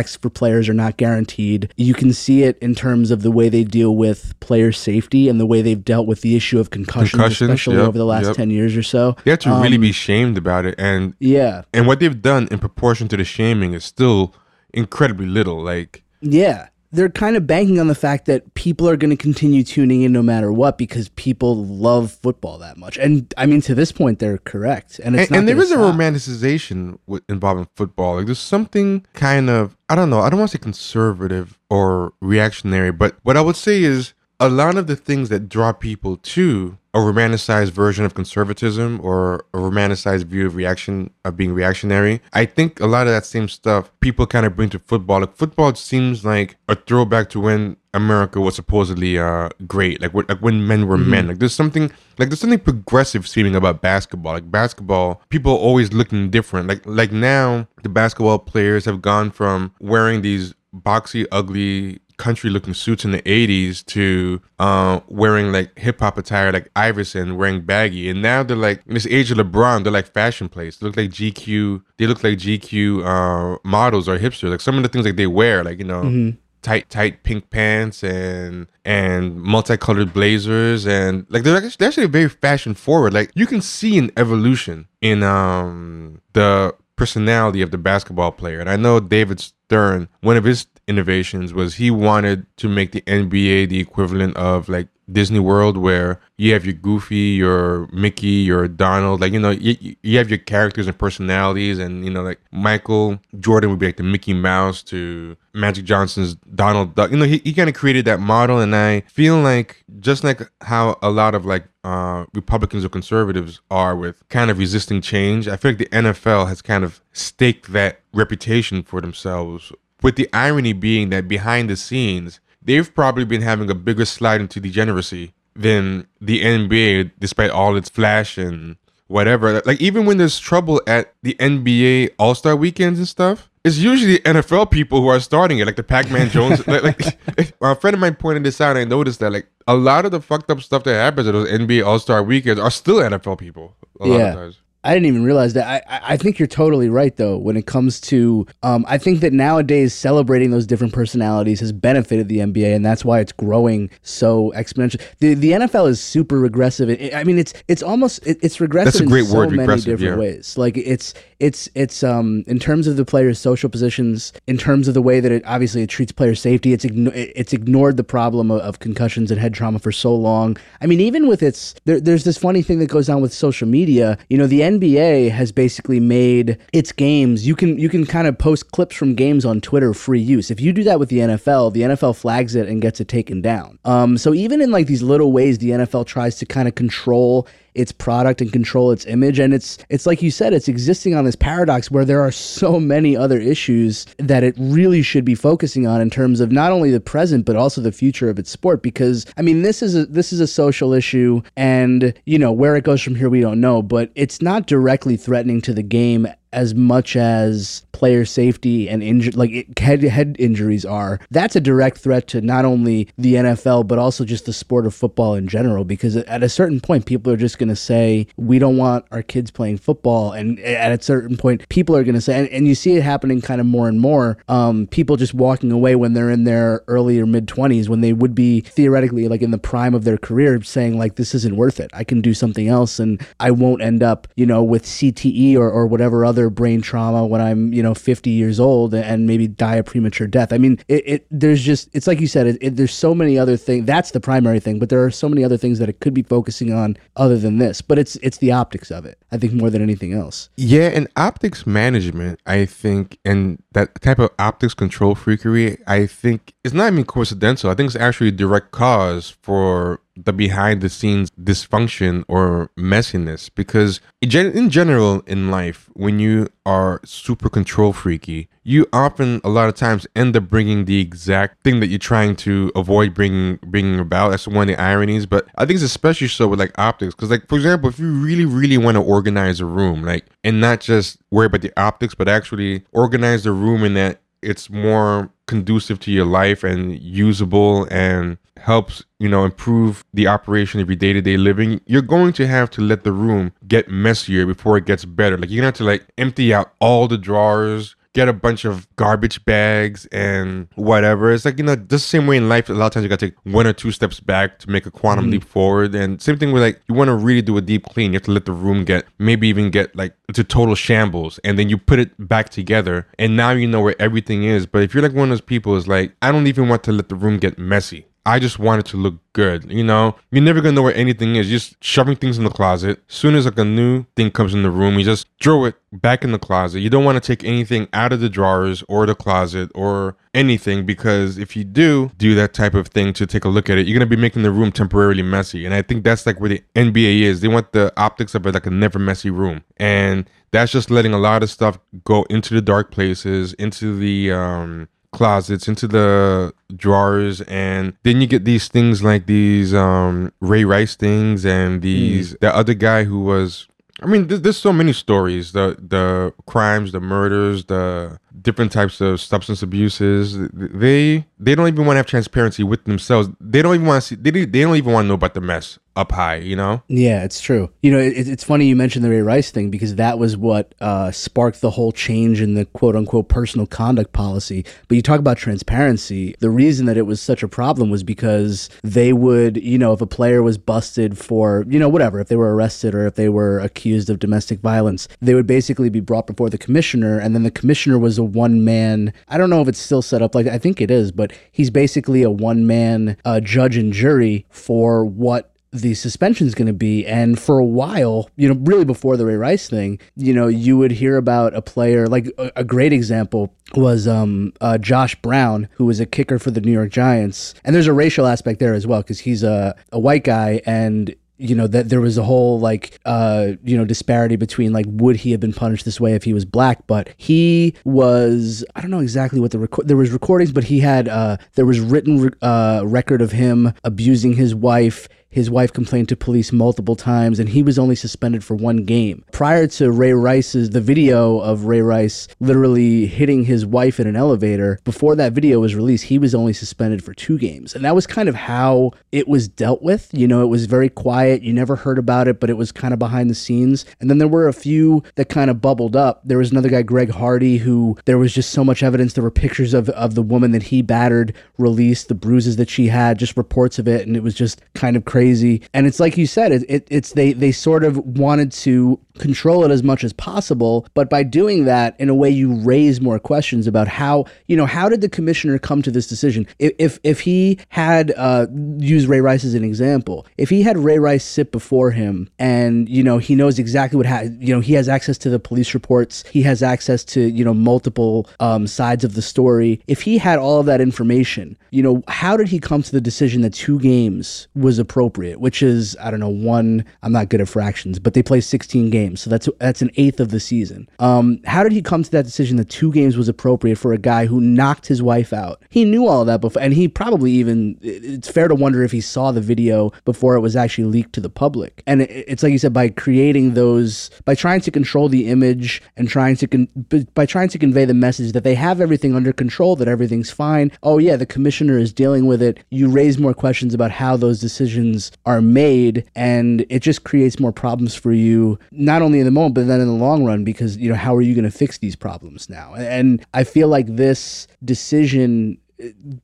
contracts 0.03 0.15
for 0.21 0.29
players 0.29 0.69
are 0.69 0.73
not 0.73 0.97
guaranteed 0.97 1.71
you 1.77 1.93
can 1.93 2.11
see 2.13 2.43
it 2.43 2.57
in 2.59 2.75
terms 2.75 3.11
of 3.11 3.21
the 3.21 3.31
way 3.31 3.49
they 3.49 3.63
deal 3.63 3.95
with 3.95 4.37
player 4.39 4.71
safety 4.71 5.29
and 5.29 5.39
the 5.39 5.45
way 5.45 5.61
they've 5.61 5.83
dealt 5.83 6.07
with 6.07 6.21
the 6.21 6.35
issue 6.35 6.59
of 6.59 6.69
concussions, 6.69 7.11
Concussions, 7.11 7.49
especially 7.49 7.77
yep, 7.77 7.87
over 7.87 7.97
the 7.97 8.05
last 8.05 8.27
yep. 8.27 8.35
10 8.35 8.49
years 8.49 8.75
or 8.75 8.83
so 8.83 9.15
They 9.23 9.31
have 9.31 9.39
to 9.39 9.49
really 9.49 9.75
Um, 9.75 9.81
be 9.81 9.91
shamed 9.91 10.37
about 10.37 10.65
it 10.65 10.75
and 10.77 11.13
yeah 11.19 11.63
and 11.73 11.87
what 11.87 11.99
they've 11.99 12.21
done 12.21 12.47
in 12.51 12.59
proportion 12.59 13.07
to 13.09 13.17
the 13.17 13.23
shaming 13.23 13.73
is 13.73 13.83
still 13.83 14.33
incredibly 14.73 15.25
little. 15.25 15.61
Like 15.61 16.03
Yeah. 16.21 16.67
They're 16.93 17.09
kind 17.09 17.35
of 17.35 17.45
banking 17.47 17.79
on 17.79 17.87
the 17.87 17.95
fact 17.95 18.25
that 18.27 18.53
people 18.53 18.87
are 18.87 18.95
going 18.95 19.09
to 19.09 19.17
continue 19.17 19.63
tuning 19.63 20.03
in 20.03 20.11
no 20.11 20.21
matter 20.21 20.53
what 20.53 20.77
because 20.77 21.09
people 21.09 21.65
love 21.65 22.11
football 22.11 22.59
that 22.59 22.77
much. 22.77 22.97
And 22.97 23.33
I 23.35 23.47
mean, 23.47 23.61
to 23.61 23.75
this 23.75 23.91
point, 23.91 24.19
they're 24.19 24.37
correct. 24.37 24.99
And 24.99 25.15
it's 25.15 25.23
and, 25.23 25.31
not 25.31 25.39
and 25.39 25.47
there 25.47 25.55
gonna 25.55 25.87
a 25.89 25.91
romanticization 25.91 26.99
with, 27.07 27.23
involving 27.27 27.67
football. 27.75 28.17
Like 28.17 28.27
there's 28.27 28.39
something 28.39 29.05
kind 29.13 29.49
of 29.49 29.75
I 29.89 29.95
don't 29.95 30.09
know. 30.09 30.19
I 30.19 30.29
don't 30.29 30.39
want 30.39 30.51
to 30.51 30.57
say 30.57 30.61
conservative 30.61 31.59
or 31.69 32.13
reactionary, 32.21 32.91
but 32.91 33.17
what 33.23 33.37
I 33.37 33.41
would 33.41 33.55
say 33.55 33.83
is 33.83 34.13
a 34.39 34.49
lot 34.49 34.77
of 34.77 34.87
the 34.87 34.95
things 34.95 35.29
that 35.29 35.49
draw 35.49 35.73
people 35.73 36.17
to 36.17 36.77
a 36.93 36.99
romanticized 36.99 37.71
version 37.71 38.05
of 38.05 38.13
conservatism 38.13 38.99
or 39.03 39.45
a 39.53 39.57
romanticized 39.57 40.25
view 40.25 40.45
of 40.45 40.55
reaction 40.55 41.09
of 41.25 41.35
being 41.35 41.53
reactionary. 41.53 42.21
I 42.33 42.45
think 42.45 42.79
a 42.79 42.85
lot 42.85 43.07
of 43.07 43.13
that 43.13 43.25
same 43.25 43.47
stuff 43.47 43.91
people 43.99 44.27
kind 44.27 44.45
of 44.45 44.55
bring 44.55 44.69
to 44.69 44.79
football. 44.79 45.21
Like 45.21 45.35
football 45.35 45.73
seems 45.73 46.23
like 46.23 46.55
a 46.67 46.75
throwback 46.75 47.29
to 47.31 47.39
when 47.39 47.77
America 47.95 48.39
was 48.39 48.55
supposedly 48.55 49.17
uh 49.17 49.49
great, 49.67 50.01
like 50.01 50.13
when, 50.13 50.25
like 50.29 50.39
when 50.39 50.67
men 50.67 50.87
were 50.87 50.97
men. 50.97 51.27
Like 51.27 51.39
there's 51.39 51.53
something 51.53 51.91
like 52.19 52.29
there's 52.29 52.39
something 52.39 52.59
progressive 52.59 53.27
seeming 53.27 53.55
about 53.55 53.81
basketball. 53.81 54.33
Like 54.33 54.51
basketball, 54.51 55.21
people 55.29 55.53
are 55.53 55.59
always 55.59 55.93
looking 55.93 56.29
different. 56.29 56.67
Like 56.67 56.85
like 56.85 57.11
now 57.11 57.67
the 57.81 57.89
basketball 57.89 58.39
players 58.39 58.85
have 58.85 59.01
gone 59.01 59.31
from 59.31 59.73
wearing 59.79 60.21
these 60.21 60.53
boxy, 60.75 61.25
ugly 61.31 61.99
country 62.17 62.49
looking 62.49 62.73
suits 62.73 63.05
in 63.05 63.11
the 63.11 63.21
80s 63.21 63.85
to 63.87 64.41
uh, 64.59 64.99
wearing 65.07 65.51
like 65.51 65.77
hip 65.77 65.99
hop 65.99 66.17
attire 66.17 66.51
like 66.51 66.69
Iverson 66.75 67.37
wearing 67.37 67.61
baggy. 67.61 68.09
And 68.09 68.21
now 68.21 68.43
they're 68.43 68.57
like 68.57 68.81
in 68.87 68.93
this 68.93 69.07
age 69.07 69.31
of 69.31 69.37
LeBron 69.37 69.83
they're 69.83 69.91
like 69.91 70.07
fashion 70.07 70.49
plates. 70.49 70.77
They 70.77 70.87
look 70.87 70.97
like 70.97 71.09
GQ 71.09 71.83
they 71.97 72.07
look 72.07 72.23
like 72.23 72.37
GQ 72.37 73.03
uh, 73.05 73.59
models 73.63 74.07
or 74.07 74.17
hipsters. 74.17 74.49
Like 74.51 74.61
some 74.61 74.77
of 74.77 74.83
the 74.83 74.89
things 74.89 75.05
like 75.05 75.15
they 75.15 75.27
wear 75.27 75.63
like 75.63 75.79
you 75.79 75.85
know 75.85 76.33
tight 76.61 76.89
tight 76.89 77.23
pink 77.23 77.49
pants 77.49 78.03
and 78.03 78.67
and 78.85 79.35
multicolored 79.41 80.13
blazers 80.13 80.85
and 80.87 81.25
like 81.29 81.43
they're 81.43 81.57
actually, 81.57 81.75
they're 81.77 81.89
actually 81.89 82.07
very 82.07 82.29
fashion 82.29 82.73
forward. 82.73 83.13
Like 83.13 83.31
you 83.35 83.45
can 83.45 83.61
see 83.61 83.97
an 83.97 84.11
evolution 84.17 84.87
in 85.01 85.23
um 85.23 86.21
the 86.33 86.73
personality 86.95 87.61
of 87.61 87.71
the 87.71 87.77
basketball 87.77 88.31
player. 88.31 88.59
And 88.59 88.69
i 88.69 88.75
know 88.75 88.99
david 88.99 89.39
stern 89.39 90.07
one 90.21 90.37
of 90.37 90.43
his 90.43 90.67
innovations 90.87 91.53
was 91.53 91.75
he 91.75 91.89
wanted 91.89 92.45
to 92.57 92.67
make 92.67 92.91
the 92.91 93.01
nba 93.01 93.67
the 93.69 93.79
equivalent 93.79 94.35
of 94.35 94.67
like 94.67 94.87
disney 95.11 95.39
world 95.39 95.77
where 95.77 96.19
you 96.37 96.53
have 96.53 96.65
your 96.65 96.73
goofy 96.73 97.15
your 97.15 97.87
mickey 97.91 98.27
your 98.27 98.67
donald 98.67 99.19
like 99.19 99.33
you 99.33 99.39
know 99.39 99.49
you, 99.49 99.95
you 100.01 100.17
have 100.17 100.29
your 100.29 100.37
characters 100.37 100.87
and 100.87 100.97
personalities 100.97 101.77
and 101.77 102.05
you 102.05 102.11
know 102.11 102.21
like 102.21 102.39
michael 102.51 103.19
jordan 103.39 103.69
would 103.69 103.79
be 103.79 103.85
like 103.85 103.97
the 103.97 104.03
mickey 104.03 104.33
mouse 104.33 104.81
to 104.81 105.35
magic 105.53 105.83
johnson's 105.85 106.35
donald 106.55 106.95
duck. 106.95 107.11
You 107.11 107.17
know 107.17 107.25
he, 107.25 107.39
he 107.43 107.53
kind 107.53 107.69
of 107.69 107.75
created 107.75 108.05
that 108.05 108.19
model 108.19 108.59
and 108.59 108.75
i 108.75 109.01
feel 109.01 109.39
like 109.39 109.83
just 109.99 110.23
like 110.23 110.41
how 110.61 110.97
a 111.01 111.09
lot 111.09 111.35
of 111.35 111.45
like 111.45 111.67
uh 111.83 112.25
republicans 112.33 112.85
or 112.85 112.89
conservatives 112.89 113.59
are 113.69 113.95
with 113.95 114.27
kind 114.29 114.49
of 114.49 114.57
resisting 114.57 115.01
change 115.01 115.49
i 115.49 115.57
feel 115.57 115.71
like 115.71 115.79
the 115.79 115.85
nfl 115.87 116.47
has 116.47 116.61
kind 116.61 116.85
of 116.85 117.01
staked 117.11 117.73
that 117.73 117.99
reputation 118.13 118.83
for 118.83 119.01
themselves 119.01 119.71
with 120.03 120.15
the 120.17 120.29
irony 120.33 120.73
being 120.73 121.09
that 121.09 121.27
behind 121.27 121.69
the 121.69 121.75
scenes, 121.75 122.39
they've 122.61 122.93
probably 122.93 123.25
been 123.25 123.41
having 123.41 123.69
a 123.69 123.75
bigger 123.75 124.05
slide 124.05 124.41
into 124.41 124.59
degeneracy 124.59 125.33
than 125.55 126.07
the 126.19 126.41
NBA, 126.41 127.11
despite 127.19 127.49
all 127.49 127.75
its 127.75 127.89
flash 127.89 128.37
and 128.37 128.75
whatever. 129.07 129.61
Like 129.65 129.81
even 129.81 130.05
when 130.05 130.17
there's 130.17 130.39
trouble 130.39 130.81
at 130.87 131.13
the 131.23 131.35
NBA 131.39 132.11
All 132.19 132.35
Star 132.35 132.55
weekends 132.55 132.99
and 132.99 133.07
stuff, 133.07 133.49
it's 133.63 133.77
usually 133.77 134.19
NFL 134.19 134.71
people 134.71 135.01
who 135.01 135.07
are 135.07 135.21
starting 135.21 135.59
it, 135.59 135.65
like 135.65 135.77
the 135.77 135.83
Pac-Man 135.83 136.29
Jones. 136.29 136.67
like, 136.67 136.83
like 136.83 137.53
a 137.61 137.75
friend 137.75 137.93
of 137.93 137.99
mine 137.99 138.15
pointed 138.15 138.43
this 138.43 138.59
out, 138.59 138.71
and 138.71 138.79
I 138.79 138.83
noticed 138.83 139.19
that 139.21 139.31
like 139.31 139.47
a 139.67 139.75
lot 139.75 140.05
of 140.05 140.11
the 140.11 140.19
fucked 140.19 140.51
up 140.51 140.61
stuff 140.61 140.83
that 140.83 140.95
happens 140.95 141.27
at 141.27 141.31
those 141.31 141.49
NBA 141.49 141.85
All 141.85 141.99
Star 141.99 142.21
weekends 142.23 142.59
are 142.59 142.71
still 142.71 142.97
NFL 142.97 143.37
people. 143.37 143.75
A 144.01 144.07
lot 144.07 144.17
Yeah. 144.19 144.51
I 144.83 144.93
didn't 144.93 145.05
even 145.07 145.23
realize 145.23 145.53
that. 145.53 145.85
I, 145.87 146.13
I 146.13 146.17
think 146.17 146.39
you're 146.39 146.47
totally 146.47 146.89
right, 146.89 147.15
though, 147.15 147.37
when 147.37 147.55
it 147.57 147.65
comes 147.65 148.01
to. 148.01 148.45
Um, 148.63 148.85
I 148.87 148.97
think 148.97 149.21
that 149.21 149.31
nowadays 149.33 149.93
celebrating 149.93 150.51
those 150.51 150.65
different 150.67 150.93
personalities 150.93 151.59
has 151.61 151.71
benefited 151.71 152.27
the 152.27 152.39
NBA, 152.39 152.75
and 152.75 152.85
that's 152.85 153.05
why 153.05 153.19
it's 153.19 153.31
growing 153.31 153.89
so 154.01 154.51
exponentially. 154.55 155.01
The 155.19 155.33
the 155.35 155.51
NFL 155.51 155.89
is 155.89 156.01
super 156.01 156.37
regressive. 156.39 156.89
It- 156.89 157.13
I 157.13 157.23
mean, 157.23 157.37
it's 157.37 157.53
it's 157.67 157.83
almost 157.83 158.25
it, 158.27 158.37
it's 158.41 158.59
regressive 158.59 158.93
That's 158.93 159.01
a 159.01 159.05
great 159.05 159.21
in 159.21 159.25
great 159.25 159.31
so 159.31 159.37
word, 159.37 159.51
many 159.51 159.75
different 159.81 160.01
yeah. 160.01 160.15
ways. 160.15 160.57
Like 160.57 160.77
it's 160.77 161.13
it's 161.39 161.69
it's 161.75 162.03
um 162.03 162.43
in 162.47 162.59
terms 162.59 162.87
of 162.87 162.97
the 162.97 163.05
players' 163.05 163.39
social 163.39 163.69
positions, 163.69 164.33
in 164.47 164.57
terms 164.57 164.87
of 164.87 164.93
the 164.93 165.01
way 165.01 165.19
that 165.19 165.31
it 165.31 165.43
obviously 165.45 165.81
it 165.83 165.87
treats 165.89 166.11
player 166.11 166.35
safety. 166.35 166.73
It's 166.73 166.85
igno- 166.85 167.11
it's 167.13 167.53
ignored 167.53 167.97
the 167.97 168.03
problem 168.03 168.51
of, 168.51 168.61
of 168.61 168.79
concussions 168.79 169.31
and 169.31 169.39
head 169.39 169.53
trauma 169.53 169.79
for 169.79 169.91
so 169.91 170.13
long. 170.13 170.57
I 170.81 170.87
mean, 170.87 170.99
even 170.99 171.27
with 171.27 171.41
its 171.43 171.75
there, 171.85 171.99
there's 171.99 172.23
this 172.23 172.37
funny 172.37 172.61
thing 172.61 172.79
that 172.79 172.89
goes 172.89 173.09
on 173.09 173.21
with 173.21 173.33
social 173.33 173.67
media. 173.67 174.17
You 174.29 174.37
know, 174.37 174.47
the 174.47 174.63
NBA 174.79 175.31
has 175.31 175.51
basically 175.51 175.99
made 175.99 176.57
its 176.71 176.91
games. 176.91 177.47
You 177.47 177.55
can 177.55 177.77
you 177.77 177.89
can 177.89 178.05
kind 178.05 178.27
of 178.27 178.37
post 178.37 178.71
clips 178.71 178.95
from 178.95 179.15
games 179.15 179.45
on 179.45 179.61
Twitter 179.61 179.93
free 179.93 180.19
use. 180.19 180.51
If 180.51 180.59
you 180.59 180.73
do 180.73 180.83
that 180.83 180.99
with 180.99 181.09
the 181.09 181.19
NFL, 181.19 181.73
the 181.73 181.81
NFL 181.81 182.15
flags 182.15 182.55
it 182.55 182.67
and 182.67 182.81
gets 182.81 182.99
it 182.99 183.07
taken 183.07 183.41
down. 183.41 183.79
Um, 183.85 184.17
so 184.17 184.33
even 184.33 184.61
in 184.61 184.71
like 184.71 184.87
these 184.87 185.03
little 185.03 185.31
ways, 185.31 185.57
the 185.57 185.71
NFL 185.71 186.05
tries 186.05 186.37
to 186.37 186.45
kind 186.45 186.67
of 186.67 186.75
control 186.75 187.47
its 187.75 187.91
product 187.91 188.41
and 188.41 188.51
control 188.51 188.91
its 188.91 189.05
image. 189.05 189.39
And 189.39 189.53
it's 189.53 189.77
it's 189.89 190.05
like 190.05 190.21
you 190.21 190.31
said 190.31 190.53
it's 190.53 190.67
existing 190.67 191.15
on 191.15 191.25
this 191.25 191.35
paradox 191.35 191.91
where 191.91 192.05
there 192.05 192.21
are 192.21 192.31
so 192.31 192.79
many 192.79 193.15
other 193.15 193.39
issues 193.39 194.05
that 194.17 194.43
it 194.43 194.55
really 194.57 195.01
should 195.01 195.25
be 195.25 195.35
focusing 195.35 195.87
on 195.87 196.01
in 196.01 196.09
terms 196.09 196.39
of 196.39 196.51
not 196.51 196.71
only 196.71 196.91
the 196.91 196.99
present 196.99 197.45
but 197.45 197.55
also 197.55 197.81
the 197.81 197.91
future 197.91 198.29
of 198.29 198.39
its 198.39 198.49
sport. 198.49 198.81
Because 198.81 199.25
I 199.37 199.41
mean 199.41 199.61
this 199.61 199.81
is 199.81 199.95
a 199.95 200.05
this 200.05 200.33
is 200.33 200.39
a 200.39 200.47
social 200.47 200.93
issue 200.93 201.41
and 201.55 202.13
you 202.25 202.39
know 202.39 202.51
where 202.51 202.75
it 202.75 202.83
goes 202.83 203.01
from 203.01 203.15
here 203.15 203.29
we 203.29 203.41
don't 203.41 203.61
know. 203.61 203.81
But 203.81 204.11
it's 204.15 204.41
not 204.41 204.67
directly 204.67 205.17
threatening 205.17 205.61
to 205.61 205.73
the 205.73 205.83
game 205.83 206.27
as 206.53 206.73
much 206.75 207.15
as 207.15 207.83
player 207.91 208.25
safety 208.25 208.89
and 208.89 209.03
injury, 209.03 209.31
like 209.33 209.51
it, 209.51 209.79
head 209.79 210.03
head 210.03 210.35
injuries 210.39 210.85
are. 210.85 211.19
That's 211.31 211.55
a 211.55 211.61
direct 211.61 211.97
threat 211.97 212.27
to 212.29 212.41
not 212.41 212.65
only 212.65 213.09
the 213.17 213.35
NFL 213.35 213.87
but 213.87 213.99
also 213.99 214.23
just 214.23 214.45
the 214.45 214.53
sport 214.53 214.85
of 214.85 214.93
football 214.93 215.35
in 215.35 215.47
general. 215.47 215.83
Because 215.83 216.15
at 216.15 216.43
a 216.43 216.49
certain 216.49 216.79
point, 216.79 217.05
people 217.05 217.31
are 217.33 217.37
just 217.37 217.57
going 217.57 217.69
to 217.69 217.75
say 217.75 218.27
we 218.37 218.59
don't 218.59 218.77
want 218.77 219.05
our 219.11 219.23
kids 219.23 219.51
playing 219.51 219.77
football, 219.77 220.31
and 220.31 220.59
at 220.59 220.97
a 220.97 221.03
certain 221.03 221.37
point, 221.37 221.67
people 221.69 221.95
are 221.95 222.03
going 222.03 222.15
to 222.15 222.21
say, 222.21 222.39
and, 222.39 222.47
and 222.49 222.67
you 222.67 222.75
see 222.75 222.95
it 222.95 223.03
happening 223.03 223.41
kind 223.41 223.59
of 223.59 223.67
more 223.67 223.87
and 223.87 223.99
more. 223.99 224.37
Um, 224.47 224.87
people 224.87 225.17
just 225.17 225.33
walking 225.33 225.71
away 225.71 225.95
when 225.95 226.13
they're 226.13 226.29
in 226.29 226.43
their 226.43 226.83
early 226.87 227.19
or 227.19 227.25
mid 227.25 227.47
twenties, 227.47 227.89
when 227.89 228.01
they 228.01 228.13
would 228.13 228.35
be 228.35 228.61
theoretically 228.61 229.27
like 229.27 229.41
in 229.41 229.51
the 229.51 229.57
prime 229.57 229.93
of 229.93 230.03
their 230.03 230.17
career, 230.17 230.61
saying 230.61 230.97
like 230.97 231.15
this 231.15 231.33
isn't 231.33 231.55
worth 231.55 231.79
it. 231.79 231.89
I 231.93 232.03
can 232.03 232.21
do 232.21 232.33
something 232.33 232.67
else, 232.67 232.99
and 232.99 233.25
I 233.39 233.51
won't 233.51 233.81
end 233.81 234.03
up, 234.03 234.27
you 234.35 234.45
know, 234.45 234.63
with 234.63 234.83
CTE 234.83 235.55
or, 235.55 235.69
or 235.69 235.87
whatever 235.87 236.25
other 236.25 236.42
brain 236.49 236.81
trauma 236.81 237.25
when 237.25 237.41
I'm, 237.41 237.73
you 237.73 237.83
know, 237.83 237.93
50 237.93 238.29
years 238.29 238.59
old 238.59 238.93
and 238.93 239.27
maybe 239.27 239.47
die 239.47 239.75
a 239.75 239.83
premature 239.83 240.27
death. 240.27 240.53
I 240.53 240.57
mean, 240.57 240.79
it, 240.87 241.03
it 241.05 241.27
there's 241.31 241.61
just 241.61 241.89
it's 241.93 242.07
like 242.07 242.19
you 242.19 242.27
said, 242.27 242.47
it, 242.47 242.57
it, 242.61 242.75
there's 242.75 242.93
so 242.93 243.13
many 243.13 243.37
other 243.37 243.57
things. 243.57 243.85
That's 243.85 244.11
the 244.11 244.19
primary 244.19 244.59
thing, 244.59 244.79
but 244.79 244.89
there 244.89 245.03
are 245.03 245.11
so 245.11 245.29
many 245.29 245.43
other 245.43 245.57
things 245.57 245.79
that 245.79 245.89
it 245.89 245.99
could 245.99 246.13
be 246.13 246.23
focusing 246.23 246.73
on 246.73 246.97
other 247.15 247.37
than 247.37 247.57
this. 247.57 247.81
But 247.81 247.99
it's 247.99 248.15
it's 248.17 248.37
the 248.37 248.51
optics 248.51 248.91
of 248.91 249.05
it. 249.05 249.17
I 249.31 249.37
think 249.37 249.53
more 249.53 249.69
than 249.69 249.81
anything 249.81 250.13
else. 250.13 250.49
Yeah, 250.55 250.89
and 250.93 251.07
optics 251.15 251.65
management, 251.65 252.39
I 252.45 252.65
think, 252.65 253.17
and 253.25 253.61
that 253.73 254.01
type 254.01 254.19
of 254.19 254.29
optics 254.37 254.73
control 254.73 255.15
freakery, 255.15 255.81
I 255.87 256.05
think, 256.05 256.53
is 256.63 256.73
not 256.73 256.91
even 256.91 257.05
coincidental. 257.05 257.69
I 257.69 257.75
think 257.75 257.87
it's 257.87 257.95
actually 257.95 258.29
a 258.29 258.31
direct 258.33 258.71
cause 258.71 259.35
for 259.41 259.99
the 260.15 260.33
behind 260.33 260.81
the 260.81 260.89
scenes 260.89 261.29
dysfunction 261.41 262.23
or 262.27 262.69
messiness. 262.77 263.49
Because 263.53 263.99
in 264.21 264.29
gen- 264.69 265.21
in 265.27 265.51
life, 265.51 265.89
when 265.93 266.19
you 266.19 266.47
are 266.65 267.01
super 267.03 267.49
control 267.49 267.93
freaky, 267.93 268.49
you 268.63 268.85
often, 268.93 269.41
a 269.43 269.49
lot 269.49 269.67
of 269.67 269.75
times, 269.75 270.07
end 270.15 270.37
up 270.37 270.49
bringing 270.49 270.85
the 270.85 270.99
exact 270.99 271.63
thing 271.63 271.79
that 271.79 271.87
you're 271.87 271.99
trying 271.99 272.35
to 272.37 272.71
avoid 272.75 273.13
bringing 273.13 273.59
bringing 273.65 273.99
about. 273.99 274.29
That's 274.29 274.47
one 274.47 274.69
of 274.69 274.75
the 274.75 274.81
ironies. 274.81 275.25
But 275.25 275.47
I 275.57 275.65
think 275.65 275.75
it's 275.75 275.83
especially 275.83 276.27
so 276.27 276.47
with 276.47 276.59
like 276.59 276.77
optics, 276.77 277.15
because 277.15 277.29
like 277.29 277.47
for 277.47 277.55
example, 277.55 277.89
if 277.89 277.99
you 277.99 278.11
really 278.11 278.45
really 278.45 278.77
want 278.77 278.95
to 278.95 279.01
organize 279.01 279.59
a 279.59 279.65
room, 279.65 280.03
like 280.03 280.25
and 280.43 280.61
not 280.61 280.79
just 280.79 281.17
worry 281.31 281.47
about 281.47 281.61
the 281.61 281.73
optics, 281.77 282.15
but 282.15 282.29
actually 282.29 282.83
organize 282.93 283.43
the 283.43 283.51
room 283.51 283.83
in 283.83 283.95
that 283.95 284.21
it's 284.41 284.69
more 284.69 285.29
conducive 285.47 285.99
to 286.01 286.11
your 286.11 286.25
life 286.25 286.63
and 286.63 286.99
usable 286.99 287.87
and 287.89 288.37
helps 288.57 289.03
you 289.19 289.27
know 289.27 289.45
improve 289.45 290.05
the 290.13 290.27
operation 290.27 290.79
of 290.79 290.87
your 290.87 290.95
day-to-day 290.95 291.37
living 291.37 291.81
you're 291.85 292.01
going 292.01 292.31
to 292.33 292.47
have 292.47 292.69
to 292.69 292.81
let 292.81 293.03
the 293.03 293.11
room 293.11 293.51
get 293.67 293.89
messier 293.89 294.45
before 294.45 294.77
it 294.77 294.85
gets 294.85 295.05
better. 295.05 295.37
Like 295.37 295.49
you're 295.49 295.61
gonna 295.61 295.67
have 295.67 295.75
to 295.75 295.83
like 295.83 296.05
empty 296.17 296.53
out 296.53 296.71
all 296.79 297.07
the 297.07 297.17
drawers 297.17 297.95
get 298.13 298.29
a 298.29 298.33
bunch 298.33 298.63
of 298.63 298.87
garbage 298.95 299.43
bags 299.43 300.05
and 300.07 300.67
whatever. 300.75 301.31
It's 301.31 301.45
like 301.45 301.57
you 301.57 301.63
know 301.63 301.75
just 301.75 301.89
the 301.89 301.99
same 301.99 302.27
way 302.27 302.37
in 302.37 302.47
life 302.47 302.69
a 302.69 302.73
lot 302.73 302.87
of 302.87 302.91
times 302.93 303.03
you 303.03 303.09
gotta 303.09 303.27
take 303.27 303.35
one 303.43 303.67
or 303.67 303.73
two 303.73 303.91
steps 303.91 304.19
back 304.19 304.59
to 304.59 304.69
make 304.69 304.85
a 304.85 304.91
quantum 304.91 305.25
mm-hmm. 305.25 305.31
leap 305.31 305.43
forward. 305.43 305.95
And 305.95 306.21
same 306.21 306.37
thing 306.37 306.51
with 306.51 306.63
like 306.63 306.81
you 306.87 306.95
want 306.95 307.09
to 307.09 307.15
really 307.15 307.41
do 307.41 307.57
a 307.57 307.61
deep 307.61 307.85
clean. 307.85 308.13
You 308.13 308.17
have 308.17 308.23
to 308.23 308.31
let 308.31 308.45
the 308.45 308.51
room 308.51 308.85
get 308.85 309.05
maybe 309.17 309.47
even 309.47 309.71
get 309.71 309.95
like 309.95 310.15
to 310.33 310.43
total 310.43 310.75
shambles. 310.75 311.39
And 311.43 311.57
then 311.57 311.69
you 311.69 311.77
put 311.77 311.99
it 311.99 312.11
back 312.27 312.49
together 312.49 313.07
and 313.17 313.35
now 313.35 313.51
you 313.51 313.67
know 313.67 313.81
where 313.81 313.99
everything 313.99 314.43
is. 314.43 314.65
But 314.65 314.83
if 314.83 314.93
you're 314.93 315.03
like 315.03 315.13
one 315.13 315.23
of 315.23 315.29
those 315.29 315.41
people 315.41 315.75
is 315.75 315.87
like 315.87 316.13
i 316.21 316.31
don't 316.31 316.47
even 316.47 316.69
want 316.69 316.83
to 316.83 316.91
let 316.91 317.09
the 317.09 317.15
room 317.15 317.37
get 317.37 317.57
messy 317.57 318.05
I 318.25 318.39
just 318.39 318.57
want 318.57 318.79
it 318.79 318.85
to 318.91 318.97
look 318.97 319.15
good. 319.33 319.69
You 319.69 319.83
know, 319.83 320.15
you're 320.31 320.43
never 320.43 320.61
gonna 320.61 320.75
know 320.75 320.81
where 320.81 320.95
anything 320.95 321.35
is. 321.35 321.49
You're 321.49 321.59
just 321.59 321.83
shoving 321.83 322.15
things 322.15 322.37
in 322.37 322.45
the 322.45 322.49
closet. 322.49 323.03
Soon 323.07 323.35
as 323.35 323.45
like 323.45 323.57
a 323.57 323.65
new 323.65 324.05
thing 324.15 324.31
comes 324.31 324.53
in 324.53 324.63
the 324.63 324.71
room, 324.71 324.97
you 324.97 325.03
just 325.03 325.27
throw 325.41 325.65
it 325.65 325.75
back 325.91 326.23
in 326.23 326.31
the 326.31 326.39
closet. 326.39 326.79
You 326.79 326.89
don't 326.89 327.03
want 327.03 327.21
to 327.21 327.27
take 327.27 327.43
anything 327.43 327.89
out 327.91 328.13
of 328.13 328.21
the 328.21 328.29
drawers 328.29 328.81
or 328.87 329.05
the 329.05 329.15
closet 329.15 329.71
or 329.75 330.15
anything 330.33 330.85
because 330.85 331.37
if 331.37 331.55
you 331.55 331.65
do 331.65 332.11
do 332.17 332.33
that 332.35 332.53
type 332.53 332.75
of 332.75 332.87
thing 332.87 333.11
to 333.13 333.25
take 333.25 333.43
a 333.43 333.49
look 333.49 333.69
at 333.69 333.77
it, 333.77 333.87
you're 333.87 333.97
gonna 333.97 334.09
be 334.09 334.15
making 334.15 334.43
the 334.43 334.51
room 334.51 334.71
temporarily 334.71 335.23
messy. 335.23 335.65
And 335.65 335.73
I 335.73 335.81
think 335.81 336.05
that's 336.05 336.25
like 336.25 336.39
where 336.39 336.49
the 336.49 336.63
NBA 336.75 337.23
is. 337.23 337.41
They 337.41 337.49
want 337.49 337.73
the 337.73 337.91
optics 337.97 338.35
of 338.35 338.45
it 338.47 338.53
like 338.53 338.65
a 338.65 338.71
never 338.71 338.99
messy 338.99 339.31
room. 339.31 339.63
And 339.77 340.29
that's 340.51 340.71
just 340.71 340.89
letting 340.89 341.13
a 341.13 341.19
lot 341.19 341.43
of 341.43 341.49
stuff 341.49 341.77
go 342.05 342.23
into 342.29 342.53
the 342.53 342.61
dark 342.61 342.89
places, 342.89 343.53
into 343.53 343.97
the 343.97 344.31
um 344.31 344.87
closets 345.13 345.67
into 345.67 345.87
the 345.87 346.53
drawers 346.75 347.41
and 347.41 347.95
then 348.03 348.19
you 348.19 348.27
get 348.27 348.43
these 348.43 348.67
things 348.67 349.03
like 349.03 349.25
these 349.27 349.73
um 349.73 350.33
ray 350.41 350.65
rice 350.65 350.95
things 350.95 351.45
and 351.45 351.81
these 351.81 352.35
the 352.41 352.53
other 352.53 352.73
guy 352.73 353.03
who 353.03 353.21
was 353.21 353.67
i 354.01 354.05
mean 354.05 354.27
th- 354.27 354.41
there's 354.41 354.57
so 354.57 354.73
many 354.73 354.91
stories 354.91 355.51
the 355.53 355.77
the 355.79 356.33
crimes 356.45 356.91
the 356.91 356.99
murders 356.99 357.65
the 357.65 358.19
different 358.43 358.71
types 358.71 359.01
of 359.01 359.19
substance 359.19 359.63
abuses. 359.63 360.37
They 360.53 361.25
they 361.39 361.55
don't 361.55 361.67
even 361.67 361.85
want 361.85 361.95
to 361.95 361.99
have 361.99 362.05
transparency 362.05 362.63
with 362.63 362.83
themselves. 362.83 363.29
They 363.39 363.61
don't 363.61 363.75
even 363.75 363.87
want 363.87 364.03
to 364.03 364.07
see 364.07 364.15
they, 364.15 364.31
they 364.31 364.61
don't 364.61 364.75
even 364.75 364.93
want 364.93 365.05
to 365.05 365.07
know 365.07 365.13
about 365.15 365.33
the 365.33 365.41
mess 365.41 365.79
up 365.95 366.11
high 366.11 366.35
you 366.35 366.55
know 366.55 366.81
Yeah, 366.87 367.23
it's 367.23 367.41
true. 367.41 367.71
You 367.81 367.91
know, 367.91 367.99
it, 367.99 368.27
it's 368.27 368.43
funny 368.43 368.65
you 368.65 368.75
mentioned 368.75 369.03
the 369.03 369.09
Ray 369.09 369.21
Rice 369.21 369.51
thing 369.51 369.69
because 369.69 369.95
that 369.95 370.19
was 370.19 370.37
what 370.37 370.73
uh, 370.79 371.11
sparked 371.11 371.61
the 371.61 371.71
whole 371.71 371.91
change 371.91 372.41
in 372.41 372.53
the 372.53 372.65
quote 372.65 372.95
unquote 372.95 373.29
personal 373.29 373.67
conduct 373.67 374.13
policy. 374.13 374.65
But 374.87 374.95
you 374.95 375.01
talk 375.01 375.19
about 375.19 375.37
transparency. 375.37 376.35
The 376.39 376.49
reason 376.49 376.85
that 376.85 376.97
it 376.97 377.03
was 377.03 377.21
such 377.21 377.43
a 377.43 377.47
problem 377.47 377.89
was 377.89 378.03
because 378.03 378.69
they 378.83 379.13
would, 379.13 379.57
you 379.57 379.77
know, 379.77 379.93
if 379.93 380.01
a 380.01 380.05
player 380.05 380.43
was 380.43 380.57
busted 380.57 381.17
for, 381.17 381.65
you 381.67 381.79
know, 381.79 381.89
whatever, 381.89 382.19
if 382.19 382.27
they 382.27 382.35
were 382.35 382.55
arrested 382.55 382.93
or 382.95 383.07
if 383.07 383.15
they 383.15 383.29
were 383.29 383.59
accused 383.59 384.09
of 384.09 384.19
domestic 384.19 384.59
violence, 384.59 385.07
they 385.21 385.33
would 385.33 385.47
basically 385.47 385.89
be 385.89 385.99
brought 385.99 386.27
before 386.27 386.49
the 386.49 386.57
commissioner. 386.57 387.19
And 387.19 387.35
then 387.35 387.43
the 387.43 387.51
commissioner 387.51 387.97
was 387.97 388.17
a 388.17 388.23
one 388.23 388.63
man, 388.63 389.13
I 389.27 389.37
don't 389.37 389.49
know 389.49 389.61
if 389.61 389.67
it's 389.67 389.79
still 389.79 390.01
set 390.01 390.21
up 390.21 390.35
like 390.35 390.47
I 390.47 390.57
think 390.57 390.81
it 390.81 390.91
is, 390.91 391.11
but 391.11 391.33
he's 391.51 391.69
basically 391.69 392.23
a 392.23 392.31
one 392.31 392.67
man 392.67 393.17
uh, 393.25 393.39
judge 393.39 393.77
and 393.77 393.91
jury 393.93 394.45
for 394.49 395.05
what 395.05 395.52
the 395.73 395.95
suspension 395.95 396.45
is 396.45 396.53
going 396.55 396.67
to 396.67 396.73
be. 396.73 397.05
And 397.05 397.39
for 397.39 397.57
a 397.57 397.65
while, 397.65 398.29
you 398.35 398.47
know, 398.47 398.59
really 398.63 398.85
before 398.85 399.17
the 399.17 399.25
Ray 399.25 399.35
Rice 399.35 399.67
thing, 399.67 399.99
you 400.15 400.33
know, 400.33 400.47
you 400.47 400.77
would 400.77 400.91
hear 400.91 401.17
about 401.17 401.55
a 401.55 401.61
player 401.61 402.07
like 402.07 402.27
a, 402.37 402.51
a 402.57 402.63
great 402.63 402.93
example 402.93 403.53
was 403.75 404.07
um, 404.07 404.53
uh, 404.61 404.77
Josh 404.77 405.15
Brown, 405.15 405.67
who 405.73 405.85
was 405.85 405.99
a 405.99 406.05
kicker 406.05 406.37
for 406.37 406.51
the 406.51 406.61
New 406.61 406.71
York 406.71 406.91
Giants. 406.91 407.55
And 407.63 407.75
there's 407.75 407.87
a 407.87 407.93
racial 407.93 408.27
aspect 408.27 408.59
there 408.59 408.75
as 408.75 408.85
well 408.85 409.01
because 409.01 409.19
he's 409.19 409.43
a, 409.43 409.75
a 409.91 409.99
white 409.99 410.23
guy 410.23 410.61
and 410.65 411.15
you 411.37 411.55
know 411.55 411.65
that 411.65 411.89
there 411.89 411.99
was 411.99 412.17
a 412.17 412.23
whole 412.23 412.59
like 412.59 412.99
uh 413.05 413.53
you 413.63 413.75
know 413.75 413.85
disparity 413.85 414.35
between 414.35 414.71
like 414.71 414.85
would 414.87 415.15
he 415.15 415.31
have 415.31 415.39
been 415.39 415.51
punished 415.51 415.83
this 415.83 415.99
way 415.99 416.13
if 416.13 416.23
he 416.23 416.33
was 416.33 416.45
black 416.45 416.85
but 416.85 417.09
he 417.17 417.73
was 417.83 418.63
i 418.75 418.81
don't 418.81 418.91
know 418.91 418.99
exactly 418.99 419.39
what 419.39 419.49
the 419.49 419.57
record 419.57 419.87
there 419.87 419.97
was 419.97 420.11
recordings 420.11 420.51
but 420.51 420.63
he 420.63 420.79
had 420.79 421.09
uh 421.09 421.35
there 421.55 421.65
was 421.65 421.79
written 421.79 422.21
re- 422.21 422.29
uh 422.43 422.83
record 422.85 423.19
of 423.21 423.31
him 423.31 423.73
abusing 423.83 424.33
his 424.33 424.53
wife 424.53 425.09
his 425.33 425.49
wife 425.49 425.73
complained 425.73 426.07
to 426.09 426.15
police 426.15 426.51
multiple 426.51 426.95
times, 426.95 427.39
and 427.39 427.49
he 427.49 427.63
was 427.63 427.79
only 427.79 427.95
suspended 427.95 428.43
for 428.43 428.53
one 428.53 428.85
game. 428.85 429.25
Prior 429.31 429.65
to 429.65 429.91
Ray 429.91 430.13
Rice's, 430.13 430.69
the 430.69 430.79
video 430.79 431.39
of 431.39 431.65
Ray 431.65 431.81
Rice 431.81 432.27
literally 432.39 433.07
hitting 433.07 433.45
his 433.45 433.65
wife 433.65 433.99
in 433.99 434.05
an 434.05 434.15
elevator, 434.15 434.79
before 434.83 435.15
that 435.15 435.33
video 435.33 435.59
was 435.59 435.73
released, 435.73 436.03
he 436.03 436.19
was 436.19 436.35
only 436.35 436.53
suspended 436.53 437.03
for 437.03 437.15
two 437.15 437.39
games. 437.39 437.73
And 437.73 437.83
that 437.83 437.95
was 437.95 438.05
kind 438.05 438.29
of 438.29 438.35
how 438.35 438.91
it 439.11 439.27
was 439.27 439.47
dealt 439.47 439.81
with. 439.81 440.07
You 440.11 440.27
know, 440.27 440.43
it 440.43 440.49
was 440.49 440.67
very 440.67 440.87
quiet. 440.87 441.41
You 441.41 441.51
never 441.51 441.77
heard 441.77 441.97
about 441.97 442.27
it, 442.27 442.39
but 442.39 442.51
it 442.51 442.57
was 442.57 442.71
kind 442.71 442.93
of 442.93 442.99
behind 442.99 443.31
the 443.31 443.35
scenes. 443.35 443.85
And 443.99 444.11
then 444.11 444.19
there 444.19 444.27
were 444.27 444.47
a 444.47 444.53
few 444.53 445.01
that 445.15 445.29
kind 445.29 445.49
of 445.49 445.61
bubbled 445.61 445.95
up. 445.95 446.21
There 446.23 446.37
was 446.37 446.51
another 446.51 446.69
guy, 446.69 446.83
Greg 446.83 447.09
Hardy, 447.09 447.57
who 447.57 447.97
there 448.05 448.19
was 448.19 448.35
just 448.35 448.51
so 448.51 448.63
much 448.63 448.83
evidence. 448.83 449.13
There 449.13 449.23
were 449.23 449.31
pictures 449.31 449.73
of, 449.73 449.89
of 449.89 450.13
the 450.13 450.21
woman 450.21 450.51
that 450.51 450.63
he 450.63 450.83
battered 450.83 451.33
released, 451.57 452.07
the 452.07 452.13
bruises 452.13 452.57
that 452.57 452.69
she 452.69 452.89
had, 452.89 453.17
just 453.17 453.35
reports 453.35 453.79
of 453.79 453.87
it. 453.87 454.05
And 454.05 454.15
it 454.15 454.21
was 454.21 454.35
just 454.35 454.61
kind 454.75 454.95
of 454.95 455.05
crazy 455.05 455.22
crazy. 455.23 455.61
And 455.73 455.87
it's 455.87 455.99
like 455.99 456.17
you 456.17 456.27
said, 456.27 456.51
it, 456.51 456.65
it, 456.67 456.87
it's 456.89 457.13
they 457.13 457.33
they 457.33 457.51
sort 457.51 457.83
of 457.83 457.97
wanted 457.97 458.51
to 458.63 458.99
control 459.19 459.63
it 459.63 459.71
as 459.71 459.83
much 459.83 460.03
as 460.03 460.11
possible, 460.13 460.87
but 460.93 461.09
by 461.09 461.23
doing 461.23 461.65
that, 461.65 461.95
in 461.99 462.09
a 462.09 462.15
way, 462.15 462.29
you 462.29 462.55
raise 462.61 462.99
more 462.99 463.19
questions 463.19 463.67
about 463.67 463.87
how 463.87 464.25
you 464.47 464.57
know 464.57 464.65
how 464.65 464.89
did 464.89 465.01
the 465.01 465.09
commissioner 465.09 465.57
come 465.59 465.81
to 465.81 465.91
this 465.91 466.07
decision? 466.07 466.47
If 466.59 466.73
if, 466.77 466.99
if 467.03 467.19
he 467.21 467.59
had 467.69 468.13
uh, 468.17 468.47
use 468.77 469.07
Ray 469.07 469.21
Rice 469.21 469.43
as 469.43 469.53
an 469.53 469.63
example, 469.63 470.25
if 470.37 470.49
he 470.49 470.63
had 470.63 470.77
Ray 470.77 470.99
Rice 470.99 471.23
sit 471.23 471.51
before 471.51 471.91
him 471.91 472.29
and 472.39 472.89
you 472.89 473.03
know 473.03 473.17
he 473.17 473.35
knows 473.35 473.59
exactly 473.59 473.97
what 473.97 474.05
ha- 474.05 474.27
you 474.39 474.53
know 474.53 474.59
he 474.59 474.73
has 474.73 474.89
access 474.89 475.17
to 475.19 475.29
the 475.29 475.39
police 475.39 475.73
reports, 475.73 476.23
he 476.31 476.41
has 476.41 476.61
access 476.61 477.03
to 477.05 477.21
you 477.21 477.45
know 477.45 477.53
multiple 477.53 478.27
um, 478.39 478.67
sides 478.67 479.03
of 479.03 479.13
the 479.13 479.21
story. 479.21 479.81
If 479.87 480.01
he 480.01 480.17
had 480.17 480.39
all 480.39 480.59
of 480.59 480.65
that 480.65 480.81
information, 480.81 481.57
you 481.71 481.83
know 481.83 482.03
how 482.07 482.35
did 482.35 482.47
he 482.47 482.59
come 482.59 482.83
to 482.83 482.91
the 482.91 483.01
decision 483.01 483.41
that 483.43 483.53
two 483.53 483.79
games 483.79 484.47
was 484.55 484.79
appropriate? 484.79 485.12
Appropriate, 485.13 485.39
which 485.39 485.61
is 485.61 485.95
I 486.01 486.09
don't 486.09 486.19
know 486.19 486.29
one. 486.29 486.85
I'm 487.03 487.11
not 487.11 487.29
good 487.29 487.41
at 487.41 487.47
fractions, 487.47 487.99
but 487.99 488.13
they 488.13 488.23
play 488.23 488.41
16 488.41 488.89
games, 488.89 489.21
so 489.21 489.29
that's 489.29 489.47
that's 489.59 489.81
an 489.81 489.91
eighth 489.95 490.19
of 490.19 490.29
the 490.29 490.39
season. 490.39 490.89
Um, 490.99 491.39
how 491.45 491.63
did 491.63 491.71
he 491.71 491.81
come 491.81 492.03
to 492.03 492.11
that 492.11 492.25
decision 492.25 492.57
that 492.57 492.69
two 492.69 492.91
games 492.91 493.15
was 493.15 493.29
appropriate 493.29 493.77
for 493.77 493.93
a 493.93 493.97
guy 493.97 494.25
who 494.25 494.41
knocked 494.41 494.87
his 494.87 495.03
wife 495.03 495.31
out? 495.31 495.61
He 495.69 495.85
knew 495.85 496.07
all 496.07 496.21
of 496.21 496.27
that 496.27 496.41
before, 496.41 496.61
and 496.61 496.73
he 496.73 496.87
probably 496.87 497.31
even. 497.31 497.77
It's 497.81 498.29
fair 498.29 498.47
to 498.47 498.55
wonder 498.55 498.83
if 498.83 498.91
he 498.91 499.01
saw 499.01 499.31
the 499.31 499.41
video 499.41 499.91
before 500.05 500.35
it 500.35 500.41
was 500.41 500.55
actually 500.55 500.85
leaked 500.85 501.13
to 501.13 501.21
the 501.21 501.29
public. 501.29 501.83
And 501.85 502.01
it, 502.01 502.09
it's 502.27 502.43
like 502.43 502.51
you 502.51 502.59
said, 502.59 502.73
by 502.73 502.89
creating 502.89 503.53
those, 503.53 504.09
by 504.25 504.35
trying 504.35 504.61
to 504.61 504.71
control 504.71 505.09
the 505.09 505.27
image 505.27 505.81
and 505.95 506.09
trying 506.09 506.35
to 506.37 506.47
con- 506.47 506.67
by 507.13 507.25
trying 507.25 507.49
to 507.49 507.59
convey 507.59 507.85
the 507.85 507.93
message 507.93 508.31
that 508.31 508.43
they 508.43 508.55
have 508.55 508.81
everything 508.81 509.15
under 509.15 509.33
control, 509.33 509.75
that 509.75 509.87
everything's 509.87 510.31
fine. 510.31 510.71
Oh 510.81 510.97
yeah, 510.97 511.15
the 511.15 511.25
commissioner 511.25 511.77
is 511.77 511.93
dealing 511.93 512.25
with 512.25 512.41
it. 512.41 512.63
You 512.71 512.89
raise 512.89 513.19
more 513.19 513.33
questions 513.33 513.73
about 513.73 513.91
how 513.91 514.17
those 514.17 514.39
decisions 514.39 515.02
are 515.25 515.41
made 515.41 516.05
and 516.15 516.65
it 516.69 516.79
just 516.79 517.03
creates 517.03 517.39
more 517.39 517.51
problems 517.51 517.95
for 517.95 518.11
you 518.11 518.57
not 518.71 519.01
only 519.01 519.19
in 519.19 519.25
the 519.25 519.31
moment 519.31 519.55
but 519.55 519.67
then 519.67 519.81
in 519.81 519.87
the 519.87 519.93
long 519.93 520.23
run 520.23 520.43
because 520.43 520.77
you 520.77 520.89
know 520.89 520.95
how 520.95 521.15
are 521.15 521.21
you 521.21 521.33
going 521.33 521.43
to 521.43 521.51
fix 521.51 521.77
these 521.77 521.95
problems 521.95 522.49
now? 522.49 522.73
And 522.75 523.25
i 523.33 523.43
feel 523.43 523.67
like 523.67 523.87
this 523.87 524.47
decision 524.63 525.57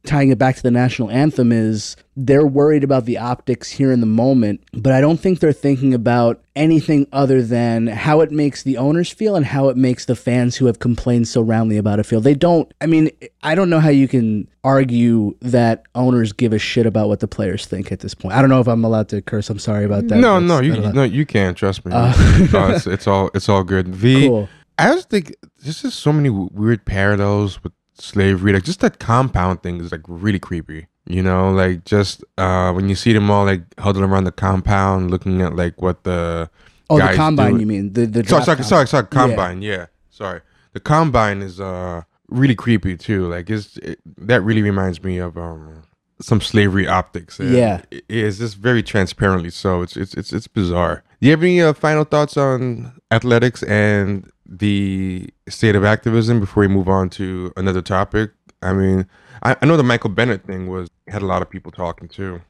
tying 0.06 0.30
it 0.30 0.38
back 0.38 0.56
to 0.56 0.64
the 0.64 0.72
national 0.72 1.10
anthem 1.10 1.52
is 1.52 1.96
they're 2.16 2.46
worried 2.46 2.84
about 2.84 3.06
the 3.06 3.18
optics 3.18 3.70
here 3.70 3.92
in 3.92 4.00
the 4.00 4.06
moment, 4.06 4.62
but 4.74 4.92
I 4.92 5.02
don't 5.02 5.20
think 5.20 5.40
they're 5.40 5.54
thinking 5.54 5.94
about 5.94 6.42
anything 6.56 7.08
other 7.14 7.42
than 7.42 7.88
how 7.88 8.20
it 8.22 8.32
makes 8.32 8.64
the 8.64 8.78
owners 8.78 9.10
feel 9.10 9.36
and 9.36 9.46
how 9.46 9.70
it 9.70 9.78
makes 9.78 10.06
the 10.06 10.16
fans 10.16 10.58
who 10.58 10.66
have 10.66 10.80
complained 10.80 11.28
so 11.28 11.42
roundly 11.42 11.78
about 11.78 12.00
it 12.00 12.06
feel. 12.06 12.20
They 12.20 12.34
don't, 12.34 12.72
I 12.82 12.88
mean, 12.88 13.10
I 13.44 13.56
don't 13.56 13.70
know 13.70 13.80
how 13.80 13.90
you 13.90 14.08
can 14.08 14.48
argue 14.64 15.36
that 15.42 15.84
owners 15.96 16.34
give 16.34 16.52
a 16.52 16.60
shit 16.60 16.86
about 16.86 17.08
what 17.08 17.22
the 17.22 17.28
players 17.28 17.66
think 17.66 17.92
at 17.92 18.02
this 18.02 18.14
point. 18.14 18.36
I 18.36 18.42
don't 18.42 18.50
know 18.50 18.60
if 18.60 18.68
I'm 18.68 18.84
allowed 18.84 19.08
to 19.10 19.22
curse. 19.22 19.50
I'm 19.50 19.60
sorry 19.60 19.86
about 19.86 20.08
that. 20.10 20.18
No, 20.18 20.40
no, 20.40 20.60
you, 20.60 20.76
no, 20.92 21.04
you 21.04 21.26
can't. 21.26 21.56
Trust 21.56 21.86
me. 21.86 21.94
Uh, 21.94 22.12
no, 22.52 22.70
it's, 22.70 22.86
it's, 22.86 23.08
all, 23.08 23.30
it's 23.34 23.48
all 23.48 23.64
good. 23.64 23.96
The, 24.02 24.16
cool. 24.28 24.50
I 24.78 24.94
just 24.94 25.10
think 25.10 25.36
there's 25.62 25.82
just 25.82 26.00
so 26.00 26.14
many 26.14 26.30
weird 26.30 26.86
parallels 26.86 27.62
with 27.64 27.74
slavery. 28.02 28.54
Like 28.54 28.64
just 28.64 28.80
that 28.82 29.00
compound 29.00 29.64
thing 29.64 29.80
is 29.80 29.92
like 29.92 30.02
really 30.08 30.40
creepy. 30.40 30.88
You 31.06 31.24
know, 31.24 31.52
like 31.52 31.86
just 31.86 32.24
uh 32.38 32.72
when 32.72 32.90
you 32.90 32.96
see 32.96 33.14
them 33.14 33.32
all 33.32 33.46
like 33.46 33.64
huddled 33.80 34.04
around 34.04 34.26
the 34.26 34.32
compound, 34.32 35.12
looking 35.12 35.42
at 35.42 35.56
like 35.56 35.82
what 35.82 36.04
the 36.04 36.50
oh 36.90 36.98
the 36.98 37.14
combine 37.16 37.56
do. 37.56 37.60
you 37.62 37.66
mean 37.66 37.94
the 37.94 38.06
the 38.06 38.24
sorry 38.26 38.44
sorry, 38.44 38.64
sorry 38.64 38.88
sorry 38.88 39.08
combine 39.08 39.62
yeah. 39.62 39.72
yeah. 39.72 39.86
sorry 40.10 40.42
the 40.74 40.80
combine 40.80 41.42
is 41.42 41.60
uh 41.60 42.04
really 42.28 42.56
creepy 42.56 42.96
too. 42.96 43.28
Like 43.28 43.50
it's 43.50 43.78
it, 43.78 44.00
that 44.18 44.42
really 44.42 44.62
reminds 44.62 45.04
me 45.04 45.18
of 45.18 45.38
um 45.38 45.84
some 46.22 46.42
slavery 46.42 46.88
optics. 46.88 47.40
Yeah, 47.40 47.82
it 47.92 48.04
is 48.10 48.40
just 48.40 48.58
very 48.58 48.84
transparently 48.84 49.50
so. 49.50 49.82
It's 49.82 49.98
it's 49.98 50.14
it's 50.14 50.34
it's 50.34 50.48
bizarre. 50.48 51.04
Do 51.22 51.28
you 51.28 51.32
have 51.32 51.44
any 51.44 51.62
uh, 51.62 51.74
final 51.74 52.04
thoughts 52.04 52.38
on 52.38 52.94
athletics 53.12 53.64
and 53.64 54.30
the 54.50 55.30
state 55.48 55.76
of 55.76 55.84
activism 55.84 56.40
before 56.40 56.62
we 56.62 56.68
move 56.68 56.90
on 56.90 57.10
to 57.12 57.54
another 57.56 57.82
topic? 57.82 58.32
I 58.62 58.74
mean, 58.74 59.06
I, 59.44 59.56
I 59.62 59.66
know 59.66 59.78
the 59.78 59.84
Michael 59.84 60.10
Bennett 60.10 60.46
thing 60.46 60.68
was 60.68 60.90
had 61.08 61.22
a 61.22 61.26
lot 61.26 61.42
of 61.42 61.50
people 61.50 61.72
talking 61.72 62.08
too. 62.08 62.42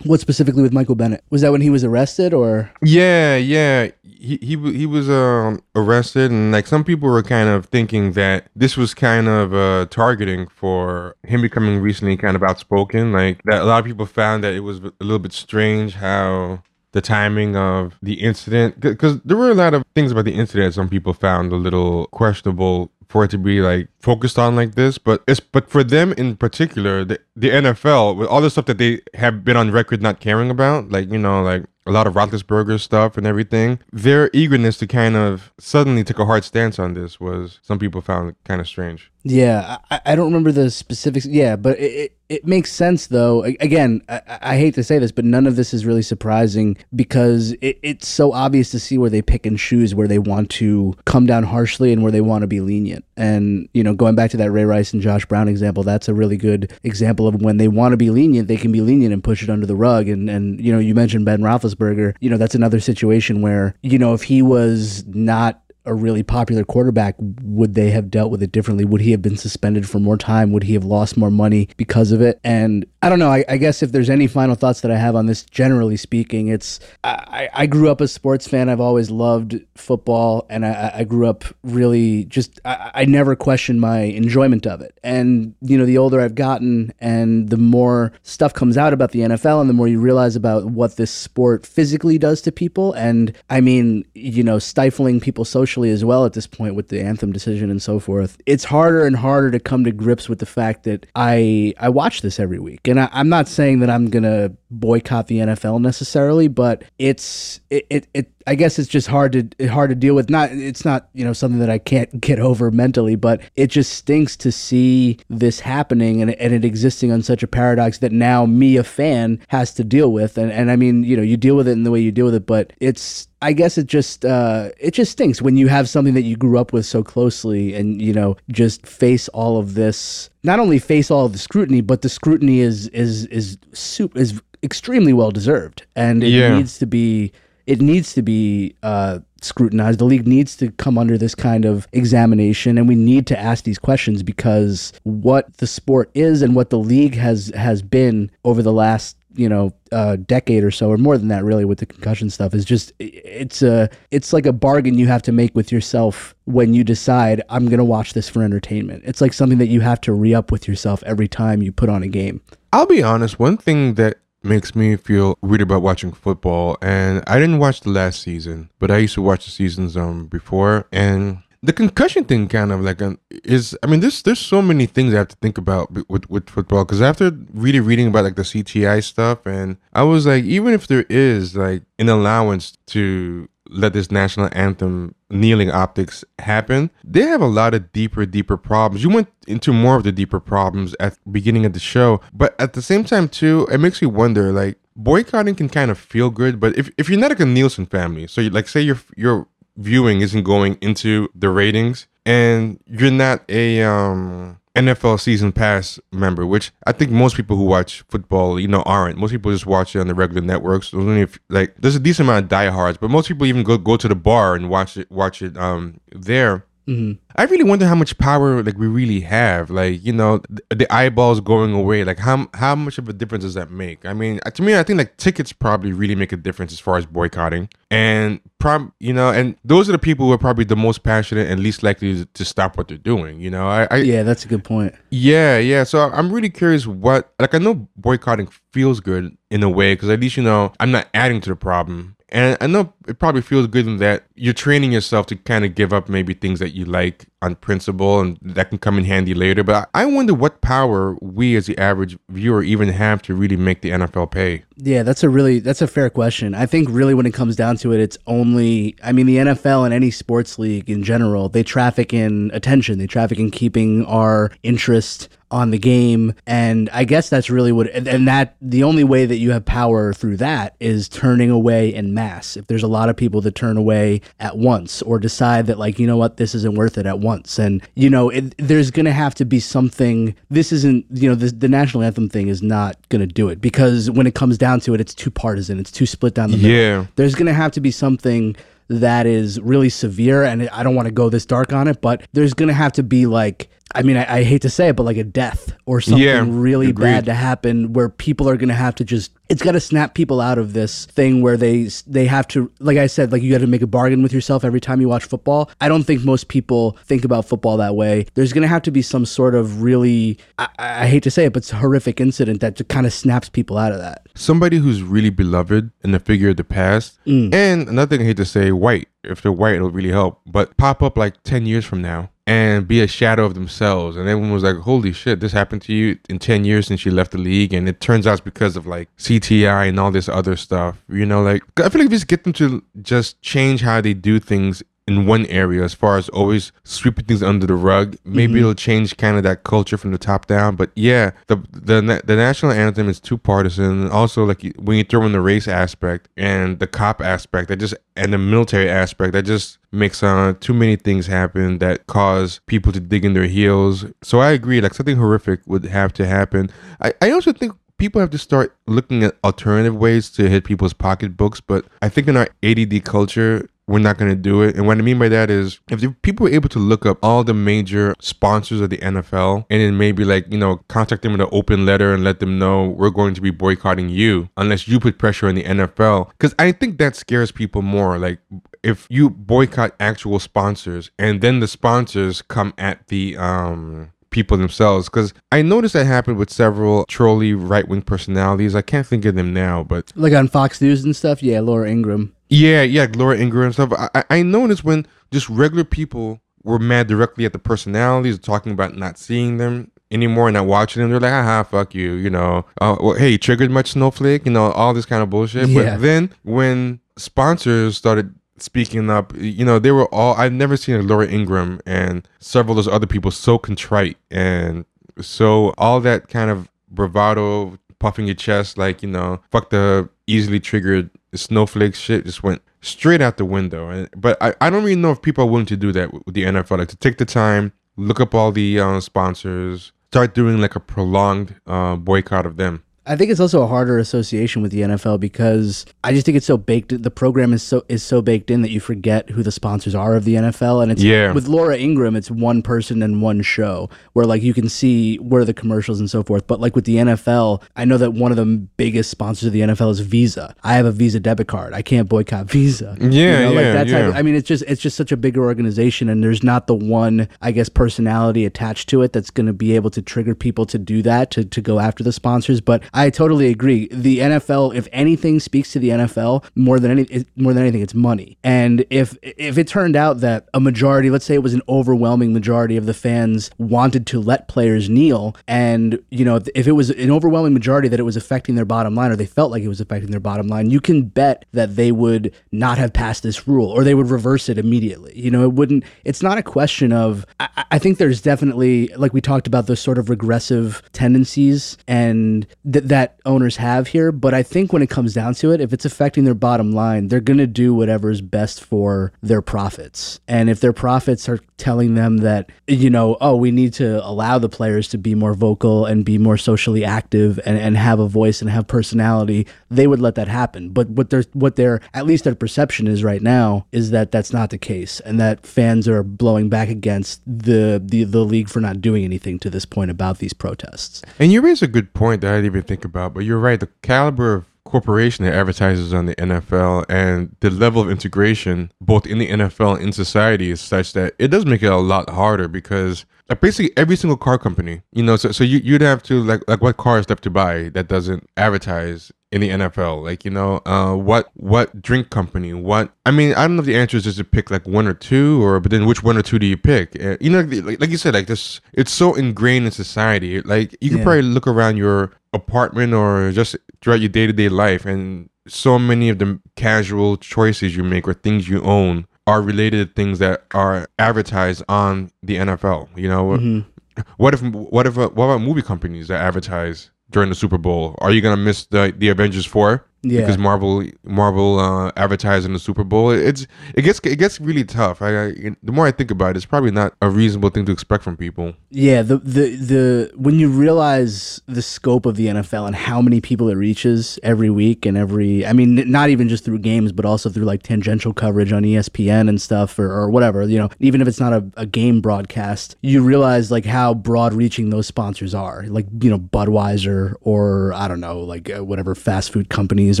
What 0.04 0.20
specifically 0.20 0.62
with 0.62 0.72
Michael 0.72 0.94
Bennett? 0.94 1.22
Was 1.28 1.42
that 1.42 1.52
when 1.52 1.60
he 1.60 1.68
was 1.68 1.84
arrested, 1.84 2.32
or? 2.32 2.70
Yeah, 2.82 3.36
yeah, 3.36 3.90
he 4.02 4.38
he 4.40 4.56
he 4.72 4.86
was 4.86 5.10
um, 5.10 5.62
arrested, 5.74 6.30
and 6.30 6.52
like 6.52 6.66
some 6.66 6.84
people 6.84 7.08
were 7.08 7.22
kind 7.22 7.50
of 7.50 7.66
thinking 7.66 8.12
that 8.12 8.46
this 8.56 8.78
was 8.78 8.94
kind 8.94 9.28
of 9.28 9.52
uh, 9.52 9.86
targeting 9.90 10.46
for 10.46 11.16
him 11.24 11.42
becoming 11.42 11.80
recently 11.80 12.16
kind 12.16 12.34
of 12.34 12.42
outspoken. 12.42 13.12
Like 13.12 13.42
that, 13.44 13.60
a 13.60 13.64
lot 13.64 13.80
of 13.80 13.84
people 13.84 14.06
found 14.06 14.42
that 14.42 14.54
it 14.54 14.60
was 14.60 14.78
a 14.78 14.92
little 15.00 15.18
bit 15.18 15.34
strange 15.34 15.94
how 15.94 16.62
the 16.92 17.00
timing 17.00 17.56
of 17.56 17.98
the 18.02 18.14
incident 18.14 18.80
because 18.80 19.20
there 19.22 19.36
were 19.36 19.50
a 19.50 19.54
lot 19.54 19.74
of 19.74 19.84
things 19.94 20.10
about 20.10 20.24
the 20.24 20.34
incident 20.34 20.74
some 20.74 20.88
people 20.88 21.12
found 21.12 21.52
a 21.52 21.56
little 21.56 22.06
questionable 22.08 22.90
for 23.08 23.24
it 23.24 23.30
to 23.30 23.38
be 23.38 23.60
like 23.60 23.88
focused 24.00 24.38
on 24.38 24.56
like 24.56 24.74
this 24.74 24.98
but 24.98 25.22
it's 25.28 25.40
but 25.40 25.68
for 25.70 25.84
them 25.84 26.12
in 26.14 26.36
particular 26.36 27.04
the, 27.04 27.20
the 27.36 27.50
NFL 27.50 28.16
with 28.16 28.28
all 28.28 28.40
the 28.40 28.50
stuff 28.50 28.66
that 28.66 28.78
they 28.78 29.00
have 29.14 29.44
been 29.44 29.56
on 29.56 29.70
record 29.70 30.00
not 30.00 30.20
caring 30.20 30.50
about 30.50 30.90
like 30.90 31.10
you 31.10 31.18
know 31.18 31.42
like 31.42 31.64
a 31.86 31.92
lot 31.92 32.06
of 32.06 32.14
Roethlisberger 32.14 32.78
stuff 32.78 33.16
and 33.16 33.26
everything. 33.26 33.80
Their 33.92 34.30
eagerness 34.32 34.78
to 34.78 34.86
kind 34.86 35.16
of 35.16 35.52
suddenly 35.58 36.04
take 36.04 36.18
a 36.18 36.24
hard 36.24 36.44
stance 36.44 36.78
on 36.78 36.94
this 36.94 37.18
was 37.18 37.58
some 37.62 37.78
people 37.78 38.00
found 38.00 38.36
kind 38.44 38.60
of 38.60 38.68
strange. 38.68 39.10
Yeah, 39.22 39.78
I, 39.90 40.00
I 40.06 40.14
don't 40.14 40.26
remember 40.26 40.52
the 40.52 40.70
specifics. 40.70 41.26
Yeah, 41.26 41.56
but 41.56 41.78
it, 41.78 41.92
it, 41.92 42.18
it 42.30 42.46
makes 42.46 42.72
sense 42.72 43.08
though. 43.08 43.42
Again, 43.42 44.02
I, 44.08 44.38
I, 44.40 44.56
hate 44.56 44.74
to 44.76 44.84
say 44.84 44.98
this, 44.98 45.12
but 45.12 45.26
none 45.26 45.46
of 45.46 45.56
this 45.56 45.74
is 45.74 45.84
really 45.84 46.00
surprising 46.00 46.78
because 46.94 47.52
it, 47.60 47.78
it's 47.82 48.08
so 48.08 48.32
obvious 48.32 48.70
to 48.70 48.80
see 48.80 48.96
where 48.96 49.10
they 49.10 49.20
pick 49.20 49.44
and 49.44 49.58
choose 49.58 49.94
where 49.94 50.08
they 50.08 50.18
want 50.18 50.48
to 50.52 50.94
come 51.04 51.26
down 51.26 51.42
harshly 51.42 51.92
and 51.92 52.02
where 52.02 52.12
they 52.12 52.22
want 52.22 52.42
to 52.42 52.46
be 52.46 52.60
lenient. 52.60 53.04
And 53.16 53.68
you 53.74 53.84
know, 53.84 53.89
going 53.94 54.14
back 54.14 54.30
to 54.32 54.36
that 54.38 54.50
Ray 54.50 54.64
Rice 54.64 54.92
and 54.92 55.02
Josh 55.02 55.24
Brown 55.26 55.48
example, 55.48 55.82
that's 55.82 56.08
a 56.08 56.14
really 56.14 56.36
good 56.36 56.72
example 56.82 57.26
of 57.26 57.42
when 57.42 57.56
they 57.56 57.68
want 57.68 57.92
to 57.92 57.96
be 57.96 58.10
lenient, 58.10 58.48
they 58.48 58.56
can 58.56 58.72
be 58.72 58.80
lenient 58.80 59.12
and 59.12 59.22
push 59.22 59.42
it 59.42 59.50
under 59.50 59.66
the 59.66 59.76
rug. 59.76 60.08
And 60.08 60.28
and 60.28 60.60
you 60.60 60.72
know, 60.72 60.78
you 60.78 60.94
mentioned 60.94 61.24
Ben 61.24 61.40
Roethlisberger. 61.40 62.14
You 62.20 62.30
know, 62.30 62.36
that's 62.36 62.54
another 62.54 62.80
situation 62.80 63.42
where 63.42 63.74
you 63.82 63.98
know 63.98 64.14
if 64.14 64.22
he 64.22 64.42
was 64.42 65.04
not 65.06 65.62
a 65.90 65.94
really 65.94 66.22
popular 66.22 66.64
quarterback, 66.64 67.16
would 67.18 67.74
they 67.74 67.90
have 67.90 68.10
dealt 68.10 68.30
with 68.30 68.42
it 68.42 68.52
differently? 68.52 68.84
Would 68.84 69.00
he 69.00 69.10
have 69.10 69.20
been 69.20 69.36
suspended 69.36 69.88
for 69.88 69.98
more 69.98 70.16
time? 70.16 70.52
Would 70.52 70.62
he 70.62 70.74
have 70.74 70.84
lost 70.84 71.16
more 71.16 71.30
money 71.30 71.68
because 71.76 72.12
of 72.12 72.20
it? 72.20 72.38
And 72.44 72.86
I 73.02 73.08
don't 73.08 73.18
know. 73.18 73.30
I, 73.30 73.44
I 73.48 73.56
guess 73.56 73.82
if 73.82 73.90
there's 73.90 74.08
any 74.08 74.28
final 74.28 74.54
thoughts 74.54 74.82
that 74.82 74.90
I 74.90 74.96
have 74.96 75.16
on 75.16 75.26
this, 75.26 75.42
generally 75.42 75.96
speaking, 75.96 76.48
it's 76.48 76.78
I, 77.02 77.48
I 77.52 77.66
grew 77.66 77.90
up 77.90 78.00
a 78.00 78.06
sports 78.06 78.46
fan. 78.46 78.68
I've 78.68 78.80
always 78.80 79.10
loved 79.10 79.58
football, 79.74 80.46
and 80.48 80.64
I, 80.64 80.92
I 80.96 81.04
grew 81.04 81.26
up 81.26 81.44
really 81.64 82.24
just 82.26 82.60
I, 82.64 82.90
I 82.94 83.04
never 83.06 83.34
questioned 83.34 83.80
my 83.80 84.00
enjoyment 84.00 84.66
of 84.66 84.82
it. 84.82 84.98
And 85.02 85.54
you 85.62 85.76
know, 85.76 85.86
the 85.86 85.98
older 85.98 86.20
I've 86.20 86.34
gotten, 86.34 86.92
and 87.00 87.48
the 87.48 87.56
more 87.56 88.12
stuff 88.22 88.54
comes 88.54 88.76
out 88.76 88.92
about 88.92 89.12
the 89.12 89.20
NFL, 89.20 89.60
and 89.60 89.68
the 89.68 89.74
more 89.74 89.88
you 89.88 89.98
realize 89.98 90.36
about 90.36 90.66
what 90.66 90.96
this 90.96 91.10
sport 91.10 91.66
physically 91.66 92.18
does 92.18 92.42
to 92.42 92.52
people, 92.52 92.92
and 92.92 93.34
I 93.48 93.62
mean, 93.62 94.04
you 94.14 94.44
know, 94.44 94.58
stifling 94.58 95.20
people 95.20 95.46
socially 95.46 95.79
socially 95.80 95.90
as 95.90 96.04
well 96.04 96.24
at 96.24 96.32
this 96.32 96.46
point 96.46 96.74
with 96.74 96.88
the 96.88 97.00
anthem 97.00 97.32
decision 97.32 97.70
and 97.70 97.82
so 97.82 97.98
forth. 97.98 98.36
It's 98.46 98.64
harder 98.64 99.06
and 99.06 99.16
harder 99.16 99.50
to 99.50 99.60
come 99.60 99.84
to 99.84 99.92
grips 99.92 100.28
with 100.28 100.38
the 100.38 100.46
fact 100.46 100.84
that 100.84 101.06
I 101.14 101.74
I 101.78 101.88
watch 101.88 102.22
this 102.22 102.38
every 102.38 102.58
week, 102.58 102.88
and 102.88 103.00
I, 103.00 103.08
am 103.12 103.28
not 103.28 103.48
saying 103.48 103.80
that 103.80 103.90
I'm 103.90 104.10
gonna 104.10 104.52
boycott 104.70 105.26
the 105.26 105.38
NFL 105.38 105.80
necessarily, 105.80 106.48
but 106.48 106.84
it's 106.98 107.60
it, 107.70 107.86
it, 107.90 108.06
it 108.14 108.32
I 108.46 108.54
guess 108.54 108.78
it's 108.78 108.88
just 108.88 109.08
hard 109.08 109.32
to 109.32 109.68
hard 109.68 109.90
to 109.90 109.96
deal 109.96 110.14
with. 110.14 110.30
Not 110.30 110.50
it's 110.52 110.84
not 110.84 111.08
you 111.14 111.24
know 111.24 111.32
something 111.32 111.60
that 111.60 111.70
I 111.70 111.78
can't 111.78 112.20
get 112.28 112.38
over 112.38 112.70
mentally, 112.70 113.16
but 113.16 113.40
it 113.56 113.68
just 113.68 113.92
stinks 113.92 114.36
to 114.38 114.52
see 114.52 115.18
this 115.28 115.60
happening 115.60 116.22
and, 116.22 116.32
and 116.32 116.52
it 116.52 116.64
existing 116.64 117.12
on 117.12 117.22
such 117.22 117.42
a 117.42 117.48
paradox 117.48 117.98
that 117.98 118.12
now 118.12 118.46
me 118.46 118.76
a 118.76 118.84
fan 118.84 119.40
has 119.48 119.74
to 119.74 119.84
deal 119.84 120.12
with. 120.12 120.38
And 120.38 120.52
and 120.52 120.70
I 120.70 120.76
mean 120.76 121.04
you 121.04 121.16
know 121.16 121.22
you 121.22 121.36
deal 121.36 121.56
with 121.56 121.68
it 121.68 121.72
in 121.72 121.84
the 121.84 121.90
way 121.90 122.00
you 122.00 122.12
deal 122.12 122.26
with 122.26 122.34
it, 122.34 122.46
but 122.46 122.72
it's 122.80 123.28
I 123.42 123.52
guess 123.54 123.78
it 123.78 123.86
just 123.86 124.24
uh, 124.24 124.70
it 124.78 124.92
just 124.92 125.12
stinks 125.12 125.40
when 125.40 125.56
you 125.56 125.68
have 125.68 125.88
something 125.88 126.14
that 126.14 126.22
you 126.22 126.36
grew 126.36 126.58
up 126.58 126.72
with 126.72 126.84
so 126.86 127.02
closely 127.02 127.74
and 127.74 128.00
you 128.00 128.12
know 128.12 128.36
just 128.50 128.86
face 128.86 129.28
all 129.28 129.56
of 129.58 129.74
this. 129.74 130.28
Not 130.42 130.58
only 130.60 130.78
face 130.78 131.10
all 131.10 131.24
of 131.26 131.32
the 131.32 131.38
scrutiny, 131.38 131.80
but 131.80 132.02
the 132.02 132.08
scrutiny 132.08 132.60
is 132.60 132.88
is 132.88 133.26
is 133.26 133.56
soup 133.72 134.16
is 134.16 134.40
extremely 134.62 135.12
well 135.14 135.30
deserved, 135.30 135.86
and 135.96 136.22
it 136.22 136.28
Yeah. 136.28 136.56
needs 136.56 136.78
to 136.78 136.86
be 136.86 137.32
it 137.66 137.80
needs 137.80 138.14
to 138.14 138.22
be 138.22 138.74
uh, 138.82 139.20
scrutinized. 139.42 140.00
The 140.00 140.04
league 140.04 140.26
needs 140.26 140.56
to 140.56 140.70
come 140.72 140.98
under 140.98 141.16
this 141.16 141.34
kind 141.36 141.64
of 141.64 141.86
examination, 141.92 142.76
and 142.76 142.88
we 142.88 142.94
need 142.96 143.26
to 143.28 143.38
ask 143.38 143.64
these 143.64 143.78
questions 143.78 144.22
because 144.22 144.92
what 145.04 145.56
the 145.58 145.66
sport 145.68 146.10
is 146.14 146.42
and 146.42 146.54
what 146.56 146.70
the 146.70 146.78
league 146.78 147.14
has 147.14 147.52
has 147.54 147.80
been 147.80 148.30
over 148.44 148.60
the 148.60 148.72
last 148.72 149.16
you 149.34 149.48
know 149.48 149.72
uh, 149.92 150.16
decade 150.16 150.64
or 150.64 150.70
so, 150.70 150.90
or 150.90 150.98
more 150.98 151.16
than 151.18 151.28
that, 151.28 151.44
really, 151.44 151.64
with 151.64 151.78
the 151.78 151.86
concussion 151.86 152.30
stuff, 152.30 152.54
is 152.54 152.64
just 152.64 152.92
it's 152.98 153.62
a 153.62 153.88
it's 154.10 154.32
like 154.32 154.46
a 154.46 154.52
bargain 154.52 154.98
you 154.98 155.06
have 155.06 155.22
to 155.22 155.32
make 155.32 155.54
with 155.54 155.70
yourself 155.72 156.34
when 156.44 156.74
you 156.74 156.84
decide 156.84 157.42
I'm 157.48 157.68
gonna 157.68 157.84
watch 157.84 158.12
this 158.12 158.28
for 158.28 158.42
entertainment. 158.42 159.02
It's 159.06 159.20
like 159.20 159.32
something 159.32 159.58
that 159.58 159.68
you 159.68 159.80
have 159.80 160.00
to 160.02 160.12
re 160.12 160.34
up 160.34 160.50
with 160.50 160.66
yourself 160.66 161.02
every 161.04 161.28
time 161.28 161.62
you 161.62 161.72
put 161.72 161.88
on 161.88 162.02
a 162.02 162.08
game. 162.08 162.40
I'll 162.72 162.86
be 162.86 163.02
honest, 163.02 163.38
one 163.38 163.56
thing 163.56 163.94
that 163.94 164.18
makes 164.42 164.74
me 164.74 164.96
feel 164.96 165.36
weird 165.42 165.60
about 165.60 165.82
watching 165.82 166.12
football, 166.12 166.76
and 166.80 167.22
I 167.26 167.38
didn't 167.38 167.58
watch 167.58 167.80
the 167.80 167.90
last 167.90 168.22
season, 168.22 168.70
but 168.78 168.90
I 168.90 168.98
used 168.98 169.14
to 169.14 169.22
watch 169.22 169.44
the 169.44 169.50
seasons 169.50 169.96
um 169.96 170.26
before, 170.26 170.86
and 170.92 171.42
the 171.62 171.72
concussion 171.72 172.24
thing 172.24 172.48
kind 172.48 172.72
of 172.72 172.80
like 172.80 173.02
um, 173.02 173.18
is 173.44 173.76
I 173.82 173.86
mean 173.86 174.00
there's 174.00 174.22
there's 174.22 174.38
so 174.38 174.62
many 174.62 174.86
things 174.86 175.12
I 175.12 175.18
have 175.18 175.28
to 175.28 175.36
think 175.36 175.58
about 175.58 175.90
with 176.08 176.28
with 176.30 176.48
football 176.48 176.84
because 176.84 177.02
after 177.02 177.32
really 177.52 177.80
reading 177.80 178.08
about 178.08 178.24
like 178.24 178.36
the 178.36 178.42
CTI 178.42 179.04
stuff, 179.04 179.46
and 179.46 179.76
I 179.92 180.02
was 180.02 180.26
like 180.26 180.44
even 180.44 180.72
if 180.72 180.86
there 180.86 181.04
is 181.10 181.56
like 181.56 181.82
an 181.98 182.08
allowance 182.08 182.72
to 182.88 183.48
let 183.68 183.92
this 183.92 184.10
national 184.10 184.48
anthem 184.52 185.14
kneeling 185.30 185.70
optics 185.70 186.24
happen 186.40 186.90
they 187.04 187.22
have 187.22 187.40
a 187.40 187.46
lot 187.46 187.72
of 187.72 187.92
deeper 187.92 188.26
deeper 188.26 188.56
problems. 188.56 189.04
You 189.04 189.10
went 189.10 189.28
into 189.46 189.72
more 189.72 189.96
of 189.96 190.02
the 190.02 190.10
deeper 190.10 190.40
problems 190.40 190.96
at 190.98 191.12
the 191.12 191.30
beginning 191.30 191.64
of 191.64 191.72
the 191.72 191.78
show 191.78 192.20
but 192.32 192.58
at 192.60 192.72
the 192.72 192.82
same 192.82 193.04
time 193.04 193.28
too 193.28 193.68
it 193.70 193.78
makes 193.78 194.02
you 194.02 194.08
wonder 194.08 194.50
like 194.50 194.78
boycotting 194.96 195.54
can 195.54 195.68
kind 195.68 195.90
of 195.90 195.98
feel 195.98 196.30
good 196.30 196.58
but 196.58 196.76
if, 196.76 196.90
if 196.98 197.08
you're 197.08 197.18
not 197.18 197.30
like 197.30 197.40
a 197.40 197.46
nielsen 197.46 197.86
family 197.86 198.26
so 198.26 198.40
you, 198.40 198.50
like 198.50 198.66
say 198.66 198.80
your 198.80 198.98
your 199.16 199.46
viewing 199.80 200.20
isn't 200.20 200.44
going 200.44 200.76
into 200.80 201.28
the 201.34 201.48
ratings 201.48 202.06
and 202.26 202.78
you're 202.86 203.10
not 203.10 203.42
a 203.48 203.82
um 203.82 204.60
NFL 204.76 205.18
season 205.18 205.50
pass 205.50 205.98
member, 206.12 206.46
which 206.46 206.70
I 206.86 206.92
think 206.92 207.10
most 207.10 207.36
people 207.36 207.56
who 207.56 207.64
watch 207.64 208.04
football, 208.08 208.60
you 208.60 208.68
know, 208.68 208.82
aren't. 208.82 209.18
Most 209.18 209.32
people 209.32 209.50
just 209.50 209.66
watch 209.66 209.96
it 209.96 210.00
on 210.00 210.06
the 210.06 210.14
regular 210.14 210.40
networks. 210.42 210.92
There's 210.92 211.04
only 211.04 211.22
if, 211.22 211.38
like 211.48 211.74
there's 211.76 211.96
a 211.96 212.00
decent 212.00 212.28
amount 212.28 212.44
of 212.44 212.48
diehards, 212.48 212.96
but 212.96 213.10
most 213.10 213.26
people 213.26 213.46
even 213.46 213.64
go 213.64 213.76
go 213.78 213.96
to 213.96 214.06
the 214.06 214.14
bar 214.14 214.54
and 214.54 214.70
watch 214.70 214.96
it 214.96 215.10
watch 215.10 215.42
it 215.42 215.56
um 215.56 216.00
there. 216.12 216.64
Mm-hmm. 216.90 217.12
I 217.36 217.44
really 217.44 217.62
wonder 217.62 217.86
how 217.86 217.94
much 217.94 218.18
power 218.18 218.62
like 218.64 218.76
we 218.76 218.88
really 218.88 219.20
have. 219.20 219.70
Like 219.70 220.04
you 220.04 220.12
know, 220.12 220.38
th- 220.38 220.60
the 220.70 220.92
eyeballs 220.92 221.40
going 221.40 221.72
away. 221.72 222.02
Like 222.02 222.18
how 222.18 222.48
how 222.54 222.74
much 222.74 222.98
of 222.98 223.08
a 223.08 223.12
difference 223.12 223.44
does 223.44 223.54
that 223.54 223.70
make? 223.70 224.04
I 224.04 224.12
mean, 224.12 224.40
uh, 224.44 224.50
to 224.50 224.62
me, 224.62 224.76
I 224.76 224.82
think 224.82 224.98
like 224.98 225.16
tickets 225.16 225.52
probably 225.52 225.92
really 225.92 226.16
make 226.16 226.32
a 226.32 226.36
difference 226.36 226.72
as 226.72 226.80
far 226.80 226.96
as 226.96 227.06
boycotting. 227.06 227.68
And 227.92 228.40
prob 228.58 228.90
you 228.98 229.12
know, 229.12 229.30
and 229.30 229.56
those 229.64 229.88
are 229.88 229.92
the 229.92 229.98
people 229.98 230.26
who 230.26 230.32
are 230.32 230.38
probably 230.38 230.64
the 230.64 230.76
most 230.76 231.04
passionate 231.04 231.48
and 231.48 231.60
least 231.60 231.84
likely 231.84 232.16
to, 232.16 232.24
to 232.24 232.44
stop 232.44 232.76
what 232.76 232.88
they're 232.88 232.98
doing. 232.98 233.40
You 233.40 233.50
know, 233.50 233.68
I, 233.68 233.86
I 233.90 233.96
Yeah, 233.98 234.24
that's 234.24 234.44
a 234.44 234.48
good 234.48 234.64
point. 234.64 234.94
yeah, 235.10 235.58
yeah. 235.58 235.84
So 235.84 236.10
I'm 236.10 236.32
really 236.32 236.50
curious 236.50 236.86
what, 236.86 237.32
like, 237.38 237.54
I 237.54 237.58
know 237.58 237.88
boycotting 237.96 238.48
feels 238.72 239.00
good 239.00 239.36
in 239.50 239.62
a 239.62 239.70
way 239.70 239.94
because 239.94 240.08
at 240.08 240.20
least, 240.20 240.36
you 240.36 240.42
know, 240.42 240.72
I'm 240.80 240.90
not 240.90 241.08
adding 241.14 241.40
to 241.42 241.50
the 241.50 241.56
problem. 241.56 242.16
And 242.32 242.56
I 242.60 242.66
know 242.66 242.92
it 243.08 243.18
probably 243.18 243.42
feels 243.42 243.66
good 243.66 243.86
in 243.86 243.96
that 243.98 244.24
you're 244.34 244.54
training 244.54 244.92
yourself 244.92 245.26
to 245.26 245.36
kind 245.36 245.64
of 245.64 245.74
give 245.74 245.92
up 245.92 246.08
maybe 246.08 246.34
things 246.34 246.58
that 246.60 246.70
you 246.70 246.84
like 246.84 247.26
on 247.42 247.56
principle 247.56 248.20
and 248.20 248.38
that 248.42 248.68
can 248.68 248.78
come 248.78 248.98
in 248.98 249.04
handy 249.04 249.34
later. 249.34 249.64
But 249.64 249.88
I 249.94 250.04
wonder 250.06 250.34
what 250.34 250.60
power 250.60 251.16
we 251.20 251.56
as 251.56 251.66
the 251.66 251.76
average 251.78 252.18
viewer 252.28 252.62
even 252.62 252.88
have 252.90 253.22
to 253.22 253.34
really 253.34 253.56
make 253.56 253.80
the 253.80 253.90
NFL 253.90 254.30
pay. 254.30 254.64
Yeah, 254.76 255.02
that's 255.02 255.22
a 255.22 255.28
really 255.28 255.58
that's 255.58 255.82
a 255.82 255.86
fair 255.86 256.10
question. 256.10 256.54
I 256.54 256.66
think 256.66 256.88
really 256.90 257.14
when 257.14 257.26
it 257.26 257.34
comes 257.34 257.56
down 257.56 257.76
to 257.78 257.92
it, 257.92 258.00
it's 258.00 258.18
only 258.26 258.96
I 259.02 259.12
mean 259.12 259.26
the 259.26 259.36
NFL 259.36 259.84
and 259.84 259.92
any 259.92 260.10
sports 260.10 260.58
league 260.58 260.88
in 260.88 261.02
general, 261.02 261.48
they 261.48 261.62
traffic 261.62 262.14
in 262.14 262.50
attention. 262.54 262.98
They 262.98 263.06
traffic 263.06 263.38
in 263.38 263.50
keeping 263.50 264.04
our 264.06 264.52
interest 264.62 265.28
on 265.50 265.70
the 265.70 265.78
game 265.78 266.34
and 266.46 266.88
I 266.92 267.04
guess 267.04 267.28
that's 267.28 267.50
really 267.50 267.72
what 267.72 267.88
and, 267.88 268.06
and 268.06 268.28
that 268.28 268.56
the 268.60 268.84
only 268.84 269.04
way 269.04 269.26
that 269.26 269.36
you 269.36 269.50
have 269.50 269.64
power 269.64 270.12
through 270.12 270.36
that 270.38 270.76
is 270.80 271.08
turning 271.08 271.50
away 271.50 271.92
in 271.92 272.14
mass. 272.14 272.56
If 272.56 272.66
there's 272.66 272.82
a 272.82 272.88
lot 272.88 273.08
of 273.08 273.16
people 273.16 273.40
that 273.42 273.54
turn 273.54 273.76
away 273.76 274.20
at 274.38 274.56
once 274.56 275.02
or 275.02 275.18
decide 275.18 275.66
that 275.66 275.78
like, 275.78 275.98
you 275.98 276.06
know 276.06 276.16
what, 276.16 276.36
this 276.36 276.54
isn't 276.54 276.74
worth 276.74 276.98
it 276.98 277.06
at 277.06 277.18
once 277.18 277.58
and 277.58 277.82
you 277.94 278.10
know, 278.10 278.30
it, 278.30 278.54
there's 278.58 278.90
going 278.90 279.06
to 279.06 279.12
have 279.12 279.34
to 279.36 279.44
be 279.44 279.60
something 279.60 280.34
this 280.50 280.72
isn't, 280.72 281.04
you 281.10 281.28
know, 281.28 281.34
the, 281.34 281.50
the 281.50 281.68
national 281.68 282.02
anthem 282.02 282.28
thing 282.28 282.48
is 282.48 282.62
not 282.62 282.96
going 283.08 283.20
to 283.20 283.26
do 283.26 283.48
it 283.48 283.60
because 283.60 284.10
when 284.10 284.26
it 284.26 284.34
comes 284.34 284.58
down 284.58 284.80
to 284.80 284.94
it, 284.94 285.00
it's 285.00 285.14
too 285.14 285.30
partisan. 285.30 285.78
It's 285.78 285.90
too 285.90 286.06
split 286.06 286.34
down 286.34 286.50
the 286.50 286.56
middle. 286.56 286.70
Yeah. 286.70 287.06
There's 287.16 287.34
going 287.34 287.46
to 287.46 287.54
have 287.54 287.72
to 287.72 287.80
be 287.80 287.90
something 287.90 288.56
that 288.88 289.24
is 289.24 289.60
really 289.60 289.88
severe, 289.88 290.42
and 290.42 290.68
I 290.70 290.82
don't 290.82 290.96
want 290.96 291.06
to 291.06 291.12
go 291.12 291.30
this 291.30 291.46
dark 291.46 291.72
on 291.72 291.86
it, 291.86 292.00
but 292.00 292.26
there's 292.32 292.54
going 292.54 292.66
to 292.68 292.74
have 292.74 292.92
to 292.94 293.04
be 293.04 293.24
like, 293.26 293.70
I 293.94 294.02
mean, 294.02 294.16
I, 294.16 294.38
I 294.38 294.42
hate 294.44 294.62
to 294.62 294.70
say 294.70 294.88
it, 294.88 294.96
but 294.96 295.02
like 295.04 295.16
a 295.16 295.24
death 295.24 295.72
or 295.86 296.00
something 296.00 296.22
Yeah, 296.22 296.44
really 296.46 296.90
agreed. 296.90 297.04
bad 297.04 297.24
to 297.26 297.34
happen 297.34 297.92
where 297.92 298.08
people 298.08 298.48
are 298.48 298.56
going 298.56 298.68
to 298.68 298.74
have 298.74 298.94
to 298.96 299.04
just. 299.04 299.32
It's 299.48 299.62
got 299.62 299.72
to 299.72 299.80
snap 299.80 300.14
people 300.14 300.40
out 300.40 300.58
of 300.58 300.74
this 300.74 301.06
thing 301.06 301.42
where 301.42 301.56
they 301.56 301.88
they 302.06 302.26
have 302.26 302.46
to, 302.48 302.70
like 302.78 302.98
I 302.98 303.08
said, 303.08 303.32
like 303.32 303.42
you 303.42 303.50
got 303.50 303.58
to 303.62 303.66
make 303.66 303.82
a 303.82 303.86
bargain 303.88 304.22
with 304.22 304.32
yourself 304.32 304.64
every 304.64 304.80
time 304.80 305.00
you 305.00 305.08
watch 305.08 305.24
football. 305.24 305.70
I 305.80 305.88
don't 305.88 306.04
think 306.04 306.22
most 306.24 306.46
people 306.46 306.96
think 307.04 307.24
about 307.24 307.46
football 307.46 307.76
that 307.78 307.96
way. 307.96 308.26
There's 308.34 308.52
going 308.52 308.62
to 308.62 308.68
have 308.68 308.82
to 308.82 308.92
be 308.92 309.02
some 309.02 309.26
sort 309.26 309.56
of 309.56 309.82
really, 309.82 310.38
I, 310.58 310.68
I 310.78 311.06
hate 311.08 311.24
to 311.24 311.30
say 311.32 311.46
it, 311.46 311.52
but 311.52 311.64
it's 311.64 311.72
a 311.72 311.76
horrific 311.76 312.20
incident 312.20 312.60
that 312.60 312.80
kind 312.88 313.06
of 313.06 313.12
snaps 313.12 313.48
people 313.48 313.76
out 313.76 313.90
of 313.90 313.98
that. 313.98 314.26
Somebody 314.36 314.76
who's 314.78 315.02
really 315.02 315.30
beloved 315.30 315.90
in 316.04 316.12
the 316.12 316.20
figure 316.20 316.50
of 316.50 316.56
the 316.56 316.64
past. 316.64 317.18
Mm. 317.26 317.52
And 317.52 317.88
another 317.88 318.16
thing 318.16 318.24
I 318.24 318.28
hate 318.28 318.36
to 318.36 318.44
say, 318.44 318.70
white. 318.70 319.08
If 319.24 319.42
they're 319.42 319.52
white, 319.52 319.74
it'll 319.74 319.90
really 319.90 320.12
help. 320.12 320.40
But 320.46 320.76
pop 320.76 321.02
up 321.02 321.18
like 321.18 321.42
10 321.42 321.66
years 321.66 321.84
from 321.84 322.00
now 322.00 322.30
and 322.50 322.88
be 322.88 323.00
a 323.00 323.06
shadow 323.06 323.44
of 323.44 323.54
themselves. 323.54 324.16
And 324.16 324.28
everyone 324.28 324.50
was 324.50 324.64
like, 324.64 324.74
holy 324.78 325.12
shit, 325.12 325.38
this 325.38 325.52
happened 325.52 325.82
to 325.82 325.92
you 325.92 326.18
in 326.28 326.40
10 326.40 326.64
years 326.64 326.88
since 326.88 327.06
you 327.06 327.12
left 327.12 327.30
the 327.30 327.38
league. 327.38 327.72
And 327.72 327.88
it 327.88 328.00
turns 328.00 328.26
out 328.26 328.32
it's 328.32 328.40
because 328.40 328.76
of 328.76 328.88
like 328.88 329.08
CTI 329.18 329.88
and 329.88 330.00
all 330.00 330.10
this 330.10 330.28
other 330.28 330.56
stuff. 330.56 331.00
You 331.08 331.24
know, 331.26 331.42
like, 331.42 331.62
I 331.76 331.88
feel 331.88 332.00
like 332.00 332.06
if 332.06 332.12
you 332.12 332.16
just 332.16 332.26
get 332.26 332.42
them 332.42 332.52
to 332.54 332.82
just 333.02 333.40
change 333.40 333.82
how 333.82 334.00
they 334.00 334.14
do 334.14 334.40
things 334.40 334.82
in 335.10 335.26
one 335.26 335.44
area 335.46 335.82
as 335.82 335.92
far 335.92 336.16
as 336.16 336.28
always 336.30 336.72
sweeping 336.84 337.24
things 337.24 337.42
under 337.42 337.66
the 337.66 337.74
rug. 337.74 338.16
Maybe 338.24 338.60
it'll 338.60 338.74
change 338.74 339.16
kind 339.16 339.36
of 339.36 339.42
that 339.42 339.64
culture 339.64 339.96
from 339.96 340.12
the 340.12 340.18
top 340.18 340.46
down. 340.46 340.76
But 340.76 340.90
yeah, 340.94 341.32
the 341.48 341.56
the 341.72 342.22
the 342.24 342.36
national 342.36 342.72
anthem 342.72 343.08
is 343.08 343.20
too 343.20 343.36
partisan. 343.36 344.08
Also, 344.10 344.44
like 344.44 344.62
when 344.76 344.96
you 344.96 345.04
throw 345.04 345.24
in 345.26 345.32
the 345.32 345.40
race 345.40 345.68
aspect 345.68 346.28
and 346.36 346.78
the 346.78 346.86
cop 346.86 347.20
aspect, 347.20 347.68
that 347.68 347.76
just 347.76 347.94
and 348.16 348.32
the 348.32 348.38
military 348.38 348.88
aspect, 348.88 349.32
that 349.32 349.42
just 349.42 349.78
makes 349.92 350.22
uh 350.22 350.54
too 350.60 350.74
many 350.74 350.96
things 350.96 351.26
happen 351.26 351.78
that 351.78 352.06
cause 352.06 352.60
people 352.66 352.92
to 352.92 353.00
dig 353.00 353.24
in 353.24 353.34
their 353.34 353.46
heels. 353.46 354.04
So 354.22 354.38
I 354.38 354.52
agree, 354.52 354.80
like 354.80 354.94
something 354.94 355.16
horrific 355.16 355.60
would 355.66 355.84
have 355.86 356.12
to 356.14 356.26
happen. 356.26 356.70
I, 357.00 357.12
I 357.20 357.30
also 357.32 357.52
think 357.52 357.74
people 358.00 358.20
have 358.20 358.30
to 358.30 358.38
start 358.38 358.74
looking 358.86 359.22
at 359.22 359.36
alternative 359.44 359.94
ways 359.94 360.30
to 360.30 360.48
hit 360.48 360.64
people's 360.64 360.94
pocketbooks. 360.94 361.60
But 361.60 361.84
I 362.00 362.08
think 362.08 362.28
in 362.28 362.36
our 362.36 362.48
ADD 362.62 363.04
culture, 363.04 363.68
we're 363.90 363.98
not 363.98 364.18
going 364.18 364.30
to 364.30 364.36
do 364.36 364.62
it. 364.62 364.76
And 364.76 364.86
what 364.86 364.98
I 364.98 365.00
mean 365.00 365.18
by 365.18 365.28
that 365.30 365.50
is 365.50 365.80
if 365.90 366.00
the 366.00 366.10
people 366.22 366.44
were 366.44 366.52
able 366.52 366.68
to 366.68 366.78
look 366.78 367.04
up 367.04 367.18
all 367.24 367.42
the 367.42 367.52
major 367.52 368.14
sponsors 368.20 368.80
of 368.80 368.88
the 368.88 368.98
NFL 368.98 369.66
and 369.68 369.80
then 369.80 369.98
maybe 369.98 370.24
like, 370.24 370.46
you 370.48 370.58
know, 370.58 370.76
contact 370.86 371.22
them 371.22 371.32
with 371.32 371.40
an 371.40 371.48
open 371.50 371.84
letter 371.84 372.14
and 372.14 372.22
let 372.22 372.38
them 372.38 372.56
know 372.56 372.86
we're 372.86 373.10
going 373.10 373.34
to 373.34 373.40
be 373.40 373.50
boycotting 373.50 374.08
you 374.08 374.48
unless 374.56 374.86
you 374.86 375.00
put 375.00 375.18
pressure 375.18 375.48
on 375.48 375.56
the 375.56 375.64
NFL. 375.64 376.30
Because 376.30 376.54
I 376.56 376.70
think 376.70 376.98
that 376.98 377.16
scares 377.16 377.50
people 377.50 377.82
more. 377.82 378.16
Like, 378.16 378.38
if 378.84 379.08
you 379.10 379.28
boycott 379.28 379.96
actual 379.98 380.38
sponsors 380.38 381.10
and 381.18 381.40
then 381.40 381.58
the 381.58 381.66
sponsors 381.66 382.42
come 382.42 382.72
at 382.78 383.08
the, 383.08 383.36
um, 383.36 384.12
people 384.30 384.56
themselves 384.56 385.08
because 385.08 385.34
i 385.52 385.60
noticed 385.60 385.92
that 385.94 386.06
happened 386.06 386.36
with 386.36 386.50
several 386.50 387.04
trolley 387.06 387.52
right-wing 387.52 388.00
personalities 388.02 388.74
i 388.74 388.82
can't 388.82 389.06
think 389.06 389.24
of 389.24 389.34
them 389.34 389.52
now 389.52 389.82
but 389.82 390.12
Like 390.14 390.32
on 390.32 390.48
Fox 390.48 390.80
News 390.80 391.04
and 391.04 391.14
stuff. 391.16 391.42
Yeah, 391.42 391.60
Laura 391.60 391.88
Ingraham. 391.90 392.34
yeah, 392.48 392.82
yeah, 392.82 393.06
Laura 393.14 393.36
Ingraham 393.36 393.66
and 393.66 393.74
stuff. 393.74 393.92
I, 394.14 394.24
I- 394.30 394.42
noticed 394.42 394.84
when 394.84 395.06
just 395.32 395.48
regular 395.48 395.84
people 395.84 396.40
were 396.62 396.78
mad 396.78 397.06
directly 397.08 397.44
at 397.44 397.52
the 397.52 397.58
personalities, 397.58 398.38
talking 398.38 398.72
about 398.72 398.96
not 398.96 399.18
seeing 399.18 399.56
them 399.58 399.90
anymore 400.10 400.48
and 400.48 400.54
not 400.54 400.66
watching 400.66 401.00
them. 401.02 401.10
They're 401.10 401.20
like, 401.20 401.30
haha, 401.30 401.62
fuck 401.62 401.94
you, 401.94 402.12
you 402.14 402.28
know. 402.30 402.66
Uh, 402.80 402.96
well, 403.00 403.14
hey, 403.16 403.38
triggered 403.38 403.70
much 403.70 403.92
snowflake, 403.92 404.44
you 404.44 404.52
know, 404.52 404.70
all 404.72 404.92
this 404.92 405.06
kind 405.06 405.22
of 405.22 405.30
bullshit. 405.30 405.68
Yeah. 405.68 405.92
But 405.94 406.02
then 406.02 406.30
when 406.42 407.00
sponsors 407.16 407.96
started 407.96 408.34
speaking 408.62 409.10
up, 409.10 409.32
you 409.36 409.64
know, 409.64 409.78
they 409.78 409.90
were 409.90 410.06
all 410.14 410.34
I've 410.34 410.52
never 410.52 410.76
seen 410.76 410.96
a 410.96 411.02
Laura 411.02 411.26
Ingraham 411.26 411.80
and 411.86 412.26
several 412.38 412.78
of 412.78 412.84
those 412.84 412.92
other 412.92 413.06
people 413.06 413.30
so 413.30 413.58
contrite 413.58 414.16
and 414.30 414.84
so 415.20 415.74
all 415.78 416.00
that 416.00 416.28
kind 416.28 416.50
of 416.50 416.68
bravado, 416.88 417.78
puffing 417.98 418.26
your 418.26 418.34
chest, 418.34 418.78
like, 418.78 419.02
you 419.02 419.08
know, 419.08 419.40
fuck 419.50 419.70
the 419.70 420.08
easily 420.26 420.60
triggered 420.60 421.10
snowflake 421.34 421.94
shit 421.94 422.24
just 422.24 422.42
went 422.42 422.62
straight 422.80 423.20
out 423.20 423.36
the 423.36 423.44
window. 423.44 423.88
And 423.88 424.08
but 424.16 424.40
I, 424.42 424.54
I 424.60 424.70
don't 424.70 424.82
really 424.82 424.96
know 424.96 425.10
if 425.10 425.22
people 425.22 425.44
are 425.44 425.48
willing 425.48 425.66
to 425.66 425.76
do 425.76 425.92
that 425.92 426.12
with 426.12 426.34
the 426.34 426.44
NFL, 426.44 426.78
like 426.78 426.88
to 426.88 426.96
take 426.96 427.18
the 427.18 427.24
time, 427.24 427.72
look 427.96 428.20
up 428.20 428.34
all 428.34 428.52
the 428.52 428.80
uh, 428.80 429.00
sponsors, 429.00 429.92
start 430.10 430.34
doing 430.34 430.60
like 430.60 430.76
a 430.76 430.80
prolonged 430.80 431.54
uh, 431.66 431.96
boycott 431.96 432.46
of 432.46 432.56
them. 432.56 432.82
I 433.10 433.16
think 433.16 433.30
it's 433.32 433.40
also 433.40 433.60
a 433.62 433.66
harder 433.66 433.98
association 433.98 434.62
with 434.62 434.70
the 434.70 434.82
NFL 434.82 435.18
because 435.18 435.84
I 436.04 436.12
just 436.12 436.24
think 436.24 436.36
it's 436.36 436.46
so 436.46 436.56
baked. 436.56 437.02
The 437.02 437.10
program 437.10 437.52
is 437.52 437.60
so 437.62 437.84
is 437.88 438.04
so 438.04 438.22
baked 438.22 438.52
in 438.52 438.62
that 438.62 438.70
you 438.70 438.78
forget 438.78 439.30
who 439.30 439.42
the 439.42 439.50
sponsors 439.50 439.96
are 439.96 440.14
of 440.14 440.24
the 440.24 440.36
NFL. 440.36 440.80
And 440.80 440.92
it's 440.92 441.02
Yeah. 441.02 441.32
with 441.32 441.48
Laura 441.48 441.76
Ingraham, 441.76 442.14
it's 442.14 442.30
one 442.30 442.62
person 442.62 443.02
and 443.02 443.20
one 443.20 443.42
show 443.42 443.90
where 444.12 444.24
like 444.26 444.42
you 444.44 444.54
can 444.54 444.68
see 444.68 445.16
where 445.16 445.44
the 445.44 445.52
commercials 445.52 445.98
and 445.98 446.08
so 446.08 446.22
forth. 446.22 446.46
But 446.46 446.60
like 446.60 446.76
with 446.76 446.84
the 446.84 446.96
NFL, 446.98 447.62
I 447.74 447.84
know 447.84 447.96
that 447.98 448.12
one 448.12 448.30
of 448.30 448.36
the 448.36 448.46
biggest 448.46 449.10
sponsors 449.10 449.48
of 449.48 449.52
the 449.52 449.62
NFL 449.62 449.90
is 449.90 449.98
Visa. 450.00 450.54
I 450.62 450.74
have 450.74 450.86
a 450.86 450.92
Visa 450.92 451.18
debit 451.18 451.48
card. 451.48 451.74
I 451.74 451.82
can't 451.82 452.08
boycott 452.08 452.48
Visa. 452.50 452.96
Yeah, 453.00 453.50
yeah, 453.50 453.72
that 453.72 453.88
type. 453.88 454.12
yeah. 454.12 454.12
I 454.16 454.22
mean, 454.22 454.36
it's 454.36 454.46
just 454.46 454.62
it's 454.68 454.80
just 454.80 454.96
such 454.96 455.10
a 455.10 455.16
bigger 455.16 455.42
organization, 455.44 456.08
and 456.08 456.22
there's 456.22 456.44
not 456.44 456.68
the 456.68 456.74
one 456.76 457.26
I 457.42 457.50
guess 457.50 457.68
personality 457.68 458.44
attached 458.44 458.88
to 458.90 459.02
it 459.02 459.12
that's 459.12 459.30
going 459.30 459.46
to 459.46 459.52
be 459.52 459.74
able 459.74 459.90
to 459.90 460.00
trigger 460.00 460.36
people 460.36 460.64
to 460.66 460.78
do 460.78 461.02
that 461.02 461.32
to 461.32 461.44
to 461.44 461.60
go 461.60 461.80
after 461.80 462.04
the 462.04 462.12
sponsors. 462.12 462.60
But 462.60 462.82
I 462.94 462.99
totally 463.08 463.48
agree. 463.48 463.88
The 463.90 464.18
NFL, 464.18 464.74
if 464.74 464.86
anything, 464.92 465.40
speaks 465.40 465.72
to 465.72 465.78
the 465.78 465.88
NFL 465.88 466.44
more 466.54 466.78
than 466.78 466.90
any 466.90 467.24
more 467.36 467.54
than 467.54 467.62
anything, 467.62 467.80
it's 467.80 467.94
money. 467.94 468.36
And 468.44 468.84
if 468.90 469.16
if 469.22 469.56
it 469.56 469.66
turned 469.66 469.96
out 469.96 470.20
that 470.20 470.48
a 470.52 470.60
majority, 470.60 471.08
let's 471.08 471.24
say 471.24 471.34
it 471.34 471.42
was 471.42 471.54
an 471.54 471.62
overwhelming 471.68 472.34
majority 472.34 472.76
of 472.76 472.84
the 472.84 472.92
fans 472.92 473.50
wanted 473.56 474.06
to 474.08 474.20
let 474.20 474.48
players 474.48 474.90
kneel, 474.90 475.34
and 475.48 476.02
you 476.10 476.24
know 476.24 476.40
if 476.54 476.66
it 476.66 476.72
was 476.72 476.90
an 476.90 477.10
overwhelming 477.10 477.54
majority 477.54 477.88
that 477.88 478.00
it 478.00 478.04
was 478.04 478.16
affecting 478.16 478.56
their 478.56 478.64
bottom 478.64 478.94
line, 478.94 479.10
or 479.10 479.16
they 479.16 479.26
felt 479.26 479.50
like 479.50 479.62
it 479.62 479.68
was 479.68 479.80
affecting 479.80 480.10
their 480.10 480.20
bottom 480.20 480.48
line, 480.48 480.68
you 480.68 480.80
can 480.80 481.04
bet 481.04 481.44
that 481.52 481.76
they 481.76 481.92
would 481.92 482.34
not 482.52 482.76
have 482.76 482.92
passed 482.92 483.22
this 483.22 483.48
rule, 483.48 483.70
or 483.70 483.84
they 483.84 483.94
would 483.94 484.10
reverse 484.10 484.48
it 484.48 484.58
immediately. 484.58 485.18
You 485.18 485.30
know, 485.30 485.44
it 485.44 485.52
wouldn't. 485.52 485.84
It's 486.04 486.22
not 486.22 486.36
a 486.36 486.42
question 486.42 486.92
of. 486.92 487.24
I, 487.38 487.64
I 487.72 487.78
think 487.78 487.98
there's 487.98 488.20
definitely 488.20 488.88
like 488.96 489.12
we 489.12 489.20
talked 489.20 489.46
about 489.46 489.66
those 489.66 489.80
sort 489.80 489.98
of 489.98 490.10
regressive 490.10 490.82
tendencies 490.92 491.78
and 491.86 492.46
th- 492.70 492.79
that 492.88 493.18
owners 493.24 493.56
have 493.56 493.88
here. 493.88 494.12
But 494.12 494.34
I 494.34 494.42
think 494.42 494.72
when 494.72 494.82
it 494.82 494.90
comes 494.90 495.14
down 495.14 495.34
to 495.34 495.52
it, 495.52 495.60
if 495.60 495.72
it's 495.72 495.84
affecting 495.84 496.24
their 496.24 496.34
bottom 496.34 496.72
line, 496.72 497.08
they're 497.08 497.20
going 497.20 497.38
to 497.38 497.46
do 497.46 497.74
whatever 497.74 498.10
is 498.10 498.20
best 498.20 498.62
for 498.62 499.12
their 499.22 499.42
profits. 499.42 500.20
And 500.26 500.50
if 500.50 500.60
their 500.60 500.72
profits 500.72 501.28
are 501.28 501.38
telling 501.56 501.94
them 501.94 502.18
that, 502.18 502.50
you 502.66 502.90
know, 502.90 503.16
oh, 503.20 503.36
we 503.36 503.50
need 503.50 503.72
to 503.74 504.04
allow 504.04 504.38
the 504.38 504.48
players 504.48 504.88
to 504.88 504.98
be 504.98 505.14
more 505.14 505.34
vocal 505.34 505.84
and 505.84 506.04
be 506.04 506.18
more 506.18 506.36
socially 506.36 506.84
active 506.84 507.38
and, 507.44 507.58
and 507.58 507.76
have 507.76 508.00
a 508.00 508.08
voice 508.08 508.40
and 508.40 508.50
have 508.50 508.66
personality, 508.66 509.46
they 509.70 509.86
would 509.86 510.00
let 510.00 510.14
that 510.14 510.28
happen. 510.28 510.70
But 510.70 510.88
what 510.90 511.10
their 511.10 511.24
what 511.32 511.56
their 511.56 511.80
at 511.94 512.06
least 512.06 512.24
their 512.24 512.34
perception 512.34 512.86
is 512.86 513.04
right 513.04 513.22
now 513.22 513.66
is 513.72 513.90
that 513.90 514.10
that's 514.10 514.32
not 514.32 514.50
the 514.50 514.58
case, 514.58 515.00
and 515.00 515.20
that 515.20 515.46
fans 515.46 515.86
are 515.86 516.02
blowing 516.02 516.48
back 516.48 516.68
against 516.68 517.20
the 517.26 517.80
the, 517.84 518.04
the 518.04 518.24
league 518.24 518.48
for 518.48 518.60
not 518.60 518.80
doing 518.80 519.04
anything 519.04 519.38
to 519.40 519.50
this 519.50 519.64
point 519.64 519.90
about 519.90 520.18
these 520.18 520.32
protests. 520.32 521.02
And 521.18 521.30
you 521.30 521.40
raise 521.40 521.62
a 521.62 521.68
good 521.68 521.92
point 521.92 522.22
that 522.22 522.32
I 522.32 522.36
didn't 522.36 522.46
even 522.46 522.62
think 522.70 522.84
about, 522.84 523.12
but 523.14 523.24
you're 523.24 523.38
right. 523.40 523.58
The 523.58 523.68
caliber 523.82 524.34
of 524.34 524.44
corporation 524.64 525.24
that 525.24 525.34
advertises 525.34 525.92
on 525.92 526.06
the 526.06 526.14
NFL 526.16 526.84
and 526.88 527.34
the 527.40 527.50
level 527.50 527.82
of 527.82 527.90
integration, 527.90 528.70
both 528.80 529.06
in 529.06 529.18
the 529.18 529.28
NFL 529.28 529.76
and 529.76 529.86
in 529.86 529.92
society, 529.92 530.50
is 530.50 530.60
such 530.60 530.92
that 530.92 531.14
it 531.18 531.28
does 531.28 531.44
make 531.44 531.62
it 531.64 531.72
a 531.72 531.76
lot 531.76 532.08
harder 532.10 532.46
because 532.46 533.04
like 533.28 533.40
basically 533.40 533.72
every 533.76 533.96
single 533.96 534.16
car 534.16 534.38
company, 534.38 534.82
you 534.92 535.02
know, 535.02 535.16
so, 535.16 535.32
so 535.32 535.42
you, 535.42 535.58
you'd 535.64 535.80
have 535.82 536.02
to 536.04 536.22
like 536.22 536.42
like 536.46 536.62
what 536.62 536.76
car 536.76 536.98
is 537.00 537.08
left 537.08 537.24
to 537.24 537.30
buy 537.30 537.68
that 537.70 537.88
doesn't 537.88 538.28
advertise 538.36 539.10
in 539.32 539.40
the 539.40 539.48
NFL? 539.50 540.02
Like, 540.02 540.24
you 540.24 540.30
know, 540.32 540.60
uh, 540.66 540.94
what 540.96 541.30
what 541.34 541.80
drink 541.80 542.10
company? 542.10 542.52
What 542.52 542.92
I 543.06 543.12
mean, 543.12 543.32
I 543.34 543.42
don't 543.46 543.54
know 543.56 543.60
if 543.60 543.66
the 543.66 543.76
answer 543.76 543.96
is 543.96 544.04
just 544.04 544.18
to 544.18 544.24
pick 544.24 544.50
like 544.50 544.66
one 544.66 544.86
or 544.88 544.94
two, 544.94 545.42
or 545.44 545.58
but 545.60 545.70
then 545.70 545.86
which 545.86 546.02
one 546.02 546.16
or 546.16 546.22
two 546.22 546.38
do 546.40 546.46
you 546.46 546.56
pick? 546.56 547.00
Uh, 547.02 547.16
you 547.20 547.30
know, 547.30 547.40
like, 547.42 547.80
like 547.80 547.90
you 547.90 547.96
said, 547.96 548.14
like 548.14 548.26
this, 548.26 548.60
it's 548.72 548.92
so 548.92 549.14
ingrained 549.14 549.66
in 549.66 549.70
society. 549.72 550.40
Like 550.42 550.76
you 550.80 550.90
can 550.90 550.98
Yeah. 550.98 551.04
probably 551.04 551.22
look 551.22 551.46
around 551.46 551.76
your 551.76 552.10
apartment 552.32 552.92
or 552.94 553.32
just 553.32 553.56
throughout 553.80 554.00
your 554.00 554.08
day 554.08 554.26
to 554.26 554.32
day 554.32 554.48
life, 554.48 554.84
and 554.86 555.28
so 555.48 555.78
many 555.78 556.08
of 556.08 556.18
the 556.18 556.38
casual 556.56 557.16
choices 557.16 557.76
you 557.76 557.82
make 557.82 558.06
or 558.06 558.14
things 558.14 558.48
you 558.48 558.60
own 558.62 559.06
are 559.26 559.42
related 559.42 559.88
to 559.88 559.94
things 559.94 560.18
that 560.18 560.44
are 560.52 560.88
advertised 560.98 561.62
on 561.68 562.10
the 562.22 562.36
NFL. 562.36 562.88
You 562.96 563.08
know, 563.08 563.24
Mm-hmm. 563.30 564.02
what 564.16 564.34
if 564.34 564.42
what 564.42 564.86
if 564.86 564.96
what 564.96 565.08
about 565.12 565.40
movie 565.40 565.62
companies 565.62 566.08
that 566.08 566.20
advertise 566.20 566.90
during 567.10 567.28
the 567.28 567.34
Super 567.34 567.58
Bowl? 567.58 567.96
Are 567.98 568.10
you 568.10 568.20
gonna 568.20 568.36
miss 568.36 568.66
the 568.66 568.94
the 568.96 569.08
Avengers 569.08 569.46
four? 569.46 569.84
Yeah. 570.02 570.20
Because 570.20 570.38
Marvel 570.38 570.84
Marvel 571.04 571.58
uh, 571.58 571.92
advertised 571.96 572.46
in 572.46 572.52
the 572.52 572.58
Super 572.58 572.84
Bowl. 572.84 573.10
It's 573.10 573.46
it 573.74 573.82
gets 573.82 574.00
it 574.00 574.16
gets 574.16 574.40
really 574.40 574.64
tough. 574.64 575.02
I, 575.02 575.26
I 575.26 575.32
the 575.62 575.72
more 575.72 575.86
I 575.86 575.90
think 575.90 576.10
about 576.10 576.30
it, 576.30 576.36
it's 576.36 576.46
probably 576.46 576.70
not 576.70 576.94
a 577.02 577.10
reasonable 577.10 577.50
thing 577.50 577.66
to 577.66 577.72
expect 577.72 578.02
from 578.04 578.16
people. 578.16 578.54
Yeah, 578.70 579.02
the 579.02 579.18
the 579.18 579.56
the 579.56 580.12
when 580.16 580.38
you 580.38 580.48
realize 580.48 581.40
the 581.46 581.62
scope 581.62 582.06
of 582.06 582.16
the 582.16 582.28
NFL 582.28 582.66
and 582.66 582.76
how 582.76 583.02
many 583.02 583.20
people 583.20 583.48
it 583.48 583.54
reaches 583.54 584.18
every 584.22 584.50
week 584.50 584.86
and 584.86 584.96
every 584.96 585.44
I 585.44 585.52
mean 585.52 585.90
not 585.90 586.08
even 586.10 586.28
just 586.28 586.44
through 586.44 586.60
games 586.60 586.92
but 586.92 587.04
also 587.04 587.28
through 587.28 587.44
like 587.44 587.62
tangential 587.62 588.12
coverage 588.12 588.52
on 588.52 588.62
ESPN 588.62 589.28
and 589.28 589.40
stuff 589.40 589.78
or, 589.78 589.90
or 589.90 590.10
whatever, 590.10 590.42
you 590.46 590.58
know, 590.58 590.70
even 590.78 591.00
if 591.00 591.08
it's 591.08 591.20
not 591.20 591.32
a, 591.32 591.44
a 591.56 591.66
game 591.66 592.00
broadcast, 592.00 592.76
you 592.82 593.02
realize 593.02 593.50
like 593.50 593.64
how 593.64 593.94
broad 593.94 594.32
reaching 594.32 594.70
those 594.70 594.86
sponsors 594.86 595.34
are. 595.34 595.64
Like, 595.68 595.86
you 596.00 596.10
know, 596.10 596.18
Budweiser 596.18 597.14
or 597.20 597.72
I 597.74 597.88
don't 597.88 598.00
know, 598.00 598.20
like 598.20 598.50
uh, 598.50 598.64
whatever 598.64 598.94
fast 598.94 599.32
food 599.32 599.48
companies 599.90 600.00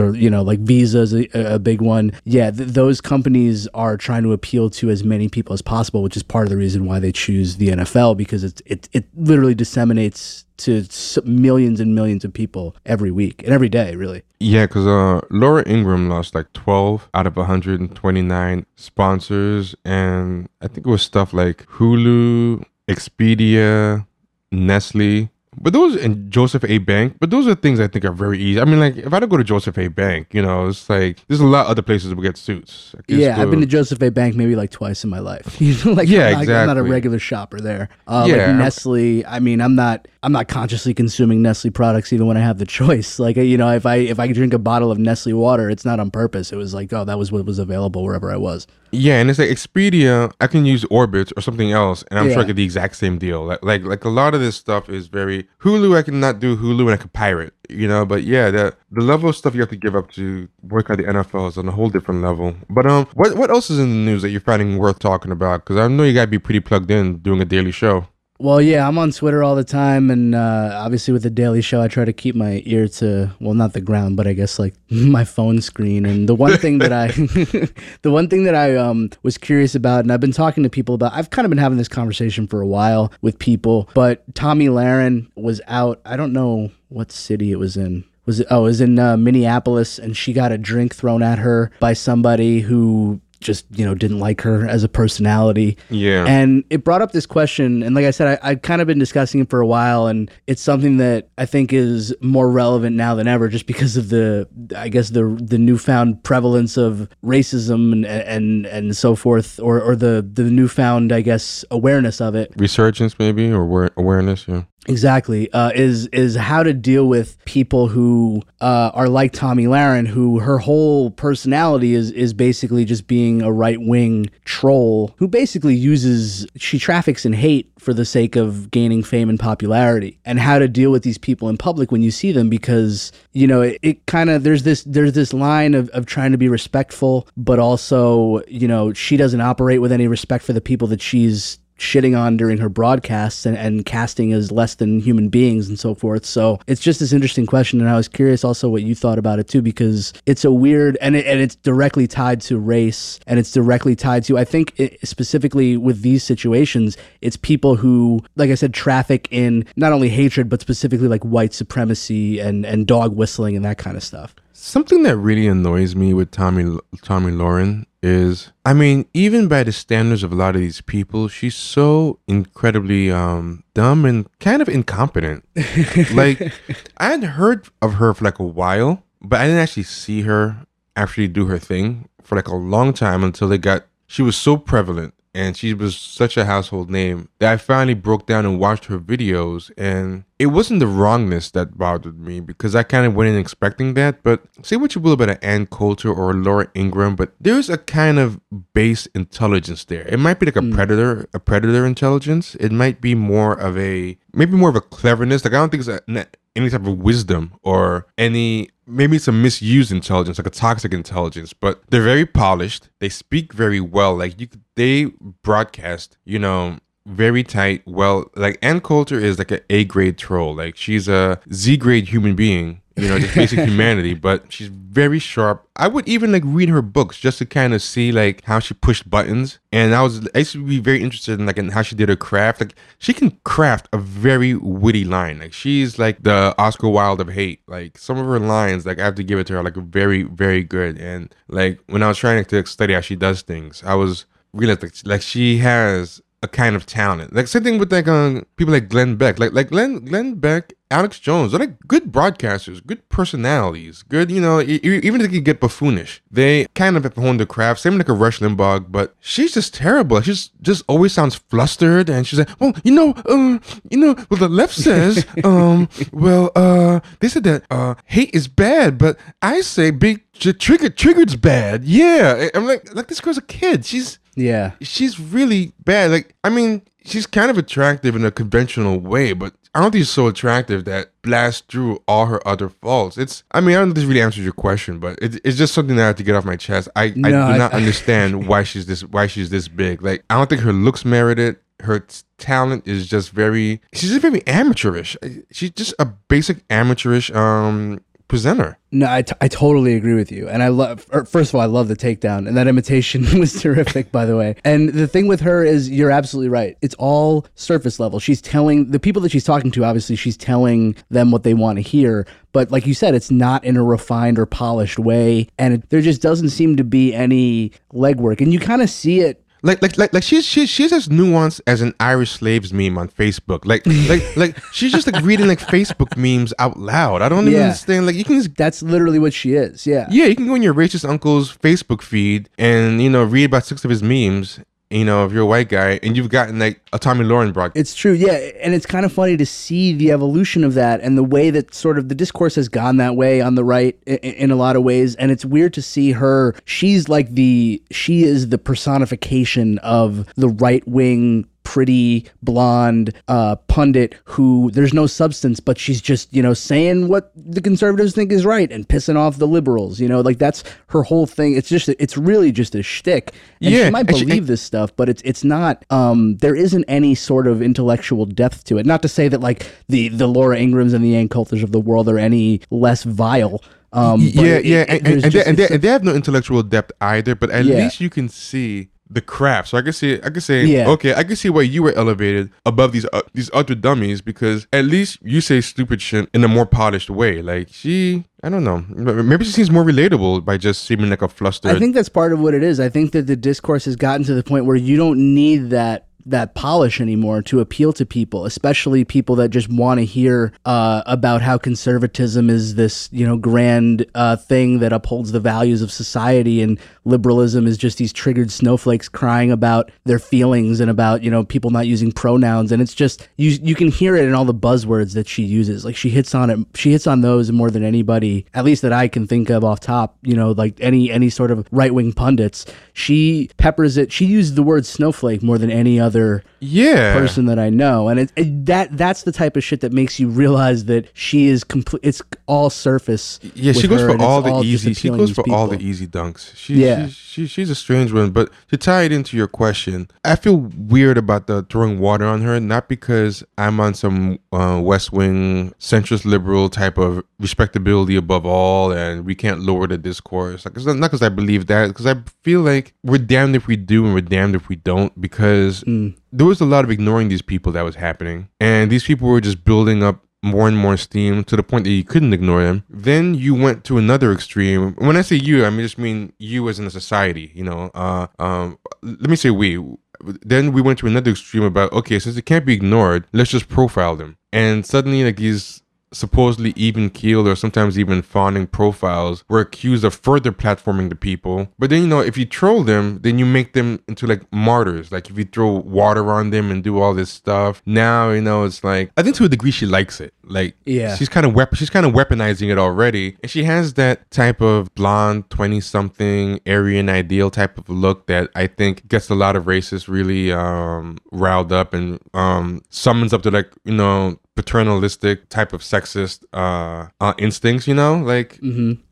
or 0.00 0.22
you 0.22 0.30
know, 0.30 0.42
like 0.42 0.60
Visa 0.60 1.00
is 1.00 1.14
a, 1.14 1.54
a 1.54 1.58
big 1.58 1.80
one. 1.80 2.12
Yeah, 2.24 2.50
th- 2.50 2.68
those 2.70 3.00
companies 3.00 3.66
are 3.68 3.96
trying 3.96 4.22
to 4.24 4.32
appeal 4.32 4.70
to 4.70 4.90
as 4.90 5.04
many 5.04 5.28
people 5.28 5.52
as 5.52 5.62
possible, 5.62 6.02
which 6.02 6.16
is 6.16 6.22
part 6.22 6.46
of 6.46 6.50
the 6.50 6.56
reason 6.56 6.86
why 6.86 7.00
they 7.00 7.12
choose 7.12 7.56
the 7.56 7.68
NFL 7.68 8.16
because 8.16 8.44
it's 8.44 8.62
it 8.66 8.88
it 8.92 9.06
literally 9.16 9.54
disseminates 9.54 10.44
to 10.58 10.84
millions 11.24 11.80
and 11.80 11.94
millions 11.94 12.22
of 12.22 12.34
people 12.34 12.76
every 12.84 13.10
week 13.10 13.42
and 13.42 13.52
every 13.52 13.70
day, 13.70 13.96
really. 13.96 14.22
Yeah, 14.40 14.66
because 14.66 14.86
uh, 14.86 15.26
Laura 15.30 15.62
Ingraham 15.66 16.10
lost 16.10 16.34
like 16.34 16.52
12 16.52 17.08
out 17.14 17.26
of 17.26 17.36
129 17.36 18.66
sponsors. 18.76 19.74
And 19.86 20.50
I 20.60 20.68
think 20.68 20.86
it 20.86 20.90
was 20.90 21.00
stuff 21.00 21.32
like 21.32 21.66
Hulu, 21.78 22.62
Expedia, 22.88 24.06
Nestle. 24.52 25.30
But 25.58 25.72
those 25.72 25.96
and 25.96 26.30
Joseph 26.30 26.64
A. 26.64 26.78
Bank, 26.78 27.16
but 27.18 27.30
those 27.30 27.48
are 27.48 27.56
things 27.56 27.80
I 27.80 27.88
think 27.88 28.04
are 28.04 28.12
very 28.12 28.38
easy. 28.38 28.60
I 28.60 28.64
mean, 28.64 28.78
like 28.78 28.96
if 28.96 29.12
I 29.12 29.18
don't 29.18 29.28
go 29.28 29.36
to 29.36 29.42
Joseph 29.42 29.76
A. 29.78 29.88
Bank, 29.88 30.28
you 30.32 30.40
know, 30.40 30.68
it's 30.68 30.88
like 30.88 31.18
there's 31.26 31.40
a 31.40 31.46
lot 31.46 31.66
of 31.66 31.72
other 31.72 31.82
places 31.82 32.14
we 32.14 32.22
get 32.22 32.36
suits. 32.36 32.94
I 32.94 32.98
could 32.98 33.08
just 33.08 33.20
Yeah, 33.20 33.42
I've 33.42 33.50
been 33.50 33.60
to 33.60 33.66
Joseph 33.66 34.00
A. 34.00 34.10
Bank 34.12 34.36
maybe 34.36 34.54
like 34.54 34.70
twice 34.70 35.02
in 35.02 35.10
my 35.10 35.18
life. 35.18 35.60
You 35.60 35.74
know, 35.84 35.92
like 35.92 36.08
Yeah, 36.08 36.28
I'm 36.28 36.46
not, 36.46 36.48
I'm 36.48 36.66
not 36.68 36.78
a 36.78 36.82
regular 36.82 37.18
shopper 37.18 37.60
there. 37.60 37.88
Uh, 38.06 38.26
Yeah, 38.28 38.46
like 38.46 38.56
Nestle. 38.56 39.26
I 39.26 39.40
mean, 39.40 39.60
I'm 39.60 39.74
not 39.74 40.06
I'm 40.22 40.32
not 40.32 40.46
consciously 40.46 40.94
consuming 40.94 41.42
Nestle 41.42 41.70
products 41.70 42.12
even 42.12 42.26
when 42.26 42.36
I 42.36 42.40
have 42.40 42.58
the 42.58 42.66
choice. 42.80 43.18
Like 43.18 43.36
you 43.36 43.58
know, 43.58 43.70
if 43.72 43.86
I 43.86 43.96
if 43.96 44.20
I 44.20 44.30
drink 44.32 44.54
a 44.54 44.58
bottle 44.58 44.92
of 44.92 44.98
Nestle 44.98 45.34
water, 45.34 45.68
it's 45.68 45.84
not 45.84 45.98
on 45.98 46.10
purpose. 46.12 46.52
It 46.52 46.56
was 46.56 46.74
like 46.74 46.92
oh, 46.92 47.04
that 47.04 47.18
was 47.18 47.32
what 47.32 47.44
was 47.44 47.58
available 47.58 48.04
wherever 48.04 48.30
I 48.30 48.36
was. 48.36 48.68
Yeah, 48.92 49.20
and 49.20 49.30
it's 49.30 49.38
like 49.38 49.50
Expedia. 49.50 50.32
I 50.40 50.46
can 50.46 50.64
use 50.66 50.84
Orbitz 50.84 51.32
or 51.36 51.40
something 51.40 51.72
else, 51.72 52.04
and 52.10 52.18
I'm 52.18 52.30
sure 52.30 52.42
I 52.42 52.44
get 52.44 52.56
the 52.56 52.64
exact 52.64 52.96
same 52.96 53.18
deal. 53.18 53.44
Like, 53.44 53.62
like, 53.62 53.82
like 53.84 54.04
a 54.04 54.08
lot 54.08 54.34
of 54.34 54.40
this 54.40 54.56
stuff 54.56 54.88
is 54.88 55.06
very 55.06 55.48
Hulu. 55.60 55.96
I 55.96 56.02
cannot 56.02 56.40
do 56.40 56.56
Hulu, 56.56 56.80
and 56.80 56.90
I 56.90 56.96
can 56.96 57.08
pirate, 57.10 57.54
you 57.68 57.86
know. 57.86 58.04
But 58.04 58.24
yeah, 58.24 58.50
the 58.50 58.76
the 58.90 59.02
level 59.02 59.28
of 59.28 59.36
stuff 59.36 59.54
you 59.54 59.60
have 59.60 59.70
to 59.70 59.76
give 59.76 59.94
up 59.94 60.10
to 60.12 60.48
work 60.62 60.90
at 60.90 60.98
the 60.98 61.04
NFL 61.04 61.48
is 61.48 61.58
on 61.58 61.68
a 61.68 61.72
whole 61.72 61.88
different 61.88 62.22
level. 62.22 62.54
But 62.68 62.86
um, 62.86 63.06
what 63.14 63.36
what 63.36 63.50
else 63.50 63.70
is 63.70 63.78
in 63.78 63.88
the 63.88 64.10
news 64.10 64.22
that 64.22 64.30
you're 64.30 64.40
finding 64.40 64.78
worth 64.78 64.98
talking 64.98 65.32
about? 65.32 65.64
Because 65.64 65.76
I 65.76 65.88
know 65.88 66.02
you 66.02 66.14
gotta 66.14 66.26
be 66.26 66.38
pretty 66.38 66.60
plugged 66.60 66.90
in 66.90 67.18
doing 67.18 67.40
a 67.40 67.44
daily 67.44 67.72
show. 67.72 68.06
Well, 68.40 68.62
yeah, 68.62 68.88
I'm 68.88 68.96
on 68.96 69.10
Twitter 69.10 69.44
all 69.44 69.54
the 69.54 69.64
time, 69.64 70.10
and 70.10 70.34
uh, 70.34 70.70
obviously 70.72 71.12
with 71.12 71.24
the 71.24 71.28
Daily 71.28 71.60
Show, 71.60 71.82
I 71.82 71.88
try 71.88 72.06
to 72.06 72.12
keep 72.14 72.34
my 72.34 72.62
ear 72.64 72.88
to 72.88 73.30
well, 73.38 73.52
not 73.52 73.74
the 73.74 73.82
ground, 73.82 74.16
but 74.16 74.26
I 74.26 74.32
guess 74.32 74.58
like 74.58 74.72
my 74.90 75.24
phone 75.24 75.60
screen. 75.60 76.06
And 76.06 76.26
the 76.26 76.34
one 76.34 76.56
thing 76.56 76.78
that 76.78 76.90
I, 76.90 77.08
the 78.00 78.10
one 78.10 78.28
thing 78.28 78.44
that 78.44 78.54
I 78.54 78.76
um, 78.76 79.10
was 79.22 79.36
curious 79.36 79.74
about, 79.74 80.00
and 80.00 80.10
I've 80.10 80.20
been 80.20 80.32
talking 80.32 80.62
to 80.62 80.70
people 80.70 80.94
about, 80.94 81.12
I've 81.12 81.28
kind 81.28 81.44
of 81.44 81.50
been 81.50 81.58
having 81.58 81.76
this 81.76 81.86
conversation 81.86 82.46
for 82.46 82.62
a 82.62 82.66
while 82.66 83.12
with 83.20 83.38
people, 83.38 83.90
but 83.92 84.34
Tomi 84.34 84.68
Lahren 84.68 85.30
was 85.34 85.60
out. 85.66 86.00
I 86.06 86.16
don't 86.16 86.32
know 86.32 86.70
what 86.88 87.12
city 87.12 87.52
it 87.52 87.58
was 87.58 87.76
in. 87.76 88.04
Was 88.24 88.40
it? 88.40 88.46
Oh, 88.50 88.60
it 88.60 88.68
was 88.68 88.80
in 88.80 88.98
uh, 88.98 89.18
Minneapolis, 89.18 89.98
and 89.98 90.16
she 90.16 90.32
got 90.32 90.50
a 90.50 90.56
drink 90.56 90.94
thrown 90.94 91.22
at 91.22 91.40
her 91.40 91.70
by 91.78 91.92
somebody 91.92 92.60
who 92.60 93.20
just 93.40 93.66
you 93.70 93.84
know 93.84 93.94
didn't 93.94 94.18
like 94.18 94.40
her 94.42 94.66
as 94.66 94.84
a 94.84 94.88
personality. 94.88 95.76
Yeah. 95.88 96.26
And 96.26 96.64
it 96.70 96.84
brought 96.84 97.02
up 97.02 97.12
this 97.12 97.26
question, 97.26 97.82
and 97.82 97.94
like 97.94 98.04
I 98.04 98.10
said, 98.10 98.38
I, 98.42 98.50
I've 98.50 98.62
kind 98.62 98.80
of 98.80 98.86
been 98.86 98.98
discussing 98.98 99.40
it 99.40 99.50
for 99.50 99.60
a 99.60 99.66
while, 99.66 100.06
and 100.06 100.30
it's 100.46 100.62
something 100.62 100.98
that 100.98 101.28
I 101.38 101.46
think 101.46 101.72
is 101.72 102.14
more 102.20 102.50
relevant 102.50 102.96
now 102.96 103.14
than 103.14 103.26
ever, 103.26 103.48
just 103.48 103.66
because 103.66 103.96
of 103.96 104.10
the, 104.10 104.48
I 104.76 104.88
guess 104.88 105.10
the 105.10 105.38
the 105.42 105.58
newfound 105.58 106.22
prevalence 106.22 106.76
of 106.76 107.08
racism 107.24 107.92
and 107.92 108.06
and 108.06 108.66
and 108.66 108.96
so 108.96 109.14
forth, 109.16 109.58
or 109.60 109.80
or 109.80 109.96
the 109.96 110.26
the 110.32 110.44
newfound, 110.44 111.12
I 111.12 111.22
guess, 111.22 111.64
awareness 111.70 112.20
of 112.20 112.34
it. 112.34 112.52
Resurgence, 112.56 113.18
maybe, 113.18 113.50
or 113.50 113.62
aware- 113.62 113.90
awareness. 113.96 114.46
Yeah. 114.46 114.64
Exactly. 114.88 115.52
Uh, 115.52 115.70
is 115.74 116.06
is 116.06 116.34
how 116.36 116.62
to 116.62 116.72
deal 116.72 117.06
with 117.06 117.42
people 117.44 117.88
who 117.88 118.42
uh, 118.62 118.90
are 118.94 119.08
like 119.08 119.32
Tomi 119.32 119.64
Lahren, 119.64 120.06
who 120.06 120.38
her 120.38 120.58
whole 120.58 121.10
personality 121.10 121.94
is 121.94 122.10
is 122.12 122.32
basically 122.32 122.86
just 122.86 123.06
being 123.06 123.42
a 123.42 123.52
right 123.52 123.80
wing 123.80 124.30
troll 124.46 125.14
who 125.18 125.28
basically 125.28 125.74
uses 125.74 126.46
she 126.56 126.78
traffics 126.78 127.26
in 127.26 127.34
hate 127.34 127.70
for 127.78 127.92
the 127.92 128.06
sake 128.06 128.36
of 128.36 128.70
gaining 128.70 129.02
fame 129.02 129.28
and 129.28 129.38
popularity, 129.38 130.18
and 130.24 130.40
how 130.40 130.58
to 130.58 130.66
deal 130.66 130.90
with 130.90 131.02
these 131.02 131.18
people 131.18 131.50
in 131.50 131.58
public 131.58 131.92
when 131.92 132.02
you 132.02 132.10
see 132.10 132.32
them 132.32 132.48
because 132.48 133.12
you 133.32 133.46
know 133.46 133.60
it, 133.60 133.78
it 133.82 134.06
kind 134.06 134.30
of 134.30 134.44
there's 134.44 134.62
this 134.62 134.82
there's 134.84 135.12
this 135.12 135.34
line 135.34 135.74
of, 135.74 135.90
of 135.90 136.06
trying 136.06 136.32
to 136.32 136.38
be 136.38 136.48
respectful, 136.48 137.28
but 137.36 137.58
also 137.58 138.40
you 138.48 138.66
know 138.66 138.94
she 138.94 139.18
doesn't 139.18 139.42
operate 139.42 139.82
with 139.82 139.92
any 139.92 140.08
respect 140.08 140.42
for 140.42 140.54
the 140.54 140.60
people 140.60 140.88
that 140.88 141.02
she's 141.02 141.58
shitting 141.80 142.18
on 142.18 142.36
during 142.36 142.58
her 142.58 142.68
broadcasts 142.68 143.46
and, 143.46 143.56
and 143.56 143.84
casting 143.86 144.32
as 144.32 144.52
less 144.52 144.74
than 144.76 145.00
human 145.00 145.28
beings 145.28 145.68
and 145.68 145.78
so 145.78 145.94
forth. 145.94 146.24
So 146.24 146.60
it's 146.66 146.80
just 146.80 147.00
this 147.00 147.12
interesting 147.12 147.46
question. 147.46 147.80
And 147.80 147.88
I 147.88 147.96
was 147.96 148.06
curious 148.06 148.44
also 148.44 148.68
what 148.68 148.82
you 148.82 148.94
thought 148.94 149.18
about 149.18 149.38
it 149.38 149.48
too, 149.48 149.62
because 149.62 150.12
it's 150.26 150.44
a 150.44 150.52
weird 150.52 150.98
and, 151.00 151.16
it, 151.16 151.26
and 151.26 151.40
it's 151.40 151.56
directly 151.56 152.06
tied 152.06 152.40
to 152.42 152.58
race 152.58 153.18
and 153.26 153.38
it's 153.38 153.50
directly 153.50 153.96
tied 153.96 154.24
to, 154.24 154.38
I 154.38 154.44
think 154.44 154.78
it, 154.78 154.98
specifically 155.06 155.76
with 155.76 156.02
these 156.02 156.22
situations, 156.22 156.96
it's 157.20 157.36
people 157.36 157.76
who, 157.76 158.22
like 158.36 158.50
I 158.50 158.54
said, 158.54 158.74
traffic 158.74 159.28
in 159.30 159.64
not 159.76 159.92
only 159.92 160.10
hatred, 160.10 160.48
but 160.48 160.60
specifically 160.60 161.08
like 161.08 161.24
white 161.24 161.54
supremacy 161.54 162.38
and, 162.38 162.66
and 162.66 162.86
dog 162.86 163.16
whistling 163.16 163.56
and 163.56 163.64
that 163.64 163.78
kind 163.78 163.96
of 163.96 164.02
stuff. 164.02 164.34
Something 164.52 165.04
that 165.04 165.16
really 165.16 165.46
annoys 165.46 165.96
me 165.96 166.12
with 166.12 166.30
Tomi 166.30 166.78
Tomi 167.02 167.32
Lahren 167.32 167.86
is 168.02 168.52
I 168.64 168.72
mean, 168.72 169.06
even 169.12 169.48
by 169.48 169.62
the 169.62 169.72
standards 169.72 170.22
of 170.22 170.32
a 170.32 170.34
lot 170.34 170.54
of 170.54 170.60
these 170.60 170.80
people, 170.80 171.28
she's 171.28 171.54
so 171.54 172.18
incredibly 172.26 173.10
um 173.10 173.64
dumb 173.74 174.04
and 174.04 174.26
kind 174.40 174.62
of 174.62 174.68
incompetent. 174.68 175.44
like 176.14 176.52
I 176.96 177.10
had 177.10 177.24
heard 177.24 177.68
of 177.82 177.94
her 177.94 178.14
for 178.14 178.24
like 178.24 178.38
a 178.38 178.44
while, 178.44 179.02
but 179.20 179.40
I 179.40 179.46
didn't 179.46 179.60
actually 179.60 179.84
see 179.84 180.22
her 180.22 180.66
actually 180.96 181.28
do 181.28 181.46
her 181.46 181.58
thing 181.58 182.08
for 182.22 182.36
like 182.36 182.48
a 182.48 182.54
long 182.54 182.92
time 182.92 183.24
until 183.24 183.48
they 183.48 183.58
got 183.58 183.86
she 184.06 184.22
was 184.22 184.36
so 184.36 184.56
prevalent 184.56 185.14
and 185.34 185.56
she 185.56 185.74
was 185.74 185.96
such 185.96 186.36
a 186.36 186.44
household 186.44 186.90
name 186.90 187.28
that 187.38 187.52
I 187.52 187.56
finally 187.56 187.94
broke 187.94 188.26
down 188.26 188.44
and 188.44 188.58
watched 188.58 188.86
her 188.86 188.98
videos. 188.98 189.70
And 189.76 190.24
it 190.38 190.46
wasn't 190.46 190.80
the 190.80 190.86
wrongness 190.86 191.50
that 191.52 191.78
bothered 191.78 192.18
me 192.18 192.40
because 192.40 192.74
I 192.74 192.82
kind 192.82 193.06
of 193.06 193.14
went 193.14 193.30
in 193.30 193.38
expecting 193.38 193.94
that. 193.94 194.22
But 194.22 194.42
say 194.62 194.76
what 194.76 194.94
you 194.94 195.00
will 195.00 195.12
about 195.12 195.30
an 195.30 195.38
Ann 195.42 195.66
Coulter 195.66 196.12
or 196.12 196.34
Laura 196.34 196.68
Ingraham, 196.74 197.14
but 197.14 197.32
there's 197.40 197.70
a 197.70 197.78
kind 197.78 198.18
of 198.18 198.40
base 198.74 199.06
intelligence 199.14 199.84
there. 199.84 200.06
It 200.08 200.18
might 200.18 200.40
be 200.40 200.46
like 200.46 200.56
a 200.56 200.60
mm. 200.60 200.74
predator, 200.74 201.28
a 201.32 201.38
predator 201.38 201.86
intelligence. 201.86 202.56
It 202.56 202.72
might 202.72 203.00
be 203.00 203.14
more 203.14 203.52
of 203.52 203.78
a 203.78 204.18
maybe 204.32 204.56
more 204.56 204.70
of 204.70 204.76
a 204.76 204.80
cleverness. 204.80 205.44
Like 205.44 205.54
I 205.54 205.58
don't 205.58 205.70
think 205.70 205.86
it's 205.86 205.88
a, 205.88 206.26
any 206.56 206.70
type 206.70 206.86
of 206.86 206.98
wisdom 206.98 207.54
or 207.62 208.06
any 208.18 208.70
maybe 208.90 209.18
some 209.18 209.42
misused 209.42 209.92
intelligence, 209.92 210.38
like 210.38 210.46
a 210.46 210.50
toxic 210.50 210.92
intelligence, 210.92 211.52
but 211.52 211.82
they're 211.88 212.02
very 212.02 212.26
polished. 212.26 212.88
They 212.98 213.08
speak 213.08 213.52
very 213.52 213.80
well. 213.80 214.16
Like 214.16 214.40
you, 214.40 214.48
they 214.76 215.06
broadcast, 215.42 216.18
you 216.24 216.38
know, 216.38 216.78
very 217.10 217.42
tight. 217.42 217.82
Well, 217.86 218.30
like 218.36 218.58
Ann 218.62 218.80
Coulter 218.80 219.18
is 219.18 219.38
like 219.38 219.50
an 219.50 219.60
A 219.70 219.84
grade 219.84 220.18
troll. 220.18 220.54
Like 220.54 220.76
she's 220.76 221.08
a 221.08 221.40
Z 221.52 221.76
grade 221.78 222.08
human 222.08 222.34
being 222.34 222.80
you 223.00 223.08
know, 223.08 223.18
just 223.18 223.34
basic 223.34 223.58
humanity. 223.68 224.14
But 224.14 224.52
she's 224.52 224.68
very 224.68 225.18
sharp. 225.18 225.66
I 225.76 225.88
would 225.88 226.06
even 226.08 226.32
like 226.32 226.42
read 226.44 226.68
her 226.68 226.82
books 226.82 227.18
just 227.18 227.38
to 227.38 227.46
kind 227.46 227.74
of 227.74 227.82
see 227.82 228.12
like 228.12 228.44
how 228.44 228.58
she 228.58 228.74
pushed 228.74 229.08
buttons. 229.08 229.58
And 229.72 229.94
I 229.94 230.02
was 230.02 230.28
I 230.34 230.38
used 230.38 230.52
to 230.52 230.64
be 230.64 230.78
very 230.78 231.02
interested 231.02 231.38
in 231.38 231.46
like 231.46 231.58
in 231.58 231.70
how 231.70 231.82
she 231.82 231.94
did 231.94 232.08
her 232.08 232.16
craft. 232.16 232.60
Like 232.60 232.74
she 232.98 233.12
can 233.12 233.38
craft 233.44 233.88
a 233.92 233.98
very 233.98 234.54
witty 234.54 235.04
line. 235.04 235.38
Like 235.38 235.52
she's 235.52 235.98
like 235.98 236.22
the 236.22 236.54
Oscar 236.58 236.88
Wilde 236.88 237.20
of 237.20 237.28
hate. 237.28 237.62
Like 237.66 237.98
some 237.98 238.18
of 238.18 238.26
her 238.26 238.38
lines, 238.38 238.86
like 238.86 238.98
I 238.98 239.04
have 239.04 239.14
to 239.16 239.24
give 239.24 239.38
it 239.38 239.46
to 239.48 239.54
her, 239.54 239.62
like 239.62 239.76
very 239.76 240.24
very 240.24 240.62
good. 240.62 240.98
And 240.98 241.34
like 241.48 241.80
when 241.86 242.02
I 242.02 242.08
was 242.08 242.18
trying 242.18 242.44
to 242.44 242.66
study 242.66 242.94
how 242.94 243.00
she 243.00 243.16
does 243.16 243.42
things, 243.42 243.82
I 243.84 243.94
was 243.94 244.26
realizing 244.52 244.90
like 245.04 245.22
she 245.22 245.58
has 245.58 246.20
a 246.42 246.48
kind 246.48 246.76
of 246.76 246.86
talent. 246.86 247.34
Like 247.34 247.48
same 247.48 247.62
thing 247.62 247.78
with 247.78 247.92
like 247.92 248.08
um, 248.08 248.46
people 248.56 248.72
like 248.72 248.88
Glenn 248.88 249.16
Beck. 249.16 249.38
Like 249.38 249.52
like 249.52 249.70
Glenn 249.70 250.04
Glenn 250.04 250.34
Beck, 250.34 250.72
Alex 250.90 251.18
Jones. 251.18 251.52
They're 251.52 251.60
like 251.60 251.78
good 251.86 252.12
broadcasters, 252.12 252.84
good 252.84 253.08
personalities, 253.08 254.02
good. 254.02 254.30
You 254.30 254.40
know, 254.40 254.60
even 254.60 255.20
if 255.20 255.22
they 255.22 255.36
can 255.36 255.44
get 255.44 255.60
buffoonish, 255.60 256.20
they 256.30 256.66
kind 256.74 256.96
of 256.96 257.04
have 257.04 257.16
honed 257.16 257.40
their 257.40 257.46
craft. 257.46 257.80
Same 257.80 257.98
like 257.98 258.08
a 258.08 258.12
Rush 258.12 258.40
Limbaugh, 258.40 258.90
but 258.90 259.14
she's 259.20 259.54
just 259.54 259.74
terrible. 259.74 260.20
She's 260.20 260.48
just 260.60 260.84
always 260.88 261.12
sounds 261.12 261.36
flustered, 261.36 262.08
and 262.08 262.26
she's 262.26 262.38
like, 262.38 262.60
well, 262.60 262.72
you 262.84 262.92
know, 262.92 263.14
um, 263.28 263.60
you 263.90 263.98
know, 263.98 264.14
well 264.30 264.40
the 264.40 264.48
left 264.48 264.74
says, 264.74 265.26
um, 265.44 265.88
well, 266.12 266.50
uh, 266.56 267.00
they 267.20 267.28
said 267.28 267.44
that 267.44 267.64
uh, 267.70 267.94
hate 268.06 268.34
is 268.34 268.48
bad, 268.48 268.98
but 268.98 269.18
I 269.42 269.60
say 269.60 269.90
big 269.90 270.22
trigger 270.32 270.90
triggered's 270.90 271.36
bad. 271.36 271.84
Yeah, 271.84 272.48
I'm 272.54 272.66
like 272.66 272.94
like 272.94 273.08
this 273.08 273.20
girl's 273.20 273.38
a 273.38 273.42
kid. 273.42 273.84
She's 273.84 274.18
yeah. 274.34 274.72
She's 274.80 275.20
really 275.20 275.72
bad. 275.84 276.10
Like, 276.10 276.34
I 276.44 276.50
mean, 276.50 276.82
she's 277.04 277.26
kind 277.26 277.50
of 277.50 277.58
attractive 277.58 278.16
in 278.16 278.24
a 278.24 278.30
conventional 278.30 278.98
way, 278.98 279.32
but 279.32 279.54
I 279.74 279.80
don't 279.80 279.92
think 279.92 280.00
she's 280.02 280.10
so 280.10 280.26
attractive 280.26 280.84
that 280.86 281.10
blasts 281.22 281.62
through 281.68 282.02
all 282.08 282.26
her 282.26 282.46
other 282.46 282.68
faults. 282.68 283.16
It's, 283.16 283.44
I 283.52 283.60
mean, 283.60 283.76
I 283.76 283.78
don't 283.78 283.88
think 283.88 283.96
this 283.96 284.04
really 284.04 284.20
answers 284.20 284.42
your 284.42 284.52
question, 284.52 284.98
but 284.98 285.18
it, 285.22 285.40
it's 285.44 285.56
just 285.56 285.74
something 285.74 285.96
that 285.96 286.02
I 286.02 286.06
have 286.08 286.16
to 286.16 286.22
get 286.24 286.34
off 286.34 286.44
my 286.44 286.56
chest. 286.56 286.88
I, 286.96 287.12
no, 287.14 287.28
I 287.28 287.52
do 287.52 287.58
not 287.58 287.72
I, 287.72 287.76
understand 287.76 288.46
why 288.48 288.64
she's 288.64 288.86
this, 288.86 289.04
why 289.04 289.26
she's 289.28 289.50
this 289.50 289.68
big. 289.68 290.02
Like, 290.02 290.24
I 290.28 290.36
don't 290.36 290.50
think 290.50 290.62
her 290.62 290.72
looks 290.72 291.04
merited. 291.04 291.56
Her 291.80 292.00
t- 292.00 292.22
talent 292.38 292.86
is 292.86 293.06
just 293.06 293.30
very, 293.30 293.80
she's 293.92 294.10
just 294.10 294.22
very 294.22 294.46
amateurish. 294.46 295.16
She's 295.52 295.70
just 295.70 295.94
a 295.98 296.04
basic 296.04 296.64
amateurish, 296.68 297.30
um, 297.30 298.00
presenter. 298.30 298.78
No, 298.92 299.12
I, 299.12 299.22
t- 299.22 299.34
I 299.40 299.48
totally 299.48 299.94
agree 299.94 300.14
with 300.14 300.30
you. 300.30 300.48
And 300.48 300.62
I 300.62 300.68
love, 300.68 301.04
er, 301.12 301.24
first 301.24 301.50
of 301.50 301.56
all, 301.56 301.60
I 301.60 301.66
love 301.66 301.88
the 301.88 301.96
takedown. 301.96 302.46
And 302.46 302.56
that 302.56 302.68
imitation 302.68 303.26
was 303.40 303.60
terrific, 303.60 304.12
by 304.12 304.24
the 304.24 304.36
way. 304.36 304.54
And 304.64 304.90
the 304.90 305.08
thing 305.08 305.26
with 305.26 305.40
her 305.40 305.64
is, 305.64 305.90
you're 305.90 306.12
absolutely 306.12 306.48
right. 306.48 306.78
It's 306.80 306.94
all 306.94 307.44
surface 307.56 307.98
level. 307.98 308.20
She's 308.20 308.40
telling 308.40 308.92
the 308.92 309.00
people 309.00 309.20
that 309.22 309.32
she's 309.32 309.42
talking 309.42 309.72
to, 309.72 309.84
obviously, 309.84 310.14
she's 310.14 310.36
telling 310.36 310.94
them 311.10 311.32
what 311.32 311.42
they 311.42 311.54
want 311.54 311.78
to 311.78 311.82
hear. 311.82 312.24
But 312.52 312.70
like 312.70 312.86
you 312.86 312.94
said, 312.94 313.16
it's 313.16 313.32
not 313.32 313.64
in 313.64 313.76
a 313.76 313.82
refined 313.82 314.38
or 314.38 314.46
polished 314.46 315.00
way. 315.00 315.48
And 315.58 315.74
it, 315.74 315.90
there 315.90 316.00
just 316.00 316.22
doesn't 316.22 316.50
seem 316.50 316.76
to 316.76 316.84
be 316.84 317.12
any 317.12 317.72
legwork. 317.92 318.40
And 318.40 318.52
you 318.52 318.60
kind 318.60 318.80
of 318.80 318.88
see 318.88 319.20
it 319.20 319.44
like 319.62 319.82
like 319.82 319.98
like 319.98 320.12
like 320.12 320.22
she's 320.22 320.44
she's 320.44 320.68
she's 320.68 320.92
as 320.92 321.08
nuanced 321.08 321.60
as 321.66 321.80
an 321.80 321.94
Irish 322.00 322.32
slaves 322.32 322.72
meme 322.72 322.98
on 322.98 323.08
Facebook. 323.08 323.64
Like 323.64 323.86
like 323.86 324.24
like 324.36 324.62
she's 324.72 324.92
just 324.92 325.10
like 325.10 325.22
reading 325.24 325.48
like 325.48 325.60
Facebook 325.60 326.16
memes 326.16 326.54
out 326.58 326.78
loud. 326.78 327.22
I 327.22 327.28
don't 327.28 327.42
even 327.42 327.52
yeah. 327.52 327.64
understand. 327.64 328.06
Like 328.06 328.16
you 328.16 328.24
can 328.24 328.36
just 328.36 328.56
that's 328.56 328.82
literally 328.82 329.18
what 329.18 329.32
she 329.32 329.54
is. 329.54 329.86
Yeah. 329.86 330.06
Yeah, 330.10 330.26
you 330.26 330.36
can 330.36 330.46
go 330.46 330.54
in 330.54 330.62
your 330.62 330.74
racist 330.74 331.08
uncle's 331.08 331.56
Facebook 331.56 332.02
feed 332.02 332.48
and 332.58 333.02
you 333.02 333.10
know 333.10 333.24
read 333.24 333.44
about 333.44 333.64
six 333.64 333.84
of 333.84 333.90
his 333.90 334.02
memes 334.02 334.60
you 334.90 335.04
know, 335.04 335.24
if 335.24 335.32
you're 335.32 335.42
a 335.42 335.46
white 335.46 335.68
guy 335.68 336.00
and 336.02 336.16
you've 336.16 336.30
gotten 336.30 336.58
like 336.58 336.80
a 336.92 336.98
Tomi 336.98 337.24
Lahren 337.24 337.52
broadcast. 337.52 337.80
It's 337.80 337.94
true, 337.94 338.12
yeah, 338.12 338.32
and 338.60 338.74
it's 338.74 338.86
kind 338.86 339.06
of 339.06 339.12
funny 339.12 339.36
to 339.36 339.46
see 339.46 339.92
the 339.92 340.10
evolution 340.10 340.64
of 340.64 340.74
that 340.74 341.00
and 341.00 341.16
the 341.16 341.22
way 341.22 341.50
that 341.50 341.72
sort 341.72 341.96
of 341.96 342.08
the 342.08 342.14
discourse 342.14 342.56
has 342.56 342.68
gone 342.68 342.96
that 342.96 343.14
way 343.14 343.40
on 343.40 343.54
the 343.54 343.64
right 343.64 343.96
in, 344.06 344.18
in 344.18 344.50
a 344.50 344.56
lot 344.56 344.74
of 344.74 344.82
ways, 344.82 345.14
and 345.16 345.30
it's 345.30 345.44
weird 345.44 345.72
to 345.74 345.82
see 345.82 346.10
her. 346.12 346.56
She's 346.64 347.08
like 347.08 347.30
the 347.30 347.80
she 347.92 348.24
is 348.24 348.48
the 348.48 348.58
personification 348.58 349.78
of 349.78 350.26
the 350.34 350.48
right 350.48 350.86
wing 350.88 351.46
pretty 351.62 352.26
blonde 352.42 353.12
uh, 353.28 353.56
pundit 353.68 354.16
who 354.24 354.70
there's 354.72 354.94
no 354.94 355.06
substance, 355.06 355.60
but 355.60 355.78
she's 355.78 356.00
just 356.00 356.32
you 356.34 356.42
know 356.42 356.54
saying 356.54 357.08
what 357.08 357.32
the 357.36 357.60
conservatives 357.60 358.14
think 358.14 358.32
is 358.32 358.44
right 358.44 358.70
and 358.72 358.88
pissing 358.88 359.16
off 359.16 359.38
the 359.38 359.46
liberals. 359.46 360.00
You 360.00 360.08
know, 360.08 360.20
like 360.20 360.38
that's 360.38 360.64
her 360.88 361.02
whole 361.02 361.26
thing. 361.26 361.56
It's 361.56 361.68
just 361.68 361.88
it's 361.88 362.16
really 362.16 362.52
just 362.52 362.74
a 362.74 362.82
shtick. 362.82 363.32
And 363.60 363.70
yeah, 363.72 363.84
she 363.86 363.90
might 363.90 364.06
believe 364.06 364.28
she, 364.28 364.40
this 364.40 364.62
stuff, 364.62 364.94
but 364.96 365.08
it's 365.08 365.22
it's 365.24 365.44
not. 365.44 365.84
Um, 365.90 366.36
there 366.38 366.54
isn't 366.54 366.84
any 366.88 367.14
sort 367.14 367.46
of 367.46 367.62
intellectual 367.62 368.26
depth 368.26 368.64
to 368.64 368.78
it. 368.78 368.86
Not 368.86 369.02
to 369.02 369.08
say 369.08 369.28
that 369.28 369.40
like 369.40 369.70
the 369.88 370.08
the 370.08 370.26
Laura 370.26 370.56
Ingrahams 370.56 370.94
and 370.94 371.04
the 371.04 371.16
Ann 371.16 371.28
Coulters 371.28 371.62
of 371.62 371.72
the 371.72 371.80
world 371.80 372.08
are 372.08 372.18
any 372.18 372.60
less 372.70 373.04
vile. 373.04 373.62
Um, 373.92 374.20
yeah, 374.20 374.58
yeah, 374.58 374.82
it, 374.82 374.88
and, 374.88 375.06
and, 375.06 375.32
they, 375.32 375.44
and, 375.44 375.56
they, 375.56 375.68
and, 375.68 375.82
they, 375.82 375.88
have 375.88 376.04
no 376.04 376.14
intellectual 376.14 376.62
depth 376.62 376.92
either. 377.00 377.34
But 377.34 377.50
at 377.50 377.64
yeah. 377.64 377.76
least 377.76 378.00
you 378.00 378.08
can 378.08 378.28
see 378.28 378.90
the 379.10 379.20
craft. 379.20 379.68
So 379.68 379.78
I 379.78 379.82
can 379.82 379.92
see, 379.92 380.14
I 380.22 380.30
can 380.30 380.40
say, 380.40 380.64
Yeah. 380.64 380.88
okay, 380.90 381.14
I 381.14 381.24
can 381.24 381.34
see 381.36 381.50
why 381.50 381.62
you 381.62 381.82
were 381.82 381.92
elevated 381.92 382.50
above 382.64 382.92
these 382.92 383.06
uh, 383.12 383.22
these 383.34 383.50
other 383.52 383.74
dummies 383.74 384.20
because 384.20 384.66
at 384.72 384.84
least 384.84 385.18
you 385.22 385.40
say 385.40 385.60
stupid 385.60 386.00
shit 386.00 386.28
in 386.32 386.44
a 386.44 386.48
more 386.48 386.64
polished 386.66 387.10
way. 387.10 387.42
Like 387.42 387.68
she, 387.72 388.24
I 388.44 388.48
don't 388.48 388.62
know, 388.64 388.84
maybe 388.88 389.44
she 389.44 389.50
seems 389.52 389.70
more 389.70 389.84
relatable 389.84 390.44
by 390.44 390.56
just 390.56 390.84
seeming 390.84 391.10
like 391.10 391.22
a 391.22 391.28
flustered. 391.28 391.74
I 391.74 391.78
think 391.78 391.94
that's 391.94 392.08
part 392.08 392.32
of 392.32 392.40
what 392.40 392.54
it 392.54 392.62
is. 392.62 392.78
I 392.78 392.88
think 392.88 393.12
that 393.12 393.26
the 393.26 393.36
discourse 393.36 393.84
has 393.86 393.96
gotten 393.96 394.24
to 394.26 394.34
the 394.34 394.44
point 394.44 394.64
where 394.66 394.76
you 394.76 394.96
don't 394.96 395.34
need 395.34 395.70
that 395.70 396.06
that 396.26 396.54
polish 396.54 397.00
anymore 397.00 397.42
to 397.42 397.60
appeal 397.60 397.92
to 397.94 398.06
people, 398.06 398.44
especially 398.44 399.04
people 399.04 399.36
that 399.36 399.48
just 399.50 399.68
want 399.68 399.98
to 399.98 400.04
hear 400.04 400.52
uh, 400.64 401.02
about 401.06 401.42
how 401.42 401.58
conservatism 401.58 402.50
is 402.50 402.74
this 402.74 403.08
you 403.12 403.26
know 403.26 403.36
grand 403.36 404.06
uh, 404.14 404.36
thing 404.36 404.78
that 404.80 404.92
upholds 404.92 405.32
the 405.32 405.40
values 405.40 405.82
of 405.82 405.90
society, 405.90 406.62
and 406.62 406.78
liberalism 407.04 407.66
is 407.66 407.76
just 407.76 407.98
these 407.98 408.12
triggered 408.12 408.50
snowflakes 408.50 409.08
crying 409.08 409.50
about 409.50 409.90
their 410.04 410.18
feelings 410.18 410.80
and 410.80 410.90
about 410.90 411.22
you 411.22 411.30
know 411.30 411.44
people 411.44 411.70
not 411.70 411.86
using 411.86 412.12
pronouns, 412.12 412.72
and 412.72 412.80
it's 412.82 412.94
just 412.94 413.28
you 413.36 413.50
you 413.62 413.74
can 413.74 413.88
hear 413.88 414.16
it 414.16 414.24
in 414.24 414.34
all 414.34 414.44
the 414.44 414.54
buzzwords 414.54 415.14
that 415.14 415.28
she 415.28 415.42
uses. 415.42 415.84
Like 415.84 415.96
she 415.96 416.10
hits 416.10 416.34
on 416.34 416.50
it, 416.50 416.58
she 416.74 416.92
hits 416.92 417.06
on 417.06 417.20
those 417.20 417.50
more 417.50 417.70
than 417.70 417.84
anybody, 417.84 418.46
at 418.54 418.64
least 418.64 418.82
that 418.82 418.92
I 418.92 419.08
can 419.08 419.26
think 419.26 419.50
of 419.50 419.64
off 419.64 419.80
top. 419.80 420.16
You 420.22 420.36
know, 420.36 420.52
like 420.52 420.80
any 420.80 421.10
any 421.10 421.30
sort 421.30 421.50
of 421.50 421.66
right 421.70 421.92
wing 421.94 422.12
pundits, 422.12 422.66
she 422.92 423.50
peppers 423.56 423.96
it. 423.96 424.12
She 424.12 424.26
used 424.26 424.54
the 424.54 424.62
word 424.62 424.86
snowflake 424.86 425.42
more 425.42 425.58
than 425.58 425.70
any 425.70 425.98
other 425.98 426.19
yeah, 426.60 427.14
person 427.14 427.46
that 427.46 427.58
I 427.58 427.70
know, 427.70 428.08
and 428.08 428.20
it, 428.20 428.32
it, 428.36 428.66
that 428.66 428.96
that's 428.96 429.22
the 429.22 429.32
type 429.32 429.56
of 429.56 429.64
shit 429.64 429.80
that 429.80 429.92
makes 429.92 430.20
you 430.20 430.28
realize 430.28 430.84
that 430.86 431.08
she 431.14 431.46
is 431.46 431.64
complete. 431.64 432.00
It's 432.02 432.20
all 432.46 432.70
surface. 432.70 433.40
Yeah, 433.54 433.72
she 433.72 433.88
goes 433.88 434.00
for 434.02 434.20
all 434.22 434.42
the 434.42 434.54
easy. 434.66 434.92
She 434.94 435.08
goes 435.08 435.30
for 435.32 435.42
these 435.44 435.54
all 435.54 435.66
the 435.68 435.80
easy 435.80 436.06
dunks. 436.06 436.54
She, 436.56 436.74
Yeah. 436.74 437.06
she, 437.06 437.12
she, 437.12 437.46
she's 437.46 437.70
a 437.70 437.74
strange 437.74 438.12
one. 438.12 438.30
But 438.30 438.50
to 438.70 438.76
tie 438.76 439.02
it 439.02 439.12
into 439.12 439.36
your 439.36 439.46
question, 439.48 440.08
I 440.24 440.36
feel 440.36 440.56
weird 440.76 441.16
about 441.18 441.46
the 441.46 441.62
throwing 441.70 441.98
water 441.98 442.24
on 442.26 442.42
her. 442.42 442.58
Not 442.60 442.88
because 442.88 443.42
I'm 443.58 443.80
on 443.80 443.94
some 443.94 444.38
uh, 444.52 444.80
West 444.82 445.12
Wing 445.12 445.72
centrist 445.78 446.24
liberal 446.24 446.68
type 446.68 446.98
of 446.98 447.22
respectability 447.38 448.16
above 448.16 448.44
all, 448.46 448.92
and 448.92 449.24
we 449.24 449.34
can't 449.34 449.60
lower 449.60 449.86
the 449.86 449.98
discourse. 449.98 450.64
Like 450.64 450.76
it's 450.76 450.86
not 450.86 451.00
because 451.00 451.22
I 451.22 451.28
believe 451.30 451.66
that. 451.66 451.88
Because 451.88 452.06
I 452.06 452.16
feel 452.42 452.60
like 452.60 452.92
we're 453.02 453.18
damned 453.18 453.56
if 453.56 453.66
we 453.66 453.76
do 453.76 454.04
and 454.04 454.14
we're 454.14 454.20
damned 454.20 454.54
if 454.54 454.68
we 454.68 454.76
don't. 454.76 455.18
Because 455.20 455.82
Mm. 455.84 455.99
There 456.32 456.46
was 456.46 456.60
a 456.60 456.64
lot 456.64 456.84
of 456.84 456.90
ignoring 456.90 457.28
these 457.28 457.42
people 457.42 457.72
that 457.72 457.82
was 457.82 457.96
happening, 457.96 458.48
and 458.60 458.90
these 458.90 459.04
people 459.04 459.28
were 459.28 459.40
just 459.40 459.64
building 459.64 460.02
up 460.02 460.24
more 460.42 460.66
and 460.66 460.76
more 460.76 460.96
steam 460.96 461.44
to 461.44 461.56
the 461.56 461.62
point 461.62 461.84
that 461.84 461.90
you 461.90 462.04
couldn't 462.04 462.32
ignore 462.32 462.62
them. 462.62 462.84
Then 462.88 463.34
you 463.34 463.54
went 463.54 463.84
to 463.84 463.98
another 463.98 464.32
extreme. 464.32 464.94
When 464.94 465.16
I 465.16 465.22
say 465.22 465.36
you, 465.36 465.64
I 465.64 465.70
mean 465.70 465.82
just 465.82 465.98
mean 465.98 466.32
you 466.38 466.68
as 466.68 466.78
in 466.78 466.86
a 466.86 466.90
society. 466.90 467.52
You 467.54 467.64
know, 467.64 467.90
uh, 467.94 468.26
um, 468.38 468.78
let 469.02 469.30
me 469.30 469.36
say 469.36 469.50
we. 469.50 469.78
Then 470.22 470.72
we 470.72 470.82
went 470.82 470.98
to 470.98 471.06
another 471.06 471.30
extreme 471.30 471.64
about 471.64 471.92
okay, 471.92 472.18
since 472.18 472.36
it 472.36 472.46
can't 472.46 472.66
be 472.66 472.74
ignored, 472.74 473.26
let's 473.32 473.50
just 473.50 473.68
profile 473.68 474.16
them. 474.16 474.36
And 474.52 474.84
suddenly, 474.84 475.24
like 475.24 475.36
these 475.36 475.82
supposedly 476.12 476.72
even 476.76 477.10
keeled 477.10 477.46
or 477.46 477.54
sometimes 477.56 477.98
even 477.98 478.22
fawning 478.22 478.66
profiles 478.66 479.44
were 479.48 479.60
accused 479.60 480.04
of 480.04 480.14
further 480.14 480.52
platforming 480.52 481.08
the 481.08 481.14
people. 481.14 481.68
But 481.78 481.90
then, 481.90 482.02
you 482.02 482.08
know, 482.08 482.20
if 482.20 482.36
you 482.36 482.44
troll 482.44 482.82
them, 482.84 483.20
then 483.22 483.38
you 483.38 483.46
make 483.46 483.72
them 483.72 484.02
into 484.08 484.26
like 484.26 484.42
martyrs. 484.52 485.12
Like 485.12 485.30
if 485.30 485.38
you 485.38 485.44
throw 485.44 485.68
water 485.70 486.30
on 486.32 486.50
them 486.50 486.70
and 486.70 486.82
do 486.82 486.98
all 487.00 487.14
this 487.14 487.30
stuff, 487.30 487.82
now, 487.86 488.30
you 488.30 488.40
know, 488.40 488.64
it's 488.64 488.82
like, 488.82 489.10
I 489.16 489.22
think 489.22 489.36
to 489.36 489.44
a 489.44 489.48
degree 489.48 489.70
she 489.70 489.86
likes 489.86 490.20
it. 490.20 490.34
Like, 490.42 490.74
Yeah. 490.84 491.14
she's 491.16 491.28
kind 491.28 491.46
of 491.46 491.54
wep- 491.54 491.74
she's 491.76 491.90
kind 491.90 492.04
of 492.04 492.12
weaponizing 492.12 492.70
it 492.70 492.78
already. 492.78 493.36
And 493.42 493.50
she 493.50 493.62
has 493.64 493.94
that 493.94 494.28
type 494.30 494.60
of 494.60 494.92
blonde 494.94 495.48
20 495.50 495.80
something 495.80 496.58
Aryan 496.66 497.08
ideal 497.08 497.50
type 497.50 497.78
of 497.78 497.88
look 497.88 498.26
that 498.26 498.50
I 498.56 498.66
think 498.66 499.06
gets 499.08 499.30
a 499.30 499.34
lot 499.34 499.54
of 499.54 499.64
racists 499.64 500.08
really 500.08 500.50
um, 500.52 501.18
riled 501.30 501.72
up 501.72 501.94
and 501.94 502.18
um, 502.34 502.82
summons 502.90 503.32
up 503.32 503.42
to 503.42 503.50
like, 503.50 503.70
you 503.84 503.94
know, 503.94 504.38
paternalistic 504.62 505.48
type 505.48 505.72
of 505.72 505.80
sexist 505.80 506.44
uh, 506.52 507.06
uh 507.20 507.34
instincts 507.38 507.88
you 507.88 507.94
know? 507.94 508.16
Like 508.16 508.58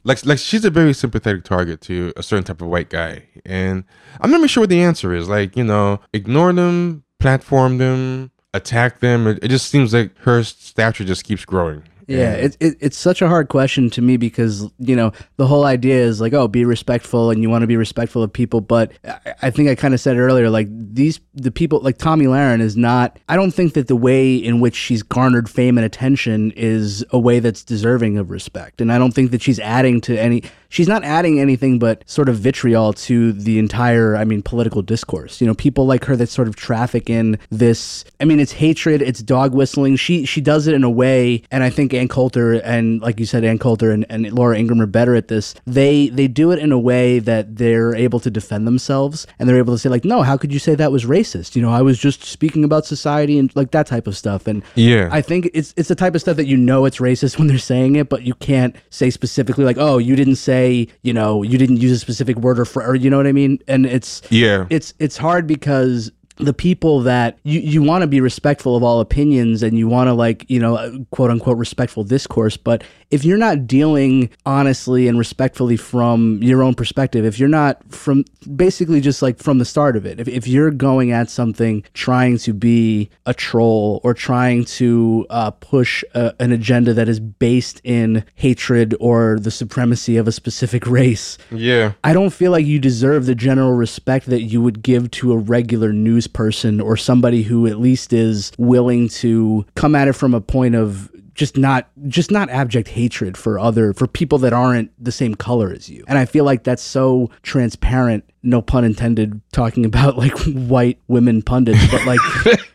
like 0.04 0.24
like 0.26 0.38
she's 0.38 0.64
a 0.64 0.70
very 0.70 0.92
sympathetic 0.92 1.44
target 1.44 1.80
to 1.82 2.12
a 2.16 2.22
certain 2.22 2.44
type 2.44 2.60
of 2.60 2.68
white 2.68 2.90
guy. 2.90 3.24
And 3.46 3.84
i'm 4.20 4.30
not 4.30 4.38
even 4.38 4.48
sure 4.48 4.62
what 4.62 4.70
the 4.70 4.82
answer 4.82 5.14
is. 5.14 5.28
Like 5.28 5.56
you 5.56 5.64
know 5.64 6.00
ignore 6.12 6.52
them 6.52 7.04
platform 7.18 7.78
them 7.78 8.30
attack 8.54 9.00
them. 9.00 9.26
It, 9.26 9.38
it 9.42 9.48
just 9.48 9.70
seems 9.70 9.94
like 9.94 10.16
her 10.18 10.42
stature 10.42 11.04
just 11.04 11.24
keeps 11.24 11.44
growing 11.44 11.82
Yeah, 12.08 12.32
it, 12.32 12.56
it, 12.58 12.76
it's 12.80 12.96
such 12.96 13.20
a 13.20 13.28
hard 13.28 13.48
question 13.48 13.90
to 13.90 14.00
me 14.00 14.16
because, 14.16 14.66
you 14.78 14.96
know, 14.96 15.12
the 15.36 15.46
whole 15.46 15.64
idea 15.64 16.02
is 16.02 16.20
like, 16.20 16.32
oh, 16.32 16.48
be 16.48 16.64
respectful 16.64 17.30
and 17.30 17.42
you 17.42 17.50
want 17.50 17.62
to 17.62 17.66
be 17.66 17.76
respectful 17.76 18.22
of 18.22 18.32
people. 18.32 18.62
But 18.62 18.92
I, 19.04 19.34
I 19.42 19.50
think 19.50 19.68
I 19.68 19.74
kind 19.74 19.92
of 19.92 20.00
said 20.00 20.16
earlier, 20.16 20.48
like 20.48 20.68
these, 20.70 21.20
the 21.34 21.50
people, 21.50 21.80
like 21.80 21.98
Tomi 21.98 22.24
Lahren 22.24 22.60
is 22.60 22.76
not, 22.78 23.18
I 23.28 23.36
don't 23.36 23.52
think 23.52 23.74
that 23.74 23.88
the 23.88 23.96
way 23.96 24.34
in 24.34 24.58
which 24.58 24.74
she's 24.74 25.02
garnered 25.02 25.50
fame 25.50 25.76
and 25.76 25.84
attention 25.84 26.50
is 26.52 27.04
a 27.10 27.18
way 27.18 27.40
that's 27.40 27.62
deserving 27.62 28.16
of 28.16 28.30
respect. 28.30 28.80
And 28.80 28.90
I 28.90 28.96
don't 28.96 29.12
think 29.12 29.30
that 29.32 29.42
she's 29.42 29.60
adding 29.60 30.00
to 30.02 30.18
any, 30.18 30.42
she's 30.68 30.88
not 30.88 31.04
adding 31.04 31.40
anything 31.40 31.78
but 31.78 32.02
sort 32.08 32.28
of 32.28 32.36
vitriol 32.36 32.92
to 32.92 33.32
the 33.32 33.58
entire, 33.58 34.16
I 34.16 34.24
mean, 34.24 34.42
political 34.42 34.82
discourse. 34.82 35.40
You 35.40 35.46
know, 35.46 35.54
people 35.54 35.86
like 35.86 36.04
her 36.04 36.16
that 36.16 36.28
sort 36.28 36.48
of 36.48 36.56
traffic 36.56 37.08
in 37.10 37.38
this, 37.50 38.04
I 38.20 38.24
mean, 38.24 38.40
it's 38.40 38.52
hatred, 38.52 39.02
it's 39.02 39.22
dog 39.22 39.54
whistling. 39.54 39.96
She, 39.96 40.24
she 40.26 40.40
does 40.40 40.66
it 40.66 40.74
in 40.74 40.84
a 40.84 40.90
way, 40.90 41.42
and 41.50 41.62
I 41.62 41.70
think 41.70 41.94
Ann 41.94 42.08
Coulter 42.08 42.54
and 42.54 43.00
like 43.00 43.18
you 43.20 43.26
said, 43.26 43.44
Ann 43.44 43.58
Coulter 43.58 43.90
and, 43.90 44.04
and 44.08 44.30
Laura 44.32 44.58
Ingraham 44.58 44.82
are 44.82 44.86
better 44.86 45.14
at 45.14 45.28
this. 45.28 45.54
They 45.66 46.08
they 46.08 46.28
do 46.28 46.50
it 46.50 46.58
in 46.58 46.72
a 46.72 46.78
way 46.78 47.18
that 47.20 47.56
they're 47.56 47.94
able 47.94 48.20
to 48.20 48.30
defend 48.30 48.66
themselves 48.66 49.26
and 49.38 49.48
they're 49.48 49.58
able 49.58 49.74
to 49.74 49.78
say 49.78 49.88
like, 49.88 50.04
no, 50.04 50.22
how 50.22 50.36
could 50.36 50.52
you 50.52 50.58
say 50.58 50.74
that 50.74 50.92
was 50.92 51.04
racist? 51.04 51.56
You 51.56 51.62
know, 51.62 51.70
I 51.70 51.82
was 51.82 51.98
just 51.98 52.24
speaking 52.24 52.64
about 52.64 52.86
society 52.86 53.38
and 53.38 53.54
like 53.56 53.70
that 53.72 53.86
type 53.86 54.06
of 54.06 54.16
stuff. 54.16 54.46
And 54.46 54.62
Yeah. 54.74 55.08
I 55.10 55.20
think 55.22 55.50
it's 55.54 55.72
it's 55.76 55.88
the 55.88 55.94
type 55.94 56.14
of 56.14 56.20
stuff 56.20 56.36
that 56.36 56.46
you 56.46 56.56
know 56.56 56.84
it's 56.84 56.98
racist 56.98 57.38
when 57.38 57.46
they're 57.48 57.58
saying 57.58 57.96
it, 57.96 58.08
but 58.08 58.22
you 58.22 58.34
can't 58.34 58.74
say 58.90 59.10
specifically 59.10 59.64
like, 59.64 59.78
oh, 59.78 59.98
you 59.98 60.14
didn't 60.16 60.36
say, 60.36 60.57
you 61.02 61.12
know, 61.12 61.42
you 61.42 61.58
didn't 61.58 61.78
use 61.78 61.92
a 61.92 61.98
specific 61.98 62.36
word 62.36 62.58
or 62.58 62.64
fr- 62.64 62.82
or 62.82 62.94
you 62.94 63.10
know 63.10 63.16
what 63.16 63.26
I 63.26 63.32
mean? 63.32 63.58
And 63.68 63.86
it's 63.86 64.22
yeah 64.30 64.66
it's 64.70 64.94
it's 64.98 65.16
hard 65.16 65.46
because 65.46 66.10
the 66.38 66.52
people 66.52 67.00
that 67.00 67.38
you, 67.42 67.60
you 67.60 67.82
want 67.82 68.02
to 68.02 68.06
be 68.06 68.20
respectful 68.20 68.76
of 68.76 68.82
all 68.82 69.00
opinions 69.00 69.62
and 69.62 69.76
you 69.76 69.88
want 69.88 70.08
to 70.08 70.14
like 70.14 70.48
you 70.48 70.60
know 70.60 71.04
quote 71.10 71.30
unquote 71.30 71.58
respectful 71.58 72.04
discourse 72.04 72.56
but 72.56 72.82
if 73.10 73.24
you're 73.24 73.38
not 73.38 73.66
dealing 73.66 74.30
honestly 74.46 75.08
and 75.08 75.18
respectfully 75.18 75.76
from 75.76 76.38
your 76.42 76.62
own 76.62 76.74
perspective 76.74 77.24
if 77.24 77.38
you're 77.38 77.48
not 77.48 77.82
from 77.92 78.24
basically 78.54 79.00
just 79.00 79.20
like 79.20 79.38
from 79.38 79.58
the 79.58 79.64
start 79.64 79.96
of 79.96 80.06
it 80.06 80.20
if, 80.20 80.28
if 80.28 80.46
you're 80.46 80.70
going 80.70 81.10
at 81.10 81.28
something 81.28 81.82
trying 81.92 82.38
to 82.38 82.52
be 82.52 83.10
a 83.26 83.34
troll 83.34 84.00
or 84.04 84.14
trying 84.14 84.64
to 84.64 85.26
uh, 85.30 85.50
push 85.50 86.04
a, 86.14 86.32
an 86.40 86.52
agenda 86.52 86.94
that 86.94 87.08
is 87.08 87.18
based 87.18 87.80
in 87.82 88.24
hatred 88.36 88.94
or 89.00 89.38
the 89.40 89.50
supremacy 89.50 90.16
of 90.16 90.28
a 90.28 90.32
specific 90.32 90.86
race 90.86 91.36
yeah. 91.50 91.92
I 92.04 92.12
don't 92.12 92.30
feel 92.30 92.52
like 92.52 92.66
you 92.66 92.78
deserve 92.78 93.26
the 93.26 93.34
general 93.34 93.72
respect 93.72 94.26
that 94.26 94.42
you 94.42 94.62
would 94.62 94.82
give 94.82 95.10
to 95.12 95.32
a 95.32 95.36
regular 95.36 95.92
news 95.92 96.27
person 96.32 96.80
or 96.80 96.96
somebody 96.96 97.42
who 97.42 97.66
at 97.66 97.78
least 97.78 98.12
is 98.12 98.52
willing 98.58 99.08
to 99.08 99.66
come 99.74 99.94
at 99.94 100.08
it 100.08 100.12
from 100.12 100.34
a 100.34 100.40
point 100.40 100.74
of 100.74 101.10
just 101.38 101.56
not 101.56 101.88
just 102.08 102.30
not 102.32 102.50
abject 102.50 102.88
hatred 102.88 103.36
for 103.36 103.58
other 103.58 103.92
for 103.92 104.06
people 104.06 104.38
that 104.38 104.52
aren't 104.52 104.90
the 105.02 105.12
same 105.12 105.34
color 105.34 105.72
as 105.72 105.88
you. 105.88 106.04
And 106.08 106.18
I 106.18 106.24
feel 106.24 106.44
like 106.44 106.64
that's 106.64 106.82
so 106.82 107.30
transparent, 107.42 108.24
no 108.42 108.60
pun 108.60 108.84
intended, 108.84 109.40
talking 109.52 109.84
about 109.84 110.18
like 110.18 110.36
white 110.46 110.98
women 111.06 111.40
pundits, 111.42 111.78
but 111.92 112.04
like 112.04 112.20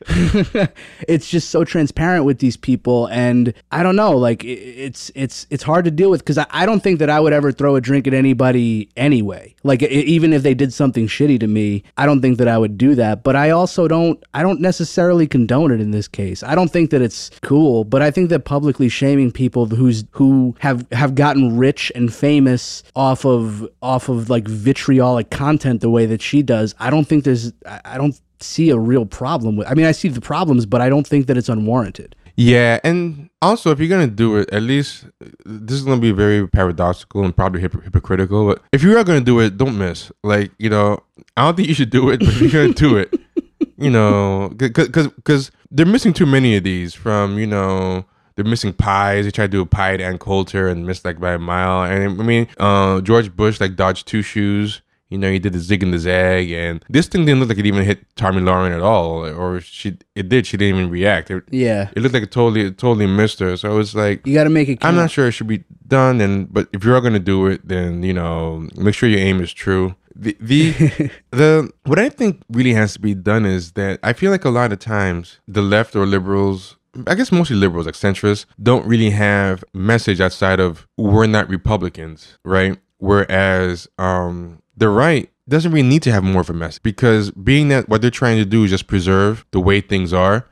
it's 1.07 1.29
just 1.29 1.49
so 1.49 1.63
transparent 1.63 2.25
with 2.25 2.39
these 2.39 2.57
people. 2.57 3.07
And 3.07 3.53
i 3.71 3.83
don't 3.83 3.95
know 3.95 4.15
like 4.17 4.43
it's 4.45 5.11
it's 5.15 5.45
it's 5.49 5.63
hard 5.63 5.83
to 5.85 5.91
deal 5.91 6.09
with 6.09 6.21
because 6.21 6.37
I, 6.37 6.45
I 6.51 6.65
don't 6.65 6.81
think 6.81 6.99
that 6.99 7.09
i 7.09 7.19
would 7.19 7.33
ever 7.33 7.51
throw 7.51 7.75
a 7.75 7.81
drink 7.81 8.07
at 8.07 8.13
anybody 8.13 8.89
anyway. 8.95 9.55
Like 9.63 9.83
i- 9.83 9.87
even 9.87 10.31
if 10.33 10.43
they 10.43 10.53
did 10.53 10.73
something 10.73 11.07
shitty 11.07 11.39
to 11.41 11.47
me 11.47 11.83
i 11.97 12.05
don't 12.05 12.21
think 12.21 12.37
that 12.37 12.47
i 12.47 12.57
would 12.57 12.77
do 12.77 12.95
that. 12.95 13.23
But 13.23 13.35
i 13.35 13.49
also 13.49 13.87
don't 13.87 14.23
i 14.33 14.41
don't 14.41 14.61
necessarily 14.61 15.27
condone 15.27 15.71
it 15.71 15.81
in 15.81 15.91
this 15.91 16.07
case. 16.07 16.43
I 16.43 16.55
don't 16.55 16.69
think 16.71 16.91
that 16.91 17.01
it's 17.01 17.29
cool 17.41 17.83
but 17.83 18.01
i 18.01 18.09
think 18.11 18.29
that 18.29 18.45
publicly 18.53 18.89
shaming 18.89 19.31
people 19.31 19.65
who's 19.65 20.03
who 20.11 20.55
have 20.59 20.85
have 20.91 21.15
gotten 21.15 21.57
rich 21.57 21.91
and 21.95 22.13
famous 22.13 22.83
off 22.95 23.25
of 23.25 23.67
off 23.81 24.09
of 24.09 24.29
like 24.29 24.47
vitriolic 24.47 25.31
content 25.31 25.81
the 25.81 25.89
way 25.89 26.05
that 26.05 26.21
she 26.21 26.43
does 26.43 26.75
i 26.79 26.89
don't 26.91 27.05
think 27.05 27.23
there's 27.23 27.51
i 27.85 27.97
don't 27.97 28.21
see 28.43 28.69
a 28.69 28.77
real 28.77 29.05
problem 29.05 29.55
with. 29.55 29.67
I 29.67 29.73
mean, 29.73 29.85
I 29.85 29.91
see 29.91 30.09
the 30.09 30.21
problems, 30.21 30.65
but 30.65 30.81
I 30.81 30.89
don't 30.89 31.07
think 31.07 31.27
that 31.27 31.37
it's 31.37 31.49
unwarranted. 31.49 32.15
Yeah, 32.35 32.79
and 32.83 33.29
also 33.43 33.71
if 33.71 33.79
you're 33.79 33.89
gonna 33.89 34.07
do 34.07 34.37
it, 34.37 34.49
at 34.51 34.63
least 34.63 35.05
this 35.45 35.77
is 35.77 35.83
gonna 35.83 36.01
be 36.01 36.11
very 36.11 36.47
paradoxical 36.47 37.23
and 37.23 37.35
probably 37.35 37.61
hypo- 37.61 37.81
hypocritical. 37.81 38.47
But 38.47 38.61
if 38.71 38.81
you 38.81 38.97
are 38.97 39.03
gonna 39.03 39.21
do 39.21 39.39
it, 39.39 39.57
don't 39.57 39.77
miss. 39.77 40.11
Like 40.23 40.51
you 40.57 40.69
know, 40.69 40.99
I 41.37 41.43
don't 41.45 41.55
think 41.55 41.67
you 41.67 41.75
should 41.75 41.91
do 41.91 42.09
it, 42.09 42.19
but 42.19 42.29
if 42.29 42.41
you're 42.41 42.49
gonna 42.49 42.73
do 42.73 42.97
it, 42.97 43.13
you 43.77 43.91
know, 43.91 44.51
because 44.57 45.09
because 45.09 45.51
they're 45.69 45.85
missing 45.85 46.11
too 46.11 46.25
many 46.25 46.55
of 46.55 46.63
these. 46.63 46.95
From 46.95 47.37
you 47.37 47.45
know, 47.45 48.05
they're 48.35 48.45
missing 48.45 48.73
pies. 48.73 49.25
They 49.25 49.31
tried 49.31 49.51
to 49.51 49.57
do 49.57 49.61
a 49.61 49.65
pie 49.65 49.93
at 49.95 50.01
Ann 50.01 50.17
Coulter 50.17 50.67
and 50.67 50.85
missed 50.85 51.05
like 51.05 51.19
by 51.19 51.33
a 51.33 51.39
mile. 51.39 51.83
And 51.83 52.19
I 52.19 52.23
mean, 52.23 52.47
uh, 52.57 53.01
George 53.01 53.35
Bush 53.35 53.59
like 53.59 53.75
dodged 53.75 54.07
two 54.07 54.21
shoes. 54.21 54.81
You 55.09 55.19
know, 55.19 55.29
he 55.31 55.37
did 55.37 55.53
the 55.53 55.59
zig 55.59 55.83
and 55.83 55.93
the 55.93 55.99
zag, 55.99 56.49
and 56.51 56.83
this 56.89 57.05
thing 57.05 57.23
didn't 57.23 57.39
look 57.39 57.49
like 57.49 57.59
it 57.59 57.67
even 57.67 57.83
hit 57.85 57.99
Tomi 58.15 58.41
Lahren 58.41 58.71
at 58.75 58.81
all, 58.81 59.23
or 59.23 59.61
she 59.61 59.95
it 60.15 60.27
did. 60.27 60.47
She 60.47 60.57
didn't 60.57 60.75
even 60.79 60.89
react. 60.89 61.29
It, 61.29 61.43
Yeah. 61.51 61.91
it 61.95 62.01
looked 62.01 62.15
like 62.15 62.23
it 62.23 62.31
totally 62.31 62.61
it 62.61 62.79
totally 62.79 63.05
missed 63.05 63.37
her. 63.39 63.55
So 63.55 63.77
it's 63.77 63.93
like 63.93 64.25
You 64.25 64.33
got 64.33 64.45
to 64.45 64.49
make 64.49 64.69
it. 64.69 64.83
I'm 64.83 64.95
not 64.95 65.11
sure 65.11 65.27
it 65.27 65.33
should 65.33 65.45
be 65.47 65.65
done, 65.87 66.19
and 66.19 66.51
but 66.51 66.67
if 66.73 66.83
you're 66.83 66.99
gonna 66.99 67.19
do 67.19 67.45
it, 67.45 67.67
then 67.67 68.01
you 68.01 68.13
know 68.13 68.67
make 68.75 68.95
sure 68.95 69.07
your 69.07 69.19
aim 69.19 69.39
is 69.39 69.53
true. 69.53 69.93
The 70.15 70.35
the 70.39 70.71
the 71.29 71.69
what 71.83 71.99
I 71.99 72.09
think 72.09 72.41
really 72.49 72.73
has 72.73 72.93
to 72.93 72.99
be 72.99 73.13
done 73.13 73.45
is 73.45 73.73
that 73.73 73.99
I 74.01 74.13
feel 74.13 74.31
like 74.31 74.45
a 74.45 74.49
lot 74.49 74.71
of 74.73 74.79
times 74.79 75.37
the 75.47 75.61
left 75.61 75.95
or 75.95 76.07
liberals. 76.07 76.77
I 77.07 77.15
guess 77.15 77.31
mostly 77.31 77.55
liberals, 77.55 77.85
like 77.85 77.95
centrists, 77.95 78.45
don't 78.61 78.85
really 78.85 79.09
have 79.11 79.63
message 79.73 80.21
outside 80.21 80.59
of 80.59 80.87
we're 80.97 81.25
not 81.27 81.49
Republicans, 81.49 82.37
right? 82.45 82.77
Whereas 82.99 83.87
um, 83.97 84.61
the 84.77 84.89
right 84.89 85.29
doesn't 85.49 85.71
really 85.71 85.87
need 85.87 86.03
to 86.03 86.11
have 86.11 86.23
more 86.23 86.41
of 86.41 86.49
a 86.49 86.53
message 86.53 86.83
because 86.83 87.31
being 87.31 87.67
that 87.69 87.89
what 87.89 88.01
they're 88.01 88.11
trying 88.11 88.37
to 88.37 88.45
do 88.45 88.63
is 88.63 88.69
just 88.69 88.87
preserve 88.87 89.45
the 89.51 89.59
way 89.59 89.81
things 89.81 90.13
are, 90.13 90.45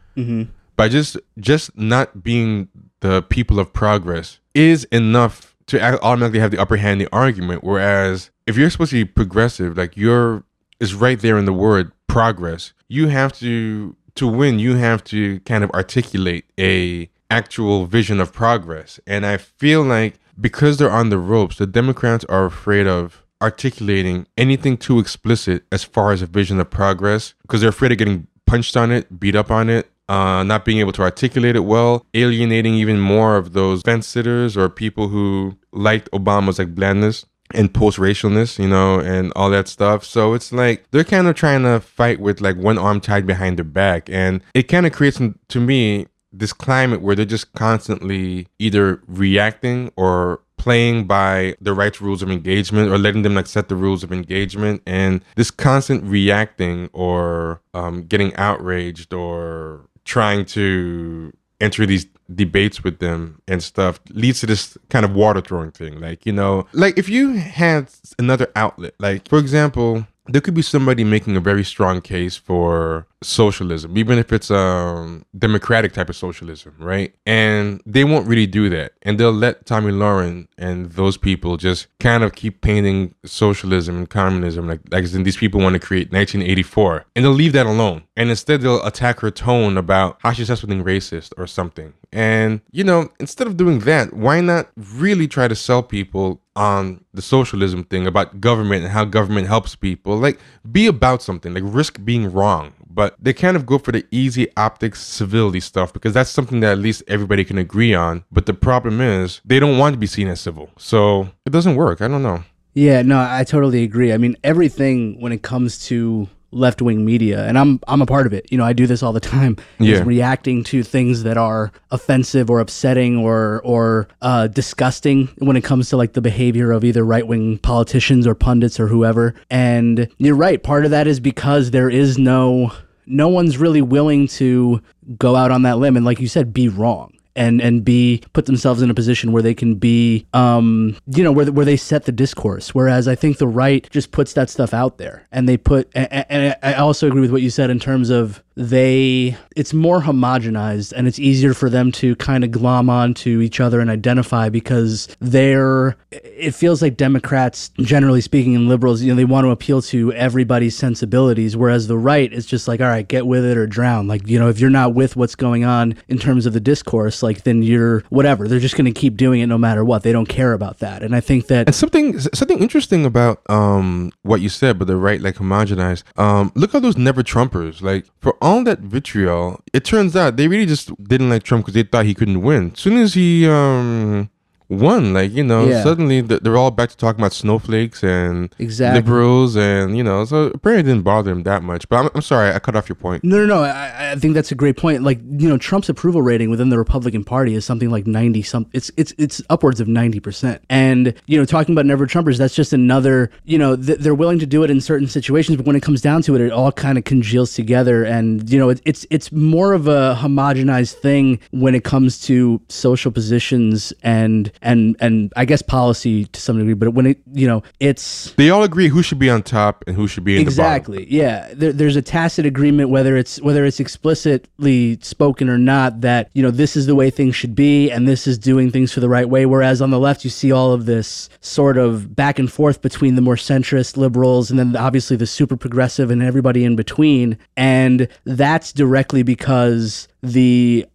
by 0.76 0.90
just 0.90 1.18
just 1.40 1.78
not 1.78 2.24
being 2.24 2.68
the 3.02 3.22
people 3.22 3.60
of 3.60 3.72
progress 3.72 4.40
is 4.54 4.84
enough 4.86 5.56
to 5.68 5.80
automatically 6.04 6.40
have 6.40 6.52
the 6.52 6.58
upper 6.58 6.76
hand 6.76 7.02
in 7.02 7.06
the 7.08 7.16
argument. 7.16 7.64
Whereas 7.64 8.32
if 8.48 8.58
you're 8.58 8.70
supposed 8.70 8.92
to 8.92 9.06
be 9.06 9.06
progressive, 9.06 9.78
like 9.78 9.96
you're 9.96 10.44
is 10.80 10.94
right 10.96 11.20
there 11.20 11.38
in 11.38 11.46
the 11.46 11.54
word 11.54 11.92
progress, 12.08 12.74
you 12.90 13.08
have 13.08 13.32
to 13.40 13.96
to 14.16 14.28
win. 14.28 14.60
You 14.60 14.76
have 14.76 15.04
to 15.06 15.40
kind 15.42 15.64
of 15.64 15.72
articulate 15.72 16.46
a 16.60 17.10
actual 17.30 17.86
vision 17.86 18.20
of 18.20 18.34
progress. 18.34 19.00
And 19.08 19.26
I 19.26 19.38
feel 19.38 19.84
like 19.84 20.20
because 20.40 20.78
they're 20.78 20.92
on 20.92 21.10
the 21.10 21.18
ropes, 21.18 21.58
the 21.58 21.68
Democrats 21.68 22.26
are 22.30 22.46
afraid 22.46 22.88
of 22.88 23.24
articulating 23.42 24.28
anything 24.38 24.78
too 24.78 25.00
explicit 25.00 25.64
as 25.72 25.84
far 25.84 26.12
as 26.12 26.22
a 26.22 26.28
vision 26.28 26.60
of 26.60 26.70
progress 26.70 27.34
because 27.42 27.62
they're 27.62 27.70
afraid 27.70 27.92
of 27.92 27.98
getting 27.98 28.28
punched 28.46 28.78
on 28.78 28.92
it, 28.92 29.20
beat 29.20 29.36
up 29.36 29.50
on 29.50 29.70
it, 29.70 29.90
uh, 30.10 30.44
not 30.44 30.66
being 30.66 30.80
able 30.80 30.92
to 30.92 31.02
articulate 31.02 31.56
it 31.56 31.62
well, 31.62 32.06
alienating 32.14 32.74
even 32.76 33.00
more 33.00 33.38
of 33.38 33.54
those 33.54 33.82
fence 33.82 34.06
sitters 34.06 34.58
or 34.58 34.68
people 34.70 35.08
who 35.08 35.58
liked 35.72 36.12
Obama's 36.12 36.60
like 36.60 36.76
blandness 36.76 37.26
and 37.54 37.74
post 37.74 37.98
racialness, 37.98 38.60
you 38.60 38.68
know, 38.68 39.00
and 39.00 39.32
all 39.36 39.50
that 39.50 39.68
stuff. 39.68 40.04
So 40.04 40.34
it's 40.34 40.52
like 40.52 40.90
they're 40.92 41.04
kind 41.04 41.28
of 41.28 41.36
trying 41.36 41.64
to 41.64 41.80
fight 41.80 42.20
with 42.20 42.42
like 42.42 42.58
one 42.58 42.78
arm 42.78 43.02
tied 43.02 43.26
behind 43.26 43.58
their 43.58 43.66
back. 43.66 44.10
And 44.10 44.42
it 44.54 44.64
kind 44.64 44.86
of 44.86 44.92
creates, 44.92 45.20
to 45.20 45.60
me, 45.60 46.08
this 46.34 46.54
climate 46.54 47.02
where 47.02 47.16
they're 47.16 47.26
just 47.26 47.54
constantly 47.54 48.48
either 48.60 49.02
reacting 49.08 49.92
or 49.96 50.42
playing 50.58 51.06
by 51.06 51.56
the 51.60 51.74
right 51.74 52.00
rules 52.00 52.22
of 52.22 52.30
engagement 52.30 52.92
or 52.92 52.98
letting 52.98 53.24
them 53.24 53.34
like 53.34 53.48
set 53.48 53.68
the 53.68 53.76
rules 53.76 54.04
of 54.04 54.12
engagement 54.12 54.82
and 54.86 55.26
this 55.36 55.50
constant 55.50 56.04
reacting 56.04 56.88
or 56.94 57.60
um, 57.74 58.04
getting 58.04 58.34
outraged 58.36 59.12
or 59.12 59.82
trying 60.06 60.46
to 60.46 61.34
enter 61.60 61.86
these 61.86 62.06
debates 62.34 62.84
with 62.84 63.00
them 63.00 63.42
and 63.48 63.62
stuff 63.62 64.00
leads 64.10 64.40
to 64.40 64.46
this 64.46 64.78
kind 64.90 65.06
of 65.06 65.14
water 65.14 65.42
throwing 65.42 65.72
thing. 65.72 66.00
Like 66.00 66.26
you 66.26 66.34
know 66.34 66.68
like 66.74 66.98
if 66.98 67.10
you 67.10 67.34
had 67.34 67.90
another 68.20 68.48
outlet 68.56 68.94
like 69.00 69.28
for 69.28 69.40
example 69.40 70.08
there 70.28 70.42
could 70.42 70.54
be 70.54 70.62
somebody 70.62 71.04
making 71.04 71.36
a 71.36 71.42
very 71.42 71.64
strong 71.64 72.02
case 72.02 72.38
for 72.38 73.08
socialism, 73.24 73.98
even 73.98 74.18
if 74.18 74.34
it's 74.34 74.50
um 74.52 75.26
democratic 75.38 75.94
type 75.94 76.10
of 76.10 76.16
socialism, 76.16 76.74
right? 76.80 77.14
And 77.26 77.82
they 77.86 78.04
won't 78.04 78.28
really 78.28 78.48
do 78.48 78.70
that. 78.70 78.94
And 79.04 79.20
they'll 79.20 79.32
let 79.32 79.66
Tomi 79.66 79.92
Lahren 79.92 80.48
and 80.58 80.92
those 80.92 81.18
people 81.18 81.58
just 81.58 81.88
kind 82.00 82.24
of 82.24 82.34
keep 82.34 82.62
painting 82.62 83.14
socialism 83.26 83.98
and 83.98 84.10
communism 84.10 84.68
like 84.68 84.82
like 84.92 85.04
as 85.04 85.16
in 85.16 85.24
these 85.24 85.38
people 85.38 85.62
want 85.62 85.74
to 85.74 85.80
create 85.80 86.12
1984. 86.12 87.06
And 87.16 87.26
they'll 87.26 87.32
leave 87.32 87.54
that 87.54 87.66
alone. 87.66 88.04
And 88.18 88.30
instead 88.30 88.62
they'll 88.62 88.86
attack 88.86 89.20
her 89.20 89.32
tone 89.32 89.78
about 89.78 90.18
how 90.22 90.32
she 90.32 90.46
said 90.46 90.58
something 90.58 90.84
racist 90.84 91.34
or 91.38 91.48
something. 91.48 91.94
And 92.12 92.62
you 92.72 92.84
know, 92.84 93.10
instead 93.20 93.48
of 93.48 93.58
doing 93.58 93.80
that, 93.80 94.14
why 94.14 94.42
not 94.42 94.70
really 94.76 95.28
try 95.28 95.48
to 95.48 95.56
sell 95.56 95.84
people 95.84 96.42
on 96.56 97.04
the 97.14 97.22
socialism 97.22 97.84
thing 97.84 98.06
about 98.06 98.42
government 98.42 98.84
and 98.84 98.92
how 98.92 99.06
government 99.06 99.48
helps 99.48 99.76
people. 99.76 100.18
Like, 100.18 100.40
be 100.70 100.88
about 100.88 101.22
something, 101.22 101.54
like, 101.54 101.64
risk 101.66 102.04
being 102.04 102.32
wrong. 102.32 102.74
But 102.94 103.16
they 103.20 103.34
kind 103.34 103.56
of 103.56 103.66
go 103.66 103.78
for 103.78 103.92
the 103.92 104.06
easy 104.12 104.48
optics 104.58 105.02
civility 105.02 105.60
stuff 105.60 105.94
because 105.94 106.14
that's 106.14 106.30
something 106.30 106.60
that 106.62 106.74
at 106.74 106.78
least 106.80 107.04
everybody 107.08 107.44
can 107.44 107.58
agree 107.58 107.94
on. 107.94 108.24
But 108.32 108.46
the 108.46 108.54
problem 108.54 109.02
is, 109.02 109.42
they 109.46 109.60
don't 109.60 109.78
want 109.78 109.94
to 109.94 110.00
be 110.00 110.08
seen 110.08 110.28
as 110.28 110.42
civil. 110.42 110.70
So 110.78 111.30
it 111.46 111.52
doesn't 111.52 111.76
work. 111.76 112.02
I 112.02 112.08
don't 112.08 112.24
know. 112.24 112.44
Yeah, 112.74 113.02
no, 113.02 113.20
I 113.20 113.44
totally 113.44 113.84
agree. 113.84 114.14
I 114.14 114.18
mean, 114.18 114.38
everything 114.44 115.20
when 115.20 115.32
it 115.32 115.42
comes 115.42 115.86
to 115.88 116.30
left 116.52 116.82
wing 116.82 117.06
media, 117.06 117.46
and 117.46 117.58
I'm 117.58 117.80
I'm 117.88 118.02
a 118.02 118.06
part 118.06 118.28
of 118.28 118.34
it. 118.34 118.52
You 118.52 118.58
know, 118.58 118.66
I 118.66 118.74
do 118.74 118.88
this 118.88 119.04
all 119.04 119.14
the 119.14 119.20
time. 119.20 119.58
Yeah. 119.80 119.98
Is 119.98 120.02
reacting 120.04 120.64
to 120.66 120.84
things 120.84 121.24
that 121.24 121.38
are 121.38 121.72
offensive 121.90 122.50
or 122.50 122.60
upsetting 122.60 123.18
or 123.18 123.62
or 123.64 124.08
uh, 124.22 124.48
disgusting 124.48 125.28
when 125.40 125.56
it 125.56 125.64
comes 125.64 125.90
to 125.90 125.98
like 125.98 126.14
the 126.14 126.22
behavior 126.22 126.72
of 126.72 126.84
either 126.84 127.04
right 127.04 127.26
wing 127.26 127.58
politicians 127.58 128.28
or 128.28 128.36
pundits 128.36 128.80
or 128.80 128.88
whoever. 128.88 129.34
And 129.50 130.08
you're 130.18 130.36
right. 130.36 130.62
Part 130.62 130.86
of 130.86 130.92
that 130.92 131.08
is 131.08 131.20
because 131.20 131.72
there 131.72 131.90
is 131.90 132.18
no 132.18 132.72
no 133.06 133.28
one's 133.28 133.58
really 133.58 133.82
willing 133.82 134.28
to 134.28 134.82
go 135.18 135.36
out 135.36 135.52
on 135.52 135.64
that 135.64 135.80
limb 135.80 135.98
and, 135.98 136.06
like 136.06 136.20
you 136.20 136.28
said, 136.28 136.54
be 136.54 136.70
wrong 136.70 137.14
and 137.36 137.62
and 137.62 137.84
be 137.84 138.24
put 138.34 138.46
themselves 138.46 138.82
in 138.82 138.90
a 138.90 138.94
position 138.94 139.32
where 139.32 139.44
they 139.44 139.54
can 139.54 139.76
be 139.76 140.26
um 140.34 140.96
you 141.16 141.24
know 141.24 141.32
where 141.32 141.52
where 141.52 141.66
they 141.66 141.78
set 141.78 142.06
the 142.06 142.12
discourse. 142.12 142.74
Whereas 142.76 143.08
i 143.08 143.16
think 143.16 143.38
the 143.38 143.48
right 143.48 143.90
just 143.90 144.12
puts 144.12 144.34
that 144.34 144.50
stuff 144.50 144.74
out 144.74 144.98
there 144.98 145.28
and 145.32 145.48
they 145.48 145.58
put 145.58 145.90
and, 145.96 146.26
and 146.30 146.58
i 146.64 146.74
also 146.74 147.08
agree 147.08 147.22
with 147.22 147.32
what 147.32 147.42
you 147.42 147.50
said 147.50 147.70
in 147.70 147.80
terms 147.80 148.10
of 148.10 148.44
they 148.62 149.36
it's 149.56 149.74
more 149.74 150.02
homogenized 150.02 150.94
and 150.94 151.08
it's 151.08 151.20
easier 151.20 151.54
for 151.54 151.70
them 151.70 151.92
to 151.92 152.16
kind 152.18 152.44
of 152.44 152.52
glom 152.52 152.90
onto 152.90 153.42
each 153.42 153.60
other 153.60 153.80
and 153.80 153.90
identify 153.90 154.50
because 154.50 155.08
they're 155.20 155.96
it 156.12 156.52
feels 156.52 156.82
like 156.82 156.96
democrats 156.96 157.72
generally 157.80 158.22
speaking 158.22 158.56
and 158.56 158.68
liberals 158.68 159.02
you 159.02 159.12
know 159.12 159.16
they 159.16 159.26
want 159.26 159.46
to 159.46 159.50
appeal 159.50 159.82
to 159.82 160.14
everybody's 160.14 160.76
sensibilities 160.76 161.58
whereas 161.58 161.88
the 161.88 161.98
right 161.98 162.32
is 162.34 162.46
just 162.46 162.68
like 162.68 162.82
all 162.82 162.88
right 162.88 163.08
get 163.08 163.26
with 163.26 163.44
it 163.44 163.58
or 163.58 163.66
drown 163.66 164.08
like 164.08 164.28
you 164.28 164.38
know 164.38 164.50
if 164.50 164.60
you're 164.60 164.70
not 164.70 164.94
with 164.94 165.16
what's 165.16 165.36
going 165.36 165.64
on 165.64 165.96
in 166.08 166.20
terms 166.20 166.46
of 166.46 166.54
the 166.54 166.60
discourse 166.60 167.24
like 167.24 167.44
then 167.44 167.64
you're 167.64 168.02
whatever 168.10 168.48
they're 168.48 168.60
just 168.60 168.76
going 168.76 168.86
to 168.86 169.00
keep 169.00 169.18
doing 169.18 169.42
it 169.42 169.48
no 169.48 169.58
matter 169.58 169.84
what 169.84 170.04
they 170.04 170.12
don't 170.12 170.30
care 170.30 170.54
about 170.54 170.80
that 170.80 171.02
and 171.02 171.16
i 171.16 171.20
think 171.20 171.48
that 171.48 171.68
And 171.68 171.76
something 171.76 172.20
something 172.20 172.60
interesting 172.60 173.06
about 173.06 173.42
um 173.50 174.12
what 174.24 174.42
you 174.42 174.50
said, 174.50 174.78
but 174.78 174.88
the 174.88 174.98
right 174.98 175.22
like 175.22 175.36
homogenized. 175.36 176.04
Um, 176.18 176.52
look 176.56 176.76
at 176.76 176.82
those 176.82 176.98
never 176.98 177.24
Trumpers. 177.24 177.82
Like 177.82 178.06
for 178.20 178.36
all 178.42 178.51
that 178.60 178.80
vitriol, 178.80 179.62
it 179.74 179.86
turns 179.86 180.16
out 180.16 180.36
they 180.38 180.48
really 180.48 180.66
just 180.66 180.92
didn't 181.04 181.30
like 181.30 181.44
Trump 181.44 181.66
because 181.66 181.74
they 181.74 181.84
thought 181.84 182.06
he 182.06 182.14
couldn't 182.14 182.42
win. 182.42 182.72
As 182.74 182.80
soon 182.80 182.98
as 182.98 183.14
he 183.14 183.48
um 183.48 184.30
won, 184.72 185.14
like 185.14 185.32
you 185.34 185.44
know, 185.44 185.66
Yeah. 185.66 185.84
suddenly 185.84 186.22
they're 186.22 186.58
all 186.58 186.72
back 186.72 186.90
to 186.90 186.98
talking 186.98 187.20
about 187.22 187.34
snowflakes 187.34 188.04
and 188.04 188.54
Exactly. 188.58 189.02
liberals, 189.02 189.56
and 189.58 189.98
you 189.98 190.04
know, 190.04 190.24
so 190.26 190.46
apparently 190.54 190.90
it 190.90 190.94
didn't 190.96 191.04
bother 191.04 191.32
him 191.32 191.44
that 191.44 191.62
much. 191.62 191.88
But 191.90 191.98
I'm, 192.06 192.10
I'm 192.16 192.22
sorry, 192.22 192.52
I 192.52 192.60
cut 192.60 192.76
off 192.76 192.88
your 192.88 192.96
point. 192.96 193.24
No, 193.24 193.38
no, 193.38 193.46
no. 193.46 193.64
I, 193.64 194.12
I 194.12 194.16
think 194.16 194.34
that's 194.34 194.52
a 194.52 194.56
great 194.56 194.78
point. 194.78 195.04
Like, 195.04 195.20
you 195.38 195.50
know, 195.50 195.58
Trump's 195.58 195.90
approval 195.90 196.22
rating 196.22 196.50
within 196.50 196.70
the 196.70 196.78
Republican 196.78 197.24
Party 197.24 197.54
is 197.54 197.66
something 197.66 197.90
like 197.90 198.08
ninety 198.08 198.42
some. 198.42 198.66
It's 198.74 198.90
it's 198.98 199.14
it's 199.18 199.42
upwards 199.50 199.80
of 199.82 199.88
ninety 199.88 200.20
percent. 200.20 200.62
And 200.70 201.14
you 201.28 201.38
know, 201.38 201.46
talking 201.46 201.74
about 201.76 201.86
never 201.86 202.08
Trumpers, 202.08 202.38
that's 202.38 202.56
just 202.56 202.72
another. 202.74 203.30
You 203.44 203.58
know, 203.58 203.76
th- 203.76 204.00
they're 204.00 204.16
willing 204.16 204.40
to 204.40 204.46
do 204.46 204.64
it 204.64 204.72
in 204.72 204.80
certain 204.82 205.08
situations, 205.08 205.58
but 205.58 205.66
when 205.66 205.76
it 205.76 205.82
comes 205.84 206.02
down 206.02 206.22
to 206.24 206.36
it, 206.36 206.42
it 206.42 206.52
all 206.52 206.72
kind 206.72 206.98
of 206.98 207.04
congeals 207.04 207.54
together. 207.54 208.04
And 208.06 208.50
you 208.50 208.58
know, 208.58 208.70
it, 208.70 208.82
it's 208.86 209.06
it's 209.10 209.32
more 209.32 209.74
of 209.74 209.88
a 209.88 210.18
homogenized 210.20 210.94
thing 211.02 211.40
when 211.52 211.76
it 211.76 211.84
comes 211.84 212.22
to 212.22 212.62
social 212.70 213.12
positions 213.12 213.94
and 214.04 214.52
and 214.62 214.96
and 215.00 215.32
I 215.36 215.46
guess 215.46 215.62
policy 215.62 216.26
to 216.26 216.42
some 216.42 216.58
degree. 216.58 216.74
But 216.74 216.94
when 216.94 217.06
it, 217.06 217.20
you 217.34 217.48
know, 217.48 217.64
it's 217.80 218.32
They 218.34 218.50
all 218.50 218.64
agree 218.64 218.88
who 218.88 219.02
should 219.04 219.20
be 219.20 219.30
on 219.30 219.44
top 219.44 219.84
and 219.88 219.96
who 219.96 220.08
should 220.08 220.24
be 220.24 220.38
in 220.38 220.46
the 220.46 220.52
bottom. 220.52 220.66
exactly 220.66 221.08
yeah 221.10 221.50
there, 221.54 221.74
there's 221.74 221.96
a 221.96 222.02
tacit 222.02 222.46
agreement 222.46 222.90
whether 222.90 223.18
it's 223.18 223.42
whether 223.42 223.66
it's 223.66 223.80
explicitly 223.80 224.98
spoken 225.02 225.50
or 225.50 225.58
not 225.58 226.02
that 226.02 226.30
you 226.34 226.42
know 226.42 226.52
this 226.52 226.76
is 226.76 226.86
the 226.86 226.96
way 226.96 227.10
things 227.10 227.36
should 227.36 227.56
be 227.56 227.90
and 227.92 228.08
this 228.08 228.28
is 228.28 228.38
doing 228.38 228.72
things 228.72 228.92
for 228.92 229.00
the 229.00 229.10
right 229.10 229.30
way 229.30 229.46
whereas 229.46 229.82
on 229.82 229.90
the 229.90 230.00
left 230.00 230.24
you 230.24 230.30
see 230.30 230.52
all 230.52 230.72
of 230.74 230.86
this 230.86 231.30
sort 231.42 231.78
of 231.78 232.16
back 232.16 232.40
and 232.40 232.52
forth 232.52 232.82
between 232.82 233.16
the 233.16 233.22
more 233.22 233.36
centrist 233.36 233.98
liberals 233.98 234.50
and 234.50 234.60
then 234.60 234.76
obviously 234.76 235.16
the 235.18 235.28
super 235.28 235.58
progressive 235.58 236.12
and 236.12 236.22
everybody 236.22 236.64
in 236.64 236.76
between 236.76 237.38
and 237.58 238.08
that's 238.26 238.72
directly 238.74 239.24
because 239.24 240.08
the 240.22 240.86
th- 240.86 240.91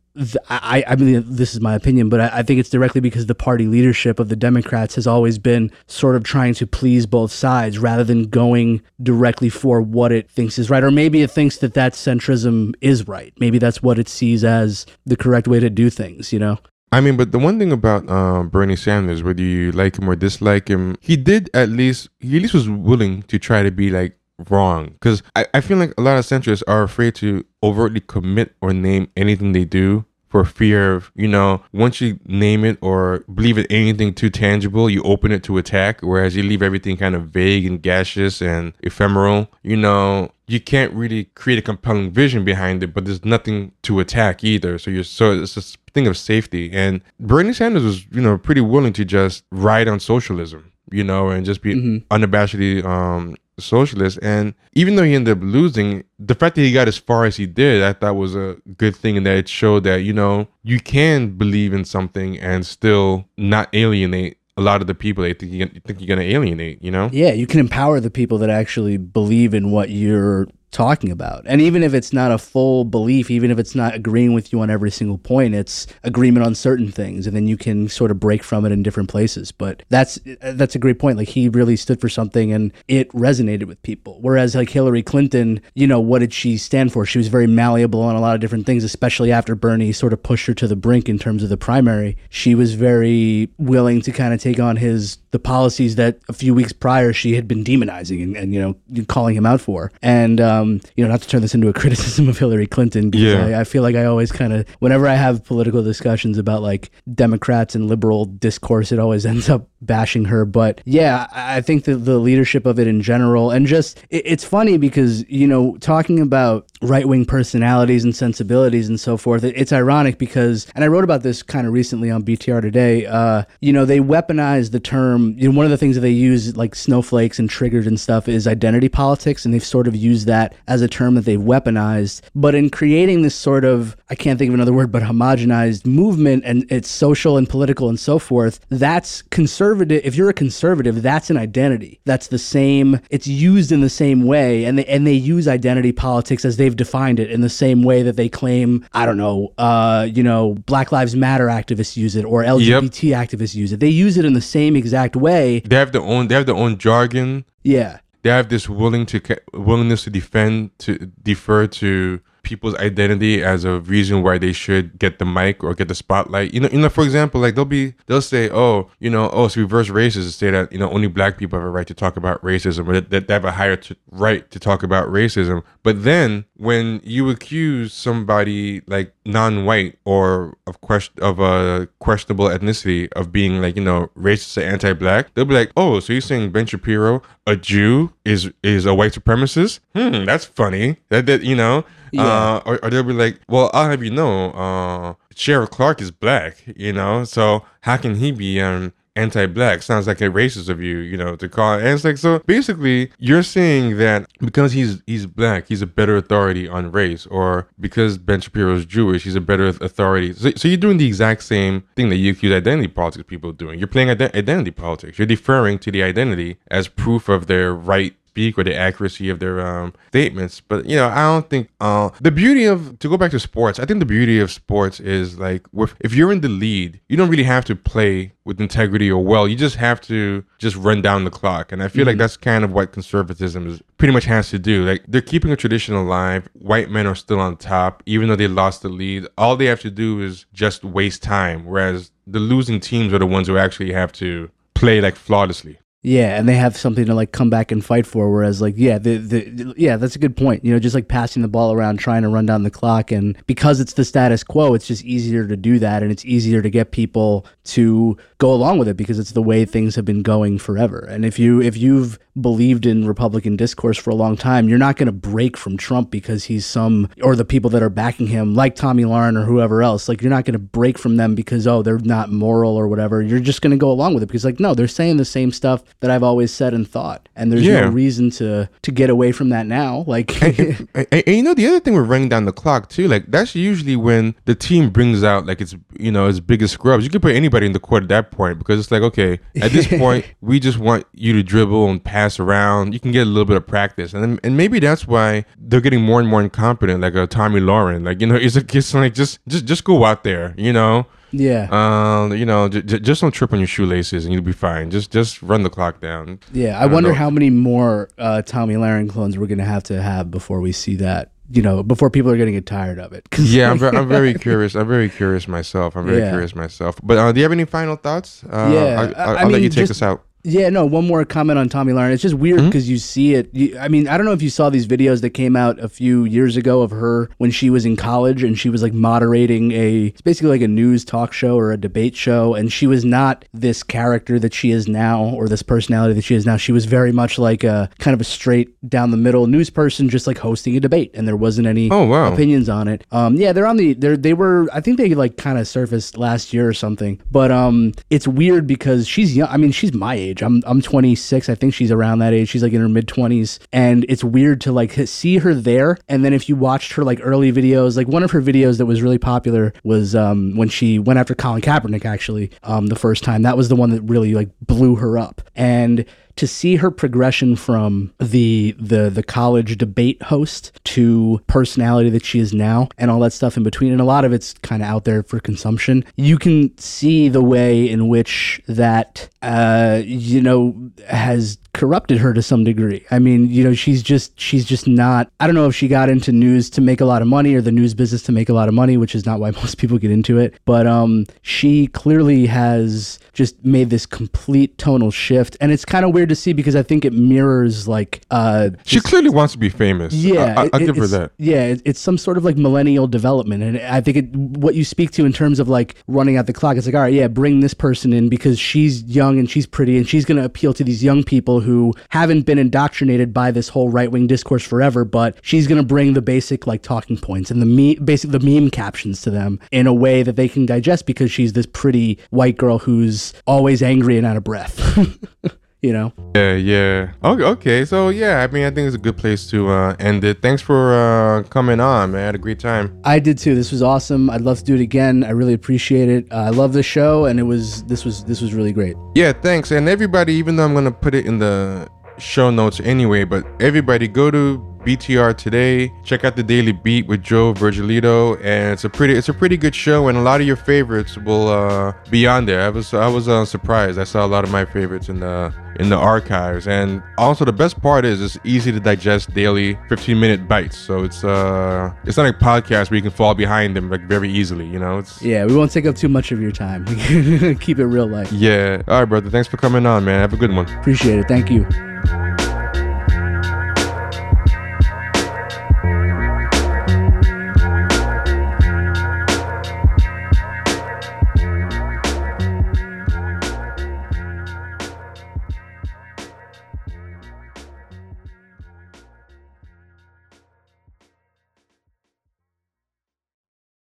I, 0.48 0.84
I 0.86 0.96
mean, 0.96 1.24
this 1.26 1.54
is 1.54 1.60
my 1.60 1.74
opinion, 1.74 2.08
but 2.08 2.20
I, 2.20 2.30
I 2.38 2.42
think 2.42 2.60
it's 2.60 2.70
directly 2.70 3.00
because 3.00 3.26
the 3.26 3.34
party 3.34 3.66
leadership 3.66 4.18
of 4.18 4.28
the 4.28 4.36
Democrats 4.36 4.94
has 4.94 5.06
always 5.06 5.38
been 5.38 5.70
sort 5.86 6.16
of 6.16 6.24
trying 6.24 6.54
to 6.54 6.66
please 6.66 7.06
both 7.06 7.32
sides 7.32 7.78
rather 7.78 8.04
than 8.04 8.24
going 8.24 8.82
directly 9.02 9.48
for 9.48 9.80
what 9.82 10.12
it 10.12 10.30
thinks 10.30 10.58
is 10.58 10.70
right. 10.70 10.82
Or 10.82 10.90
maybe 10.90 11.22
it 11.22 11.30
thinks 11.30 11.58
that 11.58 11.74
that 11.74 11.92
centrism 11.92 12.74
is 12.80 13.06
right. 13.06 13.32
Maybe 13.38 13.58
that's 13.58 13.82
what 13.82 13.98
it 13.98 14.08
sees 14.08 14.44
as 14.44 14.86
the 15.04 15.16
correct 15.16 15.48
way 15.48 15.60
to 15.60 15.70
do 15.70 15.90
things, 15.90 16.32
you 16.32 16.38
know? 16.38 16.58
I 16.92 17.00
mean, 17.00 17.16
but 17.16 17.32
the 17.32 17.38
one 17.38 17.58
thing 17.58 17.72
about 17.72 18.08
um, 18.08 18.48
Bernie 18.48 18.76
Sanders, 18.76 19.22
whether 19.22 19.42
you 19.42 19.72
like 19.72 19.98
him 19.98 20.08
or 20.08 20.16
dislike 20.16 20.68
him, 20.68 20.96
he 21.00 21.16
did 21.16 21.50
at 21.52 21.68
least 21.68 22.08
he 22.20 22.36
at 22.36 22.42
least 22.42 22.54
was 22.54 22.70
willing 22.70 23.22
to 23.24 23.38
try 23.38 23.62
to 23.62 23.70
be 23.70 23.90
like 23.90 24.16
wrong. 24.50 24.90
Because 24.92 25.22
I, 25.34 25.46
I 25.54 25.60
feel 25.60 25.78
like 25.78 25.94
a 25.98 26.02
lot 26.02 26.18
of 26.18 26.24
centrists 26.24 26.62
are 26.66 26.82
afraid 26.82 27.14
to 27.16 27.44
overtly 27.62 28.00
commit 28.00 28.54
or 28.60 28.72
name 28.72 29.08
anything 29.16 29.52
they 29.52 29.64
do 29.64 30.04
for 30.28 30.44
fear 30.44 30.94
of, 30.94 31.12
you 31.14 31.28
know, 31.28 31.62
once 31.72 32.00
you 32.00 32.18
name 32.26 32.64
it 32.64 32.78
or 32.80 33.24
believe 33.32 33.56
it 33.58 33.66
anything 33.70 34.12
too 34.12 34.28
tangible, 34.28 34.90
you 34.90 35.02
open 35.02 35.32
it 35.32 35.42
to 35.44 35.56
attack. 35.56 36.00
Whereas 36.02 36.36
you 36.36 36.42
leave 36.42 36.62
everything 36.62 36.96
kind 36.96 37.14
of 37.14 37.28
vague 37.28 37.64
and 37.64 37.80
gaseous 37.80 38.42
and 38.42 38.72
ephemeral, 38.80 39.48
you 39.62 39.76
know, 39.76 40.32
you 40.48 40.60
can't 40.60 40.92
really 40.92 41.24
create 41.34 41.58
a 41.58 41.62
compelling 41.62 42.10
vision 42.10 42.44
behind 42.44 42.82
it, 42.82 42.92
but 42.92 43.04
there's 43.04 43.24
nothing 43.24 43.72
to 43.82 44.00
attack 44.00 44.44
either. 44.44 44.78
So 44.78 44.90
you're 44.90 45.04
so 45.04 45.32
it's 45.32 45.54
just 45.54 45.78
thing 45.94 46.06
of 46.06 46.16
safety. 46.16 46.70
And 46.72 47.00
Bernie 47.18 47.52
Sanders 47.52 47.84
was, 47.84 48.06
you 48.10 48.20
know, 48.20 48.36
pretty 48.36 48.60
willing 48.60 48.92
to 48.94 49.04
just 49.04 49.44
ride 49.50 49.88
on 49.88 50.00
socialism, 50.00 50.72
you 50.90 51.02
know, 51.02 51.30
and 51.30 51.46
just 51.46 51.62
be 51.62 51.74
mm-hmm. 51.74 52.14
unabashedly 52.14 52.84
um 52.84 53.36
socialist. 53.58 54.18
And 54.22 54.54
even 54.74 54.96
though 54.96 55.02
he 55.04 55.14
ended 55.14 55.36
up 55.36 55.42
losing, 55.42 56.04
the 56.18 56.34
fact 56.34 56.56
that 56.56 56.62
he 56.62 56.72
got 56.72 56.88
as 56.88 56.98
far 56.98 57.24
as 57.24 57.36
he 57.36 57.46
did, 57.46 57.82
I 57.82 57.92
thought 57.92 58.16
was 58.16 58.34
a 58.34 58.56
good 58.76 58.96
thing, 58.96 59.16
and 59.16 59.26
that 59.26 59.36
it 59.36 59.48
showed 59.48 59.84
that 59.84 60.02
you 60.02 60.12
know 60.12 60.48
you 60.62 60.80
can 60.80 61.30
believe 61.30 61.72
in 61.72 61.84
something 61.84 62.38
and 62.38 62.66
still 62.66 63.28
not 63.36 63.68
alienate 63.74 64.38
a 64.56 64.62
lot 64.62 64.80
of 64.80 64.86
the 64.86 64.94
people 64.94 65.22
they 65.22 65.34
think 65.34 65.52
you 65.52 65.66
think 65.84 66.00
you're 66.00 66.16
to 66.16 66.22
alienate. 66.22 66.82
You 66.82 66.90
know? 66.90 67.10
Yeah, 67.12 67.32
you 67.32 67.46
can 67.46 67.60
empower 67.60 68.00
the 68.00 68.10
people 68.10 68.38
that 68.38 68.50
actually 68.50 68.96
believe 68.96 69.54
in 69.54 69.70
what 69.70 69.90
you're 69.90 70.48
talking 70.76 71.10
about. 71.10 71.42
And 71.46 71.62
even 71.62 71.82
if 71.82 71.94
it's 71.94 72.12
not 72.12 72.30
a 72.30 72.36
full 72.36 72.84
belief, 72.84 73.30
even 73.30 73.50
if 73.50 73.58
it's 73.58 73.74
not 73.74 73.94
agreeing 73.94 74.34
with 74.34 74.52
you 74.52 74.60
on 74.60 74.68
every 74.68 74.90
single 74.90 75.16
point, 75.16 75.54
it's 75.54 75.86
agreement 76.04 76.44
on 76.44 76.54
certain 76.54 76.92
things 76.92 77.26
and 77.26 77.34
then 77.34 77.48
you 77.48 77.56
can 77.56 77.88
sort 77.88 78.10
of 78.10 78.20
break 78.20 78.42
from 78.42 78.66
it 78.66 78.72
in 78.72 78.82
different 78.82 79.08
places. 79.08 79.50
But 79.52 79.84
that's 79.88 80.18
that's 80.42 80.74
a 80.74 80.78
great 80.78 80.98
point. 80.98 81.16
Like 81.16 81.28
he 81.28 81.48
really 81.48 81.76
stood 81.76 81.98
for 81.98 82.10
something 82.10 82.52
and 82.52 82.74
it 82.88 83.10
resonated 83.12 83.64
with 83.64 83.82
people. 83.82 84.18
Whereas 84.20 84.54
like 84.54 84.68
Hillary 84.68 85.02
Clinton, 85.02 85.62
you 85.74 85.86
know, 85.86 85.98
what 85.98 86.18
did 86.18 86.34
she 86.34 86.58
stand 86.58 86.92
for? 86.92 87.06
She 87.06 87.18
was 87.18 87.28
very 87.28 87.46
malleable 87.46 88.02
on 88.02 88.14
a 88.14 88.20
lot 88.20 88.34
of 88.34 88.42
different 88.42 88.66
things, 88.66 88.84
especially 88.84 89.32
after 89.32 89.54
Bernie 89.54 89.92
sort 89.92 90.12
of 90.12 90.22
pushed 90.22 90.46
her 90.46 90.54
to 90.54 90.68
the 90.68 90.76
brink 90.76 91.08
in 91.08 91.18
terms 91.18 91.42
of 91.42 91.48
the 91.48 91.56
primary. 91.56 92.18
She 92.28 92.54
was 92.54 92.74
very 92.74 93.48
willing 93.56 94.02
to 94.02 94.12
kind 94.12 94.34
of 94.34 94.42
take 94.42 94.60
on 94.60 94.76
his 94.76 95.16
the 95.30 95.38
policies 95.38 95.96
that 95.96 96.18
a 96.28 96.32
few 96.32 96.54
weeks 96.54 96.72
prior 96.72 97.12
she 97.12 97.34
had 97.34 97.46
been 97.46 97.62
demonizing 97.62 98.22
and, 98.22 98.36
and 98.36 98.54
you 98.54 98.60
know 98.60 99.04
calling 99.06 99.34
him 99.34 99.46
out 99.46 99.60
for. 99.60 99.90
And 100.02 100.40
um, 100.40 100.65
Um, 100.66 100.80
you 100.96 101.04
know, 101.04 101.10
not 101.10 101.22
to 101.22 101.28
turn 101.28 101.42
this 101.42 101.54
into 101.54 101.68
a 101.68 101.72
criticism 101.80 102.28
of 102.28 102.38
Hillary 102.38 102.66
Clinton, 102.66 103.10
because 103.10 103.24
yeah. 103.24 103.58
I, 103.58 103.60
I 103.60 103.64
feel 103.64 103.82
like 103.82 103.96
I 103.96 104.04
always 104.04 104.32
kind 104.32 104.52
of 104.52 104.68
whenever 104.80 105.06
I 105.06 105.14
have 105.14 105.44
political 105.44 105.82
discussions 105.82 106.38
about 106.38 106.62
like 106.62 106.90
Democrats 107.14 107.74
and 107.74 107.88
liberal 107.88 108.24
discourse, 108.24 108.92
it 108.92 108.98
always 108.98 109.26
ends 109.34 109.48
up 109.48 109.68
bashing 109.80 110.26
her. 110.26 110.44
But 110.44 110.80
yeah, 110.84 111.26
I 111.32 111.60
think 111.60 111.84
that 111.84 111.96
the 111.96 112.18
leadership 112.18 112.66
of 112.66 112.78
it 112.78 112.86
in 112.86 113.02
general, 113.02 113.50
and 113.50 113.66
just 113.66 113.98
it, 114.10 114.22
it's 114.24 114.44
funny 114.44 114.76
because 114.78 115.28
you 115.28 115.46
know 115.46 115.76
talking 115.78 116.20
about 116.20 116.66
right 116.82 117.08
wing 117.08 117.24
personalities 117.24 118.04
and 118.04 118.14
sensibilities 118.14 118.88
and 118.88 119.00
so 119.00 119.16
forth. 119.16 119.44
It's 119.44 119.72
ironic 119.72 120.18
because, 120.18 120.66
and 120.74 120.84
I 120.84 120.88
wrote 120.88 121.04
about 121.04 121.22
this 121.22 121.42
kind 121.42 121.66
of 121.66 121.72
recently 121.72 122.10
on 122.10 122.22
BTR 122.22 122.60
today. 122.60 123.06
Uh, 123.06 123.44
you 123.60 123.72
know, 123.72 123.84
they 123.84 124.00
weaponize 124.00 124.72
the 124.72 124.80
term. 124.80 125.34
You 125.38 125.50
know, 125.50 125.56
one 125.56 125.64
of 125.64 125.70
the 125.70 125.78
things 125.78 125.96
that 125.96 126.02
they 126.02 126.10
use, 126.10 126.56
like 126.56 126.74
snowflakes 126.74 127.38
and 127.38 127.48
triggered 127.48 127.86
and 127.86 127.98
stuff, 127.98 128.28
is 128.28 128.46
identity 128.46 128.88
politics, 128.88 129.44
and 129.44 129.54
they've 129.54 129.64
sort 129.64 129.88
of 129.88 129.96
used 129.96 130.26
that 130.26 130.54
as 130.68 130.82
a 130.82 130.88
term 130.88 131.14
that 131.14 131.24
they've 131.24 131.40
weaponized. 131.40 132.22
But 132.34 132.54
in 132.54 132.70
creating 132.70 133.22
this 133.22 133.34
sort 133.34 133.64
of, 133.64 133.96
I 134.10 134.14
can't 134.14 134.38
think 134.38 134.50
of 134.50 134.54
another 134.54 134.72
word, 134.72 134.92
but 134.92 135.02
homogenized 135.02 135.86
movement, 135.86 136.44
and 136.44 136.66
it's 136.70 136.90
social 136.90 137.36
and 137.36 137.48
political 137.48 137.88
and 137.88 137.98
so 137.98 138.18
forth. 138.18 138.60
That's 138.68 139.22
conservative. 139.22 140.02
If 140.04 140.14
you're 140.14 140.30
a 140.30 140.34
conservative, 140.34 141.02
that's 141.02 141.30
an 141.30 141.36
identity. 141.36 142.00
That's 142.04 142.28
the 142.28 142.38
same. 142.38 143.00
It's 143.10 143.26
used 143.26 143.72
in 143.72 143.80
the 143.80 143.90
same 143.90 144.26
way, 144.26 144.64
and 144.64 144.78
they 144.78 144.84
and 144.86 145.06
they 145.06 145.12
use 145.12 145.48
identity 145.48 145.92
politics 145.92 146.44
as 146.44 146.56
they 146.56 146.65
they've 146.66 146.74
defined 146.74 147.20
it 147.20 147.30
in 147.30 147.42
the 147.42 147.48
same 147.48 147.84
way 147.84 148.02
that 148.02 148.16
they 148.16 148.28
claim, 148.28 148.84
I 148.92 149.06
don't 149.06 149.16
know, 149.16 149.52
uh, 149.56 150.08
you 150.12 150.24
know, 150.24 150.54
Black 150.66 150.90
Lives 150.90 151.14
Matter 151.14 151.46
activists 151.46 151.96
use 151.96 152.16
it 152.16 152.24
or 152.24 152.42
LGBT 152.42 153.02
yep. 153.10 153.28
activists 153.28 153.54
use 153.54 153.72
it. 153.72 153.78
They 153.78 153.88
use 153.88 154.16
it 154.16 154.24
in 154.24 154.32
the 154.32 154.40
same 154.40 154.74
exact 154.74 155.14
way. 155.14 155.60
They 155.60 155.76
have 155.76 155.92
their 155.92 156.02
own. 156.02 156.26
They 156.26 156.34
have 156.34 156.46
their 156.46 156.56
own 156.56 156.78
jargon. 156.78 157.44
Yeah. 157.62 158.00
They 158.22 158.30
have 158.30 158.48
this 158.48 158.68
willing 158.68 159.06
to 159.06 159.20
willingness 159.54 160.02
to 160.04 160.10
defend 160.10 160.76
to 160.80 161.12
defer 161.22 161.68
to 161.68 162.20
people's 162.46 162.76
identity 162.76 163.42
as 163.42 163.64
a 163.64 163.80
reason 163.80 164.22
why 164.22 164.38
they 164.38 164.52
should 164.52 164.98
get 165.00 165.18
the 165.18 165.24
mic 165.24 165.64
or 165.64 165.74
get 165.74 165.88
the 165.88 165.94
spotlight. 165.94 166.54
You 166.54 166.60
know, 166.60 166.68
you 166.70 166.78
know, 166.78 166.88
for 166.88 167.02
example, 167.02 167.40
like 167.40 167.56
they'll 167.56 167.64
be 167.64 167.94
they'll 168.06 168.22
say, 168.22 168.48
oh, 168.50 168.88
you 169.00 169.10
know, 169.10 169.28
oh, 169.30 169.46
it's 169.46 169.56
reverse 169.56 169.88
racism. 169.88 170.30
Say 170.30 170.52
that 170.52 170.72
you 170.72 170.78
know 170.78 170.88
only 170.90 171.08
black 171.08 171.36
people 171.38 171.58
have 171.58 171.66
a 171.66 171.70
right 171.70 171.86
to 171.88 171.92
talk 171.92 172.16
about 172.16 172.40
racism, 172.42 172.86
or 172.88 173.00
that 173.00 173.26
they 173.26 173.34
have 173.34 173.44
a 173.44 173.50
higher 173.50 173.78
right 174.12 174.48
to 174.52 174.60
talk 174.60 174.84
about 174.84 175.08
racism. 175.08 175.64
But 175.82 176.04
then 176.04 176.44
when 176.56 177.00
you 177.04 177.28
accuse 177.30 177.92
somebody 177.92 178.80
like 178.86 179.12
non-white 179.24 179.98
or 180.04 180.56
of 180.68 180.80
question 180.80 181.20
of 181.22 181.40
a 181.40 181.88
questionable 181.98 182.46
ethnicity 182.46 183.12
of 183.14 183.32
being 183.32 183.60
like 183.60 183.74
you 183.74 183.82
know 183.82 184.08
racist 184.16 184.56
or 184.56 184.64
anti-black, 184.64 185.34
they'll 185.34 185.44
be 185.44 185.54
like, 185.54 185.72
oh, 185.76 185.98
so 185.98 186.12
you're 186.12 186.22
saying 186.22 186.52
Ben 186.52 186.66
Shapiro, 186.66 187.22
a 187.44 187.56
Jew, 187.56 188.12
is 188.24 188.52
is 188.62 188.86
a 188.86 188.94
white 188.94 189.12
supremacist? 189.12 189.80
Hmm, 189.96 190.24
that's 190.24 190.44
funny. 190.44 190.98
That 191.08 191.26
that 191.26 191.42
you 191.42 191.56
know. 191.56 191.84
Yeah. 192.12 192.24
Uh, 192.24 192.62
or, 192.66 192.84
or, 192.84 192.90
they'll 192.90 193.02
be 193.02 193.12
like, 193.12 193.40
well, 193.48 193.70
I'll 193.72 193.90
have 193.90 194.02
you 194.02 194.10
know, 194.10 194.50
uh, 194.52 195.14
Sheriff 195.34 195.70
Clarke 195.70 196.00
is 196.00 196.10
black, 196.10 196.62
you 196.76 196.92
know, 196.92 197.24
so 197.24 197.64
how 197.82 197.96
can 197.96 198.16
he 198.16 198.32
be 198.32 198.60
um, 198.60 198.92
anti-black? 199.16 199.82
Sounds 199.82 200.06
like 200.06 200.20
a 200.20 200.24
racist 200.24 200.68
of 200.68 200.80
you, 200.80 200.98
you 200.98 201.16
know, 201.16 201.36
to 201.36 201.48
call. 201.48 201.74
It. 201.74 201.80
And 201.80 201.88
it's 201.88 202.04
like, 202.04 202.18
so 202.18 202.38
basically, 202.40 203.10
you're 203.18 203.42
saying 203.42 203.96
that 203.98 204.28
because 204.38 204.72
he's 204.72 205.02
he's 205.06 205.26
black, 205.26 205.66
he's 205.68 205.82
a 205.82 205.86
better 205.86 206.16
authority 206.16 206.68
on 206.68 206.92
race, 206.92 207.26
or 207.26 207.68
because 207.80 208.18
Ben 208.18 208.40
Shapiro 208.40 208.74
is 208.74 208.84
Jewish, 208.84 209.24
he's 209.24 209.36
a 209.36 209.40
better 209.40 209.66
authority. 209.66 210.32
So, 210.32 210.52
so 210.56 210.68
you're 210.68 210.76
doing 210.76 210.98
the 210.98 211.06
exact 211.06 211.42
same 211.42 211.84
thing 211.96 212.08
that 212.10 212.16
you 212.16 212.32
accuse 212.32 212.52
identity 212.52 212.88
politics 212.88 213.24
people 213.26 213.52
doing. 213.52 213.78
You're 213.78 213.88
playing 213.88 214.08
ident- 214.08 214.34
identity 214.34 214.70
politics. 214.70 215.18
You're 215.18 215.26
deferring 215.26 215.78
to 215.80 215.90
the 215.90 216.02
identity 216.02 216.58
as 216.70 216.88
proof 216.88 217.28
of 217.28 217.46
their 217.46 217.74
right 217.74 218.14
speak 218.36 218.58
or 218.58 218.64
the 218.64 218.76
accuracy 218.76 219.30
of 219.30 219.38
their 219.38 219.66
um, 219.66 219.94
statements. 220.08 220.60
But 220.60 220.84
you 220.84 220.96
know, 220.96 221.08
I 221.08 221.22
don't 221.22 221.48
think 221.48 221.70
uh, 221.80 222.10
the 222.20 222.30
beauty 222.30 222.66
of 222.66 222.98
to 222.98 223.08
go 223.08 223.16
back 223.16 223.30
to 223.30 223.40
sports. 223.40 223.78
I 223.78 223.86
think 223.86 224.00
the 224.00 224.06
beauty 224.06 224.38
of 224.40 224.52
sports 224.52 225.00
is 225.00 225.38
like 225.38 225.66
with, 225.72 225.94
if 226.00 226.12
you're 226.14 226.30
in 226.30 226.42
the 226.42 226.50
lead, 226.50 227.00
you 227.08 227.16
don't 227.16 227.30
really 227.30 227.44
have 227.44 227.64
to 227.66 227.74
play 227.74 228.32
with 228.44 228.60
integrity 228.60 229.10
or 229.10 229.24
well. 229.24 229.48
You 229.48 229.56
just 229.56 229.76
have 229.76 230.02
to 230.02 230.44
just 230.58 230.76
run 230.76 231.00
down 231.00 231.24
the 231.24 231.30
clock. 231.30 231.72
And 231.72 231.82
I 231.82 231.88
feel 231.88 232.02
mm-hmm. 232.02 232.08
like 232.08 232.18
that's 232.18 232.36
kind 232.36 232.62
of 232.62 232.72
what 232.72 232.92
conservatism 232.92 233.66
is 233.68 233.82
pretty 233.96 234.12
much 234.12 234.24
has 234.24 234.50
to 234.50 234.58
do. 234.58 234.84
Like 234.84 235.02
they're 235.08 235.22
keeping 235.22 235.50
a 235.50 235.56
tradition 235.56 235.94
alive. 235.94 236.46
White 236.52 236.90
men 236.90 237.06
are 237.06 237.14
still 237.14 237.40
on 237.40 237.56
top, 237.56 238.02
even 238.04 238.28
though 238.28 238.36
they 238.36 238.48
lost 238.48 238.82
the 238.82 238.90
lead. 238.90 239.26
All 239.38 239.56
they 239.56 239.66
have 239.66 239.80
to 239.80 239.90
do 239.90 240.20
is 240.20 240.44
just 240.52 240.84
waste 240.84 241.22
time. 241.22 241.64
Whereas 241.64 242.10
the 242.26 242.38
losing 242.38 242.80
teams 242.80 243.14
are 243.14 243.18
the 243.18 243.26
ones 243.26 243.48
who 243.48 243.56
actually 243.56 243.92
have 243.94 244.12
to 244.12 244.50
play 244.74 245.00
like 245.00 245.16
flawlessly. 245.16 245.78
Yeah, 246.06 246.38
and 246.38 246.48
they 246.48 246.54
have 246.54 246.76
something 246.76 247.04
to 247.06 247.14
like 247.14 247.32
come 247.32 247.50
back 247.50 247.72
and 247.72 247.84
fight 247.84 248.06
for. 248.06 248.30
Whereas, 248.30 248.62
like, 248.62 248.74
yeah, 248.76 248.96
the, 248.96 249.16
the 249.16 249.74
yeah, 249.76 249.96
that's 249.96 250.14
a 250.14 250.20
good 250.20 250.36
point. 250.36 250.64
You 250.64 250.72
know, 250.72 250.78
just 250.78 250.94
like 250.94 251.08
passing 251.08 251.42
the 251.42 251.48
ball 251.48 251.72
around, 251.72 251.96
trying 251.96 252.22
to 252.22 252.28
run 252.28 252.46
down 252.46 252.62
the 252.62 252.70
clock, 252.70 253.10
and 253.10 253.36
because 253.48 253.80
it's 253.80 253.94
the 253.94 254.04
status 254.04 254.44
quo, 254.44 254.74
it's 254.74 254.86
just 254.86 255.02
easier 255.04 255.48
to 255.48 255.56
do 255.56 255.80
that, 255.80 256.04
and 256.04 256.12
it's 256.12 256.24
easier 256.24 256.62
to 256.62 256.70
get 256.70 256.92
people 256.92 257.44
to 257.64 258.16
go 258.38 258.52
along 258.52 258.78
with 258.78 258.88
it 258.88 258.96
because 258.96 259.18
it's 259.18 259.32
the 259.32 259.42
way 259.42 259.64
things 259.64 259.94
have 259.96 260.04
been 260.04 260.22
going 260.22 260.58
forever. 260.58 260.98
And 260.98 261.24
if 261.24 261.38
you 261.38 261.60
if 261.60 261.76
you've 261.76 262.18
believed 262.38 262.84
in 262.84 263.06
Republican 263.06 263.56
discourse 263.56 263.96
for 263.96 264.10
a 264.10 264.14
long 264.14 264.36
time, 264.36 264.68
you're 264.68 264.78
not 264.78 264.96
going 264.96 265.06
to 265.06 265.12
break 265.12 265.56
from 265.56 265.76
Trump 265.76 266.10
because 266.10 266.44
he's 266.44 266.66
some 266.66 267.08
or 267.22 267.34
the 267.34 267.44
people 267.44 267.70
that 267.70 267.82
are 267.82 267.88
backing 267.88 268.26
him, 268.26 268.54
like 268.54 268.76
Tomi 268.76 269.04
Lahren 269.04 269.38
or 269.38 269.44
whoever 269.44 269.82
else. 269.82 270.08
Like, 270.08 270.20
you're 270.20 270.30
not 270.30 270.44
going 270.44 270.52
to 270.52 270.58
break 270.58 270.98
from 270.98 271.16
them 271.16 271.34
because 271.34 271.66
oh, 271.66 271.82
they're 271.82 271.98
not 271.98 272.30
moral 272.30 272.76
or 272.76 272.88
whatever. 272.88 273.22
You're 273.22 273.40
just 273.40 273.62
going 273.62 273.70
to 273.70 273.76
go 273.76 273.90
along 273.90 274.14
with 274.14 274.22
it 274.22 274.26
because 274.26 274.44
like 274.44 274.60
no, 274.60 274.74
they're 274.74 274.88
saying 274.88 275.16
the 275.16 275.24
same 275.24 275.50
stuff 275.50 275.82
that 276.00 276.10
I've 276.10 276.22
always 276.22 276.52
said 276.52 276.74
and 276.74 276.88
thought, 276.88 277.28
and 277.36 277.50
there's 277.50 277.64
yeah. 277.64 277.82
no 277.82 277.88
reason 277.88 278.30
to 278.32 278.68
to 278.82 278.92
get 278.92 279.10
away 279.10 279.32
from 279.32 279.48
that 279.50 279.66
now. 279.66 280.04
Like, 280.06 280.42
and, 280.42 280.88
and, 280.94 281.06
and, 281.12 281.26
you 281.26 281.42
know, 281.42 281.54
the 281.54 281.66
other 281.66 281.80
thing 281.80 281.94
we're 281.94 282.02
running 282.02 282.28
down 282.28 282.44
the 282.44 282.52
clock 282.52 282.90
too. 282.90 283.08
Like, 283.08 283.24
that's 283.28 283.54
usually 283.54 283.96
when 283.96 284.34
the 284.44 284.54
team 284.54 284.90
brings 284.90 285.24
out 285.24 285.46
like 285.46 285.60
it's 285.60 285.74
you 285.98 286.12
know 286.12 286.26
its 286.26 286.40
biggest 286.40 286.74
scrubs. 286.74 287.04
You 287.04 287.10
could 287.10 287.22
put 287.22 287.34
anybody 287.34 287.66
in 287.66 287.72
the 287.72 287.80
court 287.80 288.04
at 288.04 288.08
that 288.10 288.25
point 288.30 288.58
because 288.58 288.78
it's 288.80 288.90
like 288.90 289.02
okay, 289.02 289.40
at 289.60 289.72
this 289.72 289.86
point 289.98 290.26
we 290.40 290.60
just 290.60 290.78
want 290.78 291.04
you 291.12 291.32
to 291.34 291.42
dribble 291.42 291.88
and 291.88 292.02
pass 292.02 292.38
around. 292.38 292.94
You 292.94 293.00
can 293.00 293.12
get 293.12 293.22
a 293.22 293.30
little 293.30 293.44
bit 293.44 293.56
of 293.56 293.66
practice, 293.66 294.12
and 294.12 294.22
then, 294.22 294.40
and 294.42 294.56
maybe 294.56 294.78
that's 294.78 295.06
why 295.06 295.44
they're 295.58 295.80
getting 295.80 296.02
more 296.02 296.20
and 296.20 296.28
more 296.28 296.42
incompetent. 296.42 297.00
Like 297.00 297.14
a 297.14 297.26
Tomi 297.26 297.60
Lahren. 297.60 298.04
like 298.04 298.20
you 298.20 298.26
know, 298.26 298.34
it's, 298.40 298.56
like, 298.56 298.74
it's 298.74 298.94
like 298.94 299.14
just 299.14 299.38
just 299.48 299.64
just 299.64 299.84
go 299.84 300.04
out 300.04 300.24
there, 300.24 300.54
you 300.56 300.72
know 300.72 301.06
yeah. 301.32 301.68
Um, 301.70 302.32
you 302.32 302.46
know, 302.46 302.68
j- 302.68 302.82
j- 302.82 302.98
just 303.00 303.20
don't 303.20 303.32
trip 303.32 303.52
on 303.52 303.58
your 303.58 303.66
shoelaces 303.66 304.24
and 304.24 304.32
you'll 304.32 304.42
be 304.42 304.52
fine. 304.52 304.90
Just 304.90 305.10
just 305.10 305.42
run 305.42 305.62
the 305.62 305.70
clock 305.70 306.00
down. 306.00 306.40
Yeah, 306.52 306.78
I, 306.78 306.84
I 306.84 306.86
wonder 306.86 307.10
know. 307.10 307.14
how 307.16 307.30
many 307.30 307.50
more 307.50 308.08
uh, 308.18 308.42
Tomi 308.42 308.74
Lahren 308.74 309.08
clones 309.08 309.36
we're 309.38 309.46
gonna 309.46 309.64
have 309.64 309.82
to 309.84 310.00
have 310.00 310.30
before 310.30 310.60
we 310.60 310.72
see 310.72 310.96
that 310.96 311.32
you 311.50 311.62
know 311.62 311.82
before 311.82 312.10
people 312.10 312.30
are 312.30 312.36
going 312.36 312.46
to 312.46 312.52
get 312.52 312.66
tired 312.66 312.98
of 312.98 313.12
it 313.12 313.26
Yeah, 313.38 313.70
I'm, 313.70 313.82
I'm 313.82 314.08
very 314.08 314.34
curious. 314.46 314.74
I'm 314.74 314.88
very 314.88 315.08
curious 315.08 315.46
myself. 315.48 315.96
I'm 315.96 316.06
very 316.06 316.18
Yeah. 316.22 316.30
curious 316.30 316.54
myself. 316.54 316.98
But 317.02 317.18
uh, 317.18 317.32
do 317.32 317.38
you 317.40 317.44
have 317.44 317.52
any 317.52 317.64
final 317.64 317.96
thoughts? 317.96 318.42
Uh, 318.44 318.70
Yeah, 318.72 319.12
I 319.16 319.44
will 319.44 319.50
let 319.50 319.52
mean, 319.52 319.62
you 319.62 319.68
take 319.70 319.86
just- 319.88 320.02
us 320.02 320.02
out. 320.02 320.24
Yeah, 320.46 320.70
no, 320.70 320.86
one 320.86 321.06
more 321.06 321.24
comment 321.24 321.58
on 321.58 321.68
Tomi 321.68 321.92
Lahren. 321.92 322.12
It's 322.12 322.22
just 322.22 322.34
weird 322.36 322.56
Mm-hmm. 322.60 322.68
because 322.68 322.88
you 322.88 322.98
see 322.98 323.34
it. 323.34 323.50
You, 323.52 323.76
I 323.78 323.88
mean, 323.88 324.06
I 324.08 324.16
don't 324.16 324.24
know 324.26 324.32
if 324.32 324.40
you 324.42 324.48
saw 324.50 324.70
these 324.70 324.86
videos 324.86 325.20
that 325.22 325.30
came 325.30 325.56
out 325.56 325.78
a 325.80 325.88
few 325.88 326.24
years 326.24 326.56
ago 326.56 326.82
of 326.82 326.90
her 326.92 327.28
when 327.38 327.50
she 327.50 327.68
was 327.68 327.84
in 327.84 327.96
college 327.96 328.42
and 328.42 328.58
she 328.58 328.70
was 328.70 328.82
like 328.82 328.92
moderating 328.94 329.72
a, 329.72 330.06
it's 330.06 330.22
basically 330.22 330.50
like 330.50 330.60
a 330.62 330.68
news 330.68 331.04
talk 331.04 331.32
show 331.32 331.56
or 331.58 331.72
a 331.72 331.76
debate 331.76 332.14
show. 332.16 332.54
And 332.54 332.72
she 332.72 332.86
was 332.86 333.04
not 333.04 333.44
this 333.52 333.82
character 333.82 334.38
that 334.38 334.54
she 334.54 334.70
is 334.70 334.86
now 334.88 335.24
or 335.24 335.48
this 335.48 335.62
personality 335.62 336.14
that 336.14 336.22
she 336.22 336.34
is 336.34 336.46
now. 336.46 336.56
She 336.56 336.72
was 336.72 336.84
very 336.86 337.12
much 337.12 337.38
like 337.38 337.64
a 337.64 337.90
kind 337.98 338.14
of 338.14 338.20
a 338.20 338.24
straight 338.24 338.68
down 338.88 339.10
the 339.10 339.16
middle 339.16 339.46
news 339.48 339.68
person, 339.68 340.08
just 340.08 340.26
like 340.26 340.38
hosting 340.38 340.76
a 340.76 340.80
debate. 340.80 341.10
And 341.14 341.26
there 341.26 341.36
wasn't 341.36 341.66
any 341.66 341.90
Oh, 341.90 342.04
wow. 342.04 342.32
opinions 342.32 342.68
on 342.68 342.88
it. 342.88 343.04
Um, 343.10 343.34
yeah, 343.36 343.52
they're 343.52 343.66
on 343.66 343.76
the 343.76 343.94
they're 343.94 344.16
they 344.16 344.32
were 344.34 344.68
I 344.72 344.80
think 344.80 344.96
they 344.96 345.14
like 345.14 345.36
kind 345.36 345.58
of 345.58 345.66
surfaced 345.66 346.16
last 346.16 346.54
year 346.54 346.68
or 346.68 346.72
something. 346.74 347.20
But 347.30 347.50
um, 347.50 347.92
it's 348.10 348.28
weird 348.28 348.66
because 348.66 349.06
she's 349.08 349.36
young. 349.36 349.48
I 349.48 349.56
mean, 349.56 349.72
she's 349.72 349.92
my 349.92 350.14
age. 350.14 350.35
I'm 350.42 350.62
I'm 350.66 350.80
26. 350.80 351.48
I 351.48 351.54
think 351.54 351.74
she's 351.74 351.90
around 351.90 352.18
that 352.20 352.32
age. 352.32 352.48
She's 352.48 352.62
like 352.62 352.72
in 352.72 352.80
her 352.80 352.88
mid 352.88 353.06
20s, 353.06 353.58
and 353.72 354.04
it's 354.08 354.24
weird 354.24 354.60
to 354.62 354.72
like 354.72 354.92
see 355.06 355.38
her 355.38 355.54
there. 355.54 355.98
And 356.08 356.24
then 356.24 356.32
if 356.32 356.48
you 356.48 356.56
watched 356.56 356.92
her 356.92 357.04
like 357.04 357.20
early 357.22 357.52
videos, 357.52 357.96
like 357.96 358.08
one 358.08 358.22
of 358.22 358.30
her 358.30 358.40
videos 358.40 358.78
that 358.78 358.86
was 358.86 359.02
really 359.02 359.18
popular 359.18 359.72
was 359.84 360.14
um 360.14 360.56
when 360.56 360.68
she 360.68 360.98
went 360.98 361.18
after 361.18 361.34
Colin 361.34 361.62
Kaepernick 361.62 362.04
actually 362.04 362.50
um 362.62 362.86
the 362.88 362.96
first 362.96 363.24
time. 363.24 363.42
That 363.42 363.56
was 363.56 363.68
the 363.68 363.76
one 363.76 363.90
that 363.90 364.02
really 364.02 364.34
like 364.34 364.50
blew 364.60 364.96
her 364.96 365.18
up. 365.18 365.42
And 365.54 366.04
to 366.36 366.46
see 366.46 366.76
her 366.76 366.90
progression 366.90 367.56
from 367.56 368.12
the 368.18 368.74
the 368.78 369.10
the 369.10 369.22
college 369.22 369.76
debate 369.78 370.22
host 370.22 370.72
to 370.84 371.40
personality 371.46 372.10
that 372.10 372.24
she 372.24 372.38
is 372.38 372.52
now 372.52 372.88
and 372.98 373.10
all 373.10 373.20
that 373.20 373.32
stuff 373.32 373.56
in 373.56 373.62
between. 373.62 373.92
And 373.92 374.00
a 374.00 374.04
lot 374.04 374.24
of 374.24 374.32
it's 374.32 374.52
kind 374.54 374.82
of 374.82 374.88
out 374.88 375.04
there 375.04 375.22
for 375.22 375.40
consumption. 375.40 376.04
You 376.16 376.38
can 376.38 376.76
see 376.78 377.28
the 377.28 377.42
way 377.42 377.88
in 377.88 378.08
which 378.08 378.60
that 378.68 379.28
uh 379.42 380.02
you 380.04 380.40
know 380.40 380.90
has 381.08 381.58
corrupted 381.76 382.18
her 382.18 382.32
to 382.32 382.40
some 382.42 382.64
degree 382.64 383.04
i 383.10 383.18
mean 383.18 383.46
you 383.48 383.62
know 383.62 383.74
she's 383.74 384.02
just 384.02 384.38
she's 384.40 384.64
just 384.64 384.88
not 384.88 385.30
i 385.40 385.46
don't 385.46 385.54
know 385.54 385.66
if 385.68 385.74
she 385.76 385.86
got 385.88 386.08
into 386.08 386.32
news 386.32 386.70
to 386.70 386.80
make 386.80 387.00
a 387.00 387.04
lot 387.04 387.20
of 387.20 387.28
money 387.28 387.54
or 387.54 387.60
the 387.60 387.70
news 387.70 387.92
business 387.92 388.22
to 388.22 388.32
make 388.32 388.48
a 388.48 388.52
lot 388.54 388.66
of 388.66 388.74
money 388.74 388.96
which 388.96 389.14
is 389.14 389.26
not 389.26 389.38
why 389.40 389.50
most 389.62 389.76
people 389.76 389.98
get 389.98 390.10
into 390.10 390.38
it 390.38 390.58
but 390.64 390.86
um 390.86 391.26
she 391.42 391.86
clearly 391.88 392.46
has 392.46 393.18
just 393.34 393.62
made 393.64 393.90
this 393.90 394.06
complete 394.06 394.76
tonal 394.78 395.10
shift 395.10 395.56
and 395.60 395.70
it's 395.70 395.84
kind 395.84 396.04
of 396.06 396.14
weird 396.14 396.30
to 396.30 396.34
see 396.34 396.52
because 396.54 396.74
i 396.74 396.82
think 396.82 397.04
it 397.04 397.12
mirrors 397.12 397.86
like 397.86 398.22
uh 398.30 398.70
She 398.84 399.00
clearly 399.00 399.28
wants 399.30 399.52
to 399.52 399.58
be 399.58 399.68
famous. 399.68 400.14
yeah, 400.14 400.54
I, 400.56 400.62
I, 400.72 400.80
it- 400.80 400.86
give 400.86 400.96
her 400.96 401.06
that. 401.08 401.32
Yeah, 401.38 401.64
it, 401.72 401.82
it's 401.84 402.00
some 402.00 402.16
sort 402.16 402.38
of 402.38 402.44
like 402.44 402.56
millennial 402.56 403.06
development, 403.06 403.62
and 403.62 403.78
I 403.80 404.00
think 404.00 404.16
it, 404.16 404.26
what 404.34 404.74
you 404.74 404.84
speak 404.84 405.10
to 405.12 405.24
in 405.26 405.32
terms 405.32 405.58
of 405.60 405.68
like 405.68 405.94
running 406.08 406.36
out 406.38 406.46
the 406.46 406.52
clock. 406.52 406.76
It's 406.76 406.86
like, 406.86 406.94
all 406.94 407.02
right, 407.02 407.12
yeah, 407.12 407.28
bring 407.28 407.60
this 407.60 407.74
person 407.74 408.12
in 408.12 408.28
because 408.28 408.58
she's 408.58 409.02
young 409.04 409.38
and 409.38 409.50
she's 409.50 409.66
pretty, 409.66 409.96
and 409.96 410.08
she's 410.08 410.24
going 410.24 410.38
to 410.38 410.44
appeal 410.44 410.72
to 410.74 410.82
these 410.84 411.02
young 411.04 411.22
people 411.24 411.60
who 411.66 411.92
haven't 412.08 412.42
been 412.46 412.58
indoctrinated 412.58 413.34
by 413.34 413.50
this 413.50 413.68
whole 413.68 413.90
right 413.90 414.10
wing 414.10 414.26
discourse 414.26 414.64
forever. 414.64 415.04
But 415.04 415.36
she's 415.42 415.66
going 415.66 415.80
to 415.80 415.86
bring 415.86 416.14
the 416.14 416.22
basic 416.22 416.66
like 416.66 416.82
talking 416.82 417.18
points 417.18 417.50
and 417.50 417.60
the 417.60 417.66
me- 417.66 417.96
basic 417.96 418.30
the 418.30 418.40
meme 418.40 418.70
captions 418.70 419.20
to 419.22 419.30
them 419.30 419.60
in 419.70 419.86
a 419.86 419.94
way 419.94 420.22
that 420.22 420.36
they 420.36 420.48
can 420.48 420.64
digest 420.64 421.06
because 421.06 421.30
she's 421.30 421.52
this 421.52 421.66
pretty 421.66 422.18
white 422.30 422.56
girl 422.56 422.78
who's 422.78 423.34
always 423.46 423.82
angry 423.82 424.16
and 424.16 424.26
out 424.26 424.36
of 424.36 424.44
breath. 424.44 424.80
you 425.86 425.92
know. 425.92 426.12
Yeah, 426.34 426.54
yeah. 426.54 427.12
Okay, 427.22 427.44
okay. 427.44 427.84
So 427.84 428.08
yeah, 428.08 428.42
I 428.42 428.46
mean, 428.48 428.64
I 428.64 428.70
think 428.70 428.86
it's 428.86 428.96
a 428.96 428.98
good 428.98 429.16
place 429.16 429.46
to 429.50 429.68
uh, 429.68 429.96
end 429.98 430.24
it. 430.24 430.42
Thanks 430.42 430.60
for 430.60 430.92
uh, 430.92 431.42
coming 431.44 431.80
on, 431.80 432.12
man. 432.12 432.22
I 432.22 432.26
had 432.26 432.34
a 432.34 432.38
great 432.38 432.58
time. 432.58 433.00
I 433.04 433.18
did 433.18 433.38
too. 433.38 433.54
This 433.54 433.70
was 433.70 433.82
awesome. 433.82 434.28
I'd 434.28 434.42
love 434.42 434.58
to 434.58 434.64
do 434.64 434.74
it 434.74 434.80
again. 434.80 435.24
I 435.24 435.30
really 435.30 435.54
appreciate 435.54 436.08
it. 436.08 436.26
Uh, 436.32 436.36
I 436.36 436.50
love 436.50 436.72
the 436.72 436.82
show, 436.82 437.26
and 437.26 437.38
it 437.38 437.44
was 437.44 437.84
this 437.84 438.04
was 438.04 438.24
this 438.24 438.40
was 438.40 438.52
really 438.52 438.72
great. 438.72 438.96
Yeah, 439.14 439.32
thanks. 439.32 439.70
And 439.70 439.88
everybody, 439.88 440.34
even 440.34 440.56
though 440.56 440.64
I'm 440.64 440.74
gonna 440.74 440.90
put 440.90 441.14
it 441.14 441.26
in 441.26 441.38
the 441.38 441.88
show 442.18 442.50
notes 442.50 442.80
anyway, 442.80 443.24
but 443.24 443.46
everybody 443.60 444.08
go 444.08 444.30
to 444.30 444.75
BTR 444.86 445.36
today. 445.36 445.92
Check 446.04 446.24
out 446.24 446.36
the 446.36 446.42
Daily 446.42 446.72
Beat 446.72 447.06
with 447.08 447.22
Joe 447.22 447.52
Virgillito, 447.52 448.36
and 448.42 448.72
it's 448.72 448.84
a 448.84 448.88
pretty 448.88 449.14
it's 449.14 449.28
a 449.28 449.34
pretty 449.34 449.56
good 449.56 449.74
show, 449.74 450.08
and 450.08 450.16
a 450.16 450.22
lot 450.22 450.40
of 450.40 450.46
your 450.46 450.56
favorites 450.56 451.18
will 451.18 451.48
uh, 451.48 451.92
be 452.10 452.26
on 452.26 452.46
there. 452.46 452.62
I 452.62 452.68
was 452.68 452.94
I 452.94 453.08
was 453.08 453.28
uh, 453.28 453.44
surprised. 453.44 453.98
I 453.98 454.04
saw 454.04 454.24
a 454.24 454.28
lot 454.28 454.44
of 454.44 454.50
my 454.50 454.64
favorites 454.64 455.08
in 455.08 455.20
the 455.20 455.52
in 455.80 455.88
the 455.90 455.96
archives, 455.96 456.66
and 456.68 457.02
also 457.18 457.44
the 457.44 457.52
best 457.52 457.82
part 457.82 458.04
is 458.04 458.22
it's 458.22 458.38
easy 458.44 458.70
to 458.72 458.80
digest 458.80 459.34
daily 459.34 459.76
15 459.88 460.18
minute 460.18 460.46
bites. 460.48 460.78
So 460.78 461.02
it's 461.04 461.24
uh 461.24 461.92
it's 462.04 462.16
not 462.16 462.22
like 462.24 462.38
podcasts 462.38 462.90
where 462.90 462.96
you 462.96 463.02
can 463.02 463.10
fall 463.10 463.34
behind 463.34 463.76
them 463.76 463.90
like 463.90 464.02
very 464.08 464.30
easily. 464.30 464.66
You 464.66 464.78
know, 464.78 464.98
it's 464.98 465.20
Yeah, 465.20 465.44
we 465.46 465.56
won't 465.56 465.72
take 465.72 465.84
up 465.86 465.96
too 465.96 466.08
much 466.08 466.30
of 466.32 466.40
your 466.40 466.52
time. 466.52 466.86
Keep 467.60 467.80
it 467.80 467.86
real 467.86 468.06
life. 468.06 468.30
yeah. 468.32 468.82
All 468.88 469.00
right, 469.00 469.04
brother. 469.04 469.30
Thanks 469.30 469.48
for 469.48 469.56
coming 469.56 469.84
on, 469.84 470.04
man. 470.04 470.20
Have 470.20 470.32
a 470.32 470.36
good 470.36 470.52
one. 470.54 470.68
Appreciate 470.78 471.18
it. 471.18 471.26
Thank 471.28 471.50
you. 471.50 471.66